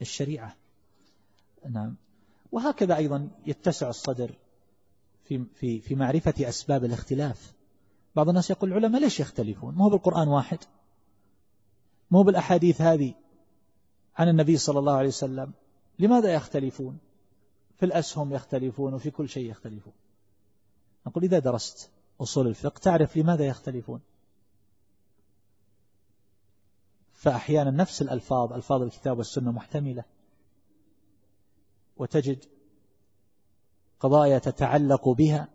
الشريعة. 0.00 0.56
نعم. 1.70 1.96
وهكذا 2.52 2.96
أيضا 2.96 3.30
يتسع 3.46 3.88
الصدر 3.88 4.34
في, 5.24 5.44
في, 5.54 5.80
في 5.80 5.94
معرفة 5.94 6.34
أسباب 6.40 6.84
الاختلاف. 6.84 7.54
بعض 8.16 8.28
الناس 8.28 8.50
يقول 8.50 8.72
العلماء 8.72 9.00
ليش 9.00 9.20
يختلفون؟ 9.20 9.74
ما 9.74 9.84
هو 9.84 9.90
بالقرآن 9.90 10.28
واحد؟ 10.28 10.58
ما 12.10 12.18
هو 12.18 12.22
بالأحاديث 12.22 12.80
هذه 12.80 13.14
عن 14.16 14.28
النبي 14.28 14.56
صلى 14.56 14.78
الله 14.78 14.92
عليه 14.92 15.08
وسلم. 15.08 15.52
لماذا 15.98 16.34
يختلفون؟ 16.34 16.98
في 17.76 17.86
الأسهم 17.86 18.32
يختلفون 18.32 18.94
وفي 18.94 19.10
كل 19.10 19.28
شيء 19.28 19.50
يختلفون. 19.50 19.92
نقول 21.06 21.24
إذا 21.24 21.38
درست 21.38 21.90
أصول 22.20 22.46
الفقه 22.46 22.78
تعرف 22.78 23.16
لماذا 23.16 23.46
يختلفون. 23.46 24.00
فأحيانا 27.12 27.70
نفس 27.70 28.02
الألفاظ 28.02 28.52
ألفاظ 28.52 28.82
الكتاب 28.82 29.18
والسنة 29.18 29.52
محتملة. 29.52 30.04
وتجد 31.96 32.44
قضايا 34.00 34.38
تتعلق 34.38 35.08
بها 35.08 35.48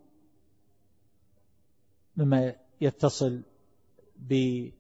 مما 2.18 2.56
يتصل 2.82 3.42
بباب 4.16 4.74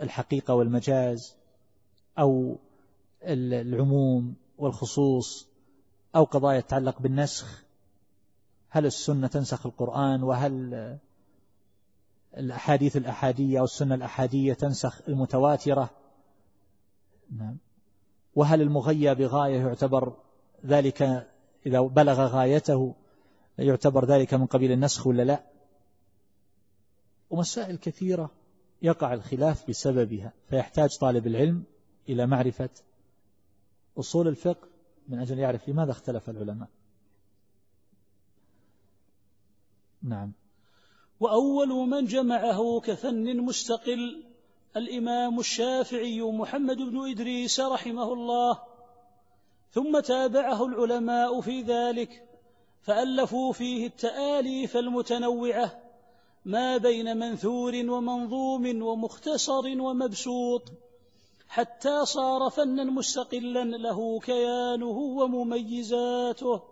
الحقيقة 0.00 0.54
والمجاز 0.54 1.36
أو 2.18 2.56
العموم 3.22 4.34
والخصوص 4.58 5.48
أو 6.16 6.24
قضايا 6.24 6.60
تتعلق 6.60 7.02
بالنسخ 7.02 7.64
هل 8.68 8.86
السنة 8.86 9.26
تنسخ 9.26 9.66
القرآن؟ 9.66 10.22
وهل 10.22 10.98
الأحاديث 12.36 12.96
الأحادية 12.96 13.58
أو 13.58 13.64
السنة 13.64 13.94
الأحادية 13.94 14.52
تنسخ 14.52 15.08
المتواترة؟ 15.08 15.90
نعم. 17.36 17.56
وهل 18.34 18.62
المغيى 18.62 19.14
بغاية 19.14 19.60
يعتبر 19.60 20.16
ذلك 20.66 21.28
إذا 21.66 21.80
بلغ 21.80 22.26
غايته 22.26 22.94
يعتبر 23.58 24.04
ذلك 24.04 24.34
من 24.34 24.46
قبيل 24.46 24.72
النسخ 24.72 25.06
ولا 25.06 25.22
لا؟ 25.22 25.42
ومسائل 27.30 27.76
كثيرة. 27.76 28.30
يقع 28.82 29.14
الخلاف 29.14 29.68
بسببها 29.68 30.32
فيحتاج 30.50 30.98
طالب 31.00 31.26
العلم 31.26 31.64
إلى 32.08 32.26
معرفة 32.26 32.70
أصول 33.98 34.28
الفقه 34.28 34.68
من 35.08 35.18
أجل 35.18 35.38
يعرف 35.38 35.68
لماذا 35.68 35.90
اختلف 35.90 36.30
العلماء. 36.30 36.68
نعم. 40.02 40.32
وأول 41.20 41.68
من 41.68 42.04
جمعه 42.04 42.80
كفن 42.80 43.36
مستقل 43.36 44.24
الإمام 44.76 45.38
الشافعي 45.38 46.22
محمد 46.22 46.76
بن 46.76 47.10
إدريس 47.10 47.60
رحمه 47.60 48.12
الله 48.12 48.62
ثم 49.70 50.00
تابعه 50.00 50.66
العلماء 50.66 51.40
في 51.40 51.62
ذلك 51.62 52.28
فألفوا 52.82 53.52
فيه 53.52 53.86
التآليف 53.86 54.76
المتنوعة 54.76 55.81
ما 56.44 56.76
بين 56.76 57.16
منثور 57.16 57.74
ومنظوم 57.74 58.82
ومختصر 58.82 59.80
ومبسوط 59.80 60.72
حتى 61.48 62.04
صار 62.04 62.50
فنا 62.50 62.84
مستقلا 62.84 63.64
له 63.64 64.20
كيانه 64.20 64.98
ومميزاته. 65.18 66.62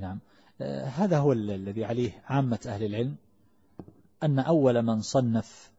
نعم. 0.00 0.18
آه، 0.60 0.84
هذا 0.84 1.18
هو 1.18 1.32
الذي 1.32 1.84
عليه 1.84 2.22
عامة 2.26 2.58
أهل 2.66 2.84
العلم 2.84 3.16
أن 4.22 4.38
أول 4.38 4.82
من 4.82 5.00
صنف 5.00 5.70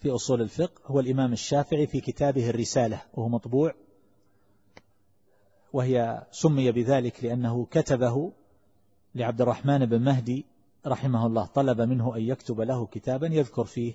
في 0.00 0.10
أصول 0.10 0.42
الفقه 0.42 0.80
هو 0.86 1.00
الإمام 1.00 1.32
الشافعي 1.32 1.86
في 1.86 2.00
كتابه 2.00 2.50
الرسالة 2.50 3.02
وهو 3.14 3.28
مطبوع 3.28 3.74
وهي 5.72 6.26
سمي 6.30 6.72
بذلك 6.72 7.24
لأنه 7.24 7.66
كتبه 7.70 8.32
لعبد 9.14 9.40
الرحمن 9.40 9.86
بن 9.86 10.02
مهدي 10.02 10.44
رحمه 10.86 11.26
الله 11.26 11.46
طلب 11.46 11.80
منه 11.80 12.16
أن 12.16 12.22
يكتب 12.22 12.60
له 12.60 12.86
كتابا 12.86 13.26
يذكر 13.26 13.64
فيه 13.64 13.94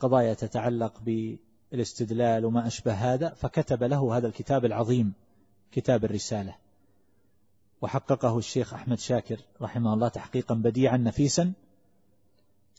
قضايا 0.00 0.34
تتعلق 0.34 1.00
بالاستدلال 1.00 2.44
وما 2.44 2.66
أشبه 2.66 2.92
هذا 2.92 3.28
فكتب 3.28 3.82
له 3.82 4.16
هذا 4.16 4.26
الكتاب 4.26 4.64
العظيم 4.64 5.12
كتاب 5.72 6.04
الرسالة. 6.04 6.56
وحققه 7.82 8.38
الشيخ 8.38 8.74
أحمد 8.74 8.98
شاكر 8.98 9.40
رحمه 9.60 9.94
الله 9.94 10.08
تحقيقا 10.08 10.54
بديعا 10.54 10.96
نفيسا 10.96 11.52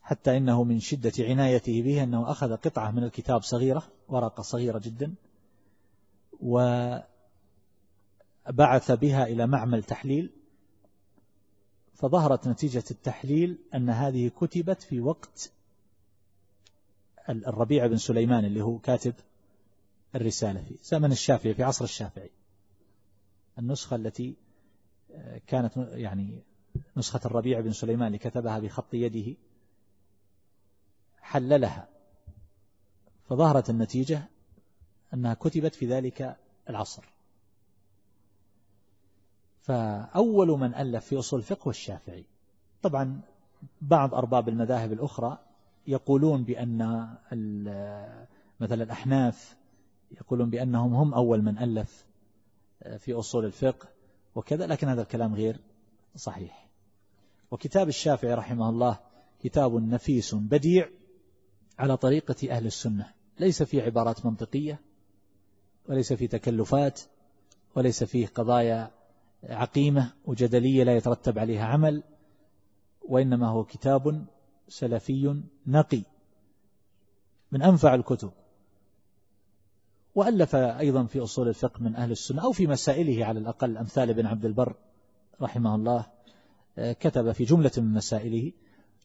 حتى 0.02 0.38
إنه 0.38 0.64
من 0.64 0.80
شدة 0.80 1.12
عنايته 1.20 1.82
به 1.82 2.04
أنه 2.04 2.32
أخذ 2.32 2.56
قطعة 2.56 2.92
من 2.92 3.04
الكتاب 3.04 3.42
صغيرة 3.42 3.84
ورقة 4.08 4.42
صغيرة 4.42 4.80
جدا 4.80 5.14
وبعث 6.40 7.04
بها 8.92 9.24
إلى 9.24 9.48
معمل 9.48 9.84
تحليل. 9.84 10.43
فظهرت 11.94 12.48
نتيجة 12.48 12.84
التحليل 12.92 13.58
أن 13.74 13.90
هذه 13.90 14.28
كتبت 14.30 14.82
في 14.82 15.00
وقت 15.00 15.52
الربيع 17.30 17.88
بن 17.88 17.98
سليمان 17.98 18.46
اللي 18.46 18.62
هو 18.62 18.78
كاتب 18.78 19.14
الرسالة 20.16 20.64
في 20.64 20.76
زمن 20.84 21.12
الشافعي 21.12 21.54
في 21.54 21.64
عصر 21.64 21.86
الشافعي. 21.86 22.30
النسخة 23.60 23.96
التي 23.96 24.36
كانت 25.48 25.78
يعني 25.78 26.42
نسخة 26.98 27.20
الربيع 27.26 27.60
بن 27.60 27.72
سليمان 27.72 28.08
اللي 28.08 28.18
كتبها 28.18 28.60
بخط 28.60 28.94
يده 28.94 29.36
حللها. 31.22 31.88
فظهرت 33.30 33.70
النتيجة 33.70 34.24
أنها 35.14 35.34
كتبت 35.34 35.76
في 35.76 35.86
ذلك 35.86 36.38
العصر. 36.70 37.13
فأول 39.64 40.48
من 40.48 40.76
ألف 40.76 41.06
في 41.06 41.20
أصول 41.20 41.40
الفقه 41.40 41.70
الشافعي. 41.70 42.26
طبعا 42.82 43.22
بعض 43.82 44.14
أرباب 44.14 44.50
المذاهب 44.50 44.94
الأخرى 44.94 45.38
يقولون 45.88 46.44
بأن 46.44 47.08
مثلا 48.60 48.84
الأحناف 48.84 49.58
يقولون 50.12 50.50
بأنهم 50.50 50.94
هم 50.96 51.14
أول 51.14 51.42
من 51.42 51.58
ألف 51.58 52.06
في 52.98 53.14
أصول 53.14 53.46
الفقه 53.46 53.88
وكذا 54.36 54.68
لكن 54.68 54.88
هذا 54.88 55.02
الكلام 55.02 55.36
غير 55.36 55.60
صحيح. 56.16 56.68
وكتاب 57.52 57.88
الشافعي 57.88 58.34
رحمه 58.34 58.70
الله 58.70 59.00
كتاب 59.44 59.76
نفيس 59.76 60.36
بديع 60.36 60.90
على 61.80 61.98
طريقة 61.98 62.52
أهل 62.52 62.66
السنة. 62.66 63.14
ليس 63.40 63.64
فيه 63.64 63.84
عبارات 63.84 64.26
منطقية 64.26 64.80
وليس 65.90 66.14
فيه 66.14 66.28
تكلفات 66.28 67.02
وليس 67.76 68.04
فيه 68.04 68.28
قضايا 68.28 68.92
عقيمة 69.44 70.14
وجدلية 70.26 70.84
لا 70.84 70.96
يترتب 70.96 71.40
عليها 71.40 71.66
عمل 71.66 72.04
وإنما 73.02 73.48
هو 73.48 73.64
كتاب 73.64 74.26
سلفي 74.68 75.42
نقي 75.68 76.04
من 77.52 77.62
أنفع 77.62 77.96
الكتب. 77.96 78.32
وألف 80.16 80.56
أيضا 80.56 81.06
في 81.06 81.20
أصول 81.20 81.48
الفقه 81.48 81.84
من 81.84 81.96
أهل 81.96 82.12
السنة 82.12 82.44
أو 82.44 82.52
في 82.52 82.68
مسائله 82.68 83.26
على 83.26 83.40
الأقل. 83.40 83.78
أمثال 83.78 84.10
ابن 84.10 84.26
عبد 84.26 84.46
البر 84.46 84.76
رحمه 85.42 85.76
الله 85.76 86.06
كتب 86.78 87.32
في 87.32 87.44
جملة 87.44 87.72
من 87.78 87.94
مسائله 87.94 88.52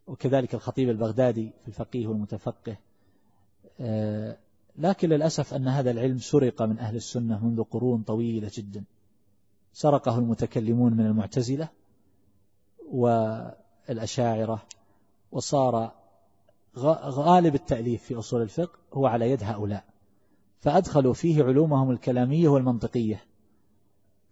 وكذلك 0.06 0.54
الخطيب 0.54 0.90
البغدادي 0.90 1.52
في 1.62 1.68
الفقيه 1.68 2.06
والمتفقه 2.06 2.76
لكن 4.78 5.08
للأسف 5.08 5.54
أن 5.54 5.68
هذا 5.68 5.90
العلم 5.90 6.18
سرق 6.18 6.62
من 6.62 6.78
أهل 6.78 6.96
السنة 6.96 7.46
منذ 7.46 7.62
قرون 7.62 8.02
طويلة 8.02 8.50
جدا. 8.54 8.84
سرقه 9.72 10.18
المتكلمون 10.18 10.92
من 10.92 11.06
المعتزلة 11.06 11.68
والأشاعرة 12.90 14.62
وصار 15.32 15.92
غالب 16.76 17.54
التأليف 17.54 18.02
في 18.02 18.14
أصول 18.18 18.42
الفقه 18.42 18.78
هو 18.92 19.06
على 19.06 19.30
يد 19.30 19.42
هؤلاء. 19.42 19.84
فأدخلوا 20.58 21.12
فيه 21.12 21.44
علومهم 21.44 21.90
الكلامية 21.90 22.48
والمنطقية. 22.48 23.24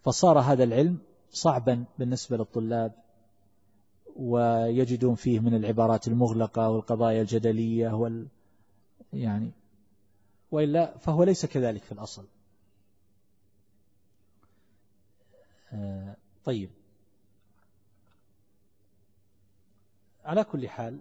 فصار 0.02 0.38
هذا 0.38 0.64
العلم 0.64 0.98
صعبا 1.30 1.84
بالنسبة 1.98 2.36
للطلاب 2.36 2.92
ويجدون 4.16 5.14
فيه 5.14 5.40
من 5.40 5.54
العبارات 5.54 6.08
المغلقة 6.08 6.70
والقضايا 6.70 7.22
الجدلية 7.22 7.90
وال 7.94 8.26
يعني 9.12 9.52
وإلا 10.50 10.98
فهو 10.98 11.24
ليس 11.24 11.46
كذلك 11.46 11.82
في 11.82 11.92
الأصل 11.92 12.26
آه، 15.34 15.46
طيب. 16.44 16.70
على 20.24 20.44
كل 20.44 20.68
حال 20.68 21.00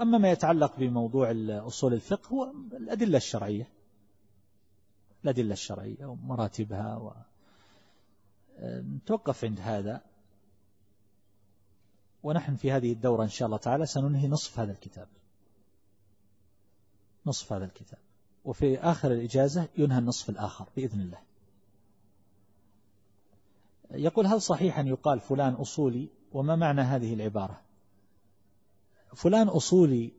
أما 0.00 0.18
ما 0.18 0.30
يتعلق 0.30 0.76
بموضوع 0.76 1.30
أصول 1.66 1.94
الفقه 1.94 2.28
هو 2.28 2.52
الأدلة 2.72 3.16
الشرعية. 3.16 3.68
الأدلة 5.24 5.52
الشرعية 5.52 6.06
ومراتبها 6.06 6.96
و... 6.96 7.12
عند 9.44 9.60
هذا. 9.60 10.00
ونحن 12.22 12.56
في 12.56 12.72
هذه 12.72 12.92
الدورة 12.92 13.22
إن 13.22 13.28
شاء 13.28 13.46
الله 13.46 13.58
تعالى 13.58 13.86
سننهي 13.86 14.28
نصف 14.28 14.60
هذا 14.60 14.72
الكتاب. 14.72 15.08
نصف 17.26 17.52
هذا 17.52 17.64
الكتاب. 17.64 17.98
وفي 18.44 18.78
آخر 18.78 19.12
الإجازة 19.12 19.68
ينهى 19.78 19.98
النصف 19.98 20.30
الآخر 20.30 20.68
بإذن 20.76 21.00
الله. 21.00 21.27
يقول 23.90 24.26
هل 24.26 24.42
صحيح 24.42 24.78
أن 24.78 24.86
يقال 24.86 25.20
فلان 25.20 25.52
أصولي؟ 25.54 26.08
وما 26.32 26.56
معنى 26.56 26.80
هذه 26.80 27.14
العبارة؟ 27.14 27.60
فلان 29.14 29.48
أصولي 29.48 30.12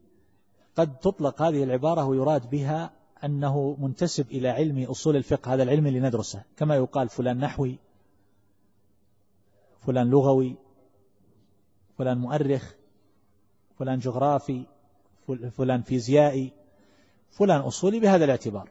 قد 0.76 0.98
تطلق 0.98 1.42
هذه 1.42 1.64
العبارة 1.64 2.06
ويراد 2.06 2.50
بها 2.50 2.92
أنه 3.24 3.78
منتسب 3.80 4.32
إلى 4.32 4.50
علم 4.50 4.84
أصول 4.84 5.16
الفقه 5.16 5.54
هذا 5.54 5.64
العلم 5.64 5.88
اللي 5.88 6.00
ندرسه. 6.00 6.44
كما 6.58 6.76
يقال 6.76 7.10
فلان 7.10 7.38
نحوي 7.38 7.78
فلان 9.80 10.10
لغوي 10.10 10.56
فلان 11.98 12.18
مؤرخ 12.18 12.74
فلان 13.80 14.00
جغرافي 14.00 14.66
فلان 15.58 15.82
فيزيائي 15.82 16.52
فلان 17.32 17.62
أصولي 17.62 18.00
بهذا 18.00 18.26
الاعتبار. 18.26 18.70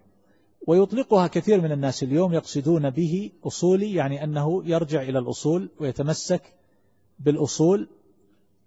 ويطلقها 0.67 1.27
كثير 1.27 1.61
من 1.61 1.73
الناس 1.73 2.03
اليوم 2.03 2.35
يقصدون 2.35 2.91
به 2.91 3.31
أصولي 3.45 3.95
يعني 3.95 4.25
أنه 4.25 4.63
يرجع 4.65 5.03
إلى 5.03 5.19
الأصول 5.19 5.71
ويتمسك 5.81 6.55
بالأصول 7.19 7.89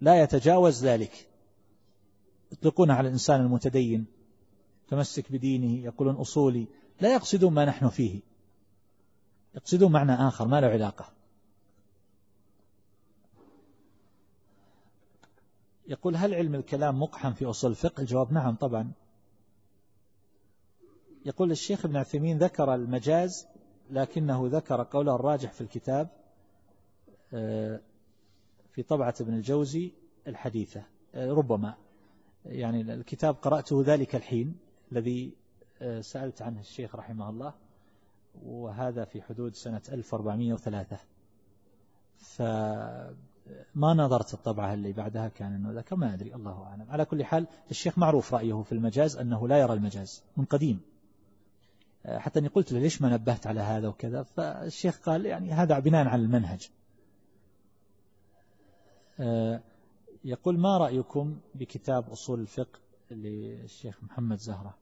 لا 0.01 0.23
يتجاوز 0.23 0.85
ذلك. 0.85 1.27
يطلقون 2.51 2.91
على 2.91 3.07
الإنسان 3.07 3.41
المتدين 3.41 4.05
تمسك 4.87 5.31
بدينه 5.31 5.85
يقولون 5.85 6.15
أصولي. 6.15 6.67
لا 7.01 7.13
يقصدون 7.13 7.53
ما 7.53 7.65
نحن 7.65 7.89
فيه. 7.89 8.19
يقصدون 9.55 9.91
معنى 9.91 10.13
آخر 10.13 10.47
ما 10.47 10.61
له 10.61 10.67
علاقة. 10.67 11.05
يقول 15.87 16.15
هل 16.15 16.33
علم 16.33 16.55
الكلام 16.55 16.99
مقحم 16.99 17.33
في 17.33 17.45
أصول 17.45 17.71
الفقه؟ 17.71 18.01
الجواب 18.01 18.33
نعم 18.33 18.55
طبعا. 18.55 18.91
يقول 21.25 21.51
الشيخ 21.51 21.85
ابن 21.85 21.97
عثيمين 21.97 22.37
ذكر 22.37 22.75
المجاز 22.75 23.47
لكنه 23.89 24.47
ذكر 24.47 24.83
قوله 24.83 25.15
الراجح 25.15 25.51
في 25.51 25.61
الكتاب 25.61 26.09
آه، 27.33 27.79
في 28.71 28.83
طبعة 28.83 29.13
ابن 29.21 29.33
الجوزي 29.33 29.91
الحديثة 30.27 30.83
آه، 31.15 31.31
ربما. 31.31 31.73
يعني 32.45 32.81
الكتاب 32.81 33.35
قرأته 33.35 33.83
ذلك 33.85 34.15
الحين 34.15 34.55
الذي 34.91 35.33
آه، 35.81 36.01
سألت 36.01 36.41
عنه 36.41 36.59
الشيخ 36.59 36.95
رحمه 36.95 37.29
الله 37.29 37.53
وهذا 38.43 39.05
في 39.05 39.21
حدود 39.21 39.55
سنة 39.55 39.81
1403 39.91 40.97
فما 42.17 43.13
نظرت 43.93 44.33
الطبعة 44.33 44.73
اللي 44.73 44.93
بعدها 44.93 45.27
كان 45.27 45.53
أنه 45.53 45.71
ذاك 45.71 45.93
ما 45.93 46.13
أدري 46.13 46.35
الله 46.35 46.63
أعلم. 46.63 46.91
على 46.91 47.05
كل 47.05 47.23
حال 47.23 47.47
الشيخ 47.71 47.97
معروف 47.97 48.33
رأيه 48.33 48.63
في 48.63 48.71
المجاز 48.71 49.17
أنه 49.17 49.47
لا 49.47 49.59
يرى 49.59 49.73
المجاز 49.73 50.23
من 50.37 50.45
قديم. 50.45 50.81
حتى 52.05 52.39
أني 52.39 52.47
قلت 52.47 52.71
له 52.71 52.79
ليش 52.79 53.01
ما 53.01 53.09
نبهت 53.09 53.47
على 53.47 53.59
هذا 53.59 53.87
وكذا؟ 53.87 54.23
فالشيخ 54.23 54.99
قال 54.99 55.25
يعني 55.25 55.51
هذا 55.51 55.79
بناء 55.79 56.07
على 56.07 56.21
المنهج. 56.21 56.69
آه، 59.19 59.61
يقول 60.23 60.59
ما 60.59 60.77
رأيكم 60.77 61.39
بكتاب 61.55 62.09
أصول 62.09 62.39
الفقه 62.39 62.79
للشيخ 63.11 64.03
محمد 64.03 64.37
زهرة؟ 64.37 64.77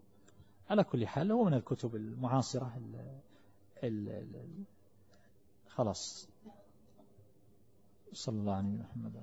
على 0.69 0.83
كل 0.83 1.07
حال 1.07 1.31
هو 1.31 1.43
من 1.43 1.53
الكتب 1.53 1.95
المعاصرة 1.95 2.77
ال 2.77 3.19
ال 3.83 4.09
ال 4.09 4.63
خلاص. 5.67 6.29
صلى 8.13 8.39
الله 8.39 8.53
عليه 8.53 8.67
محمد 8.67 9.15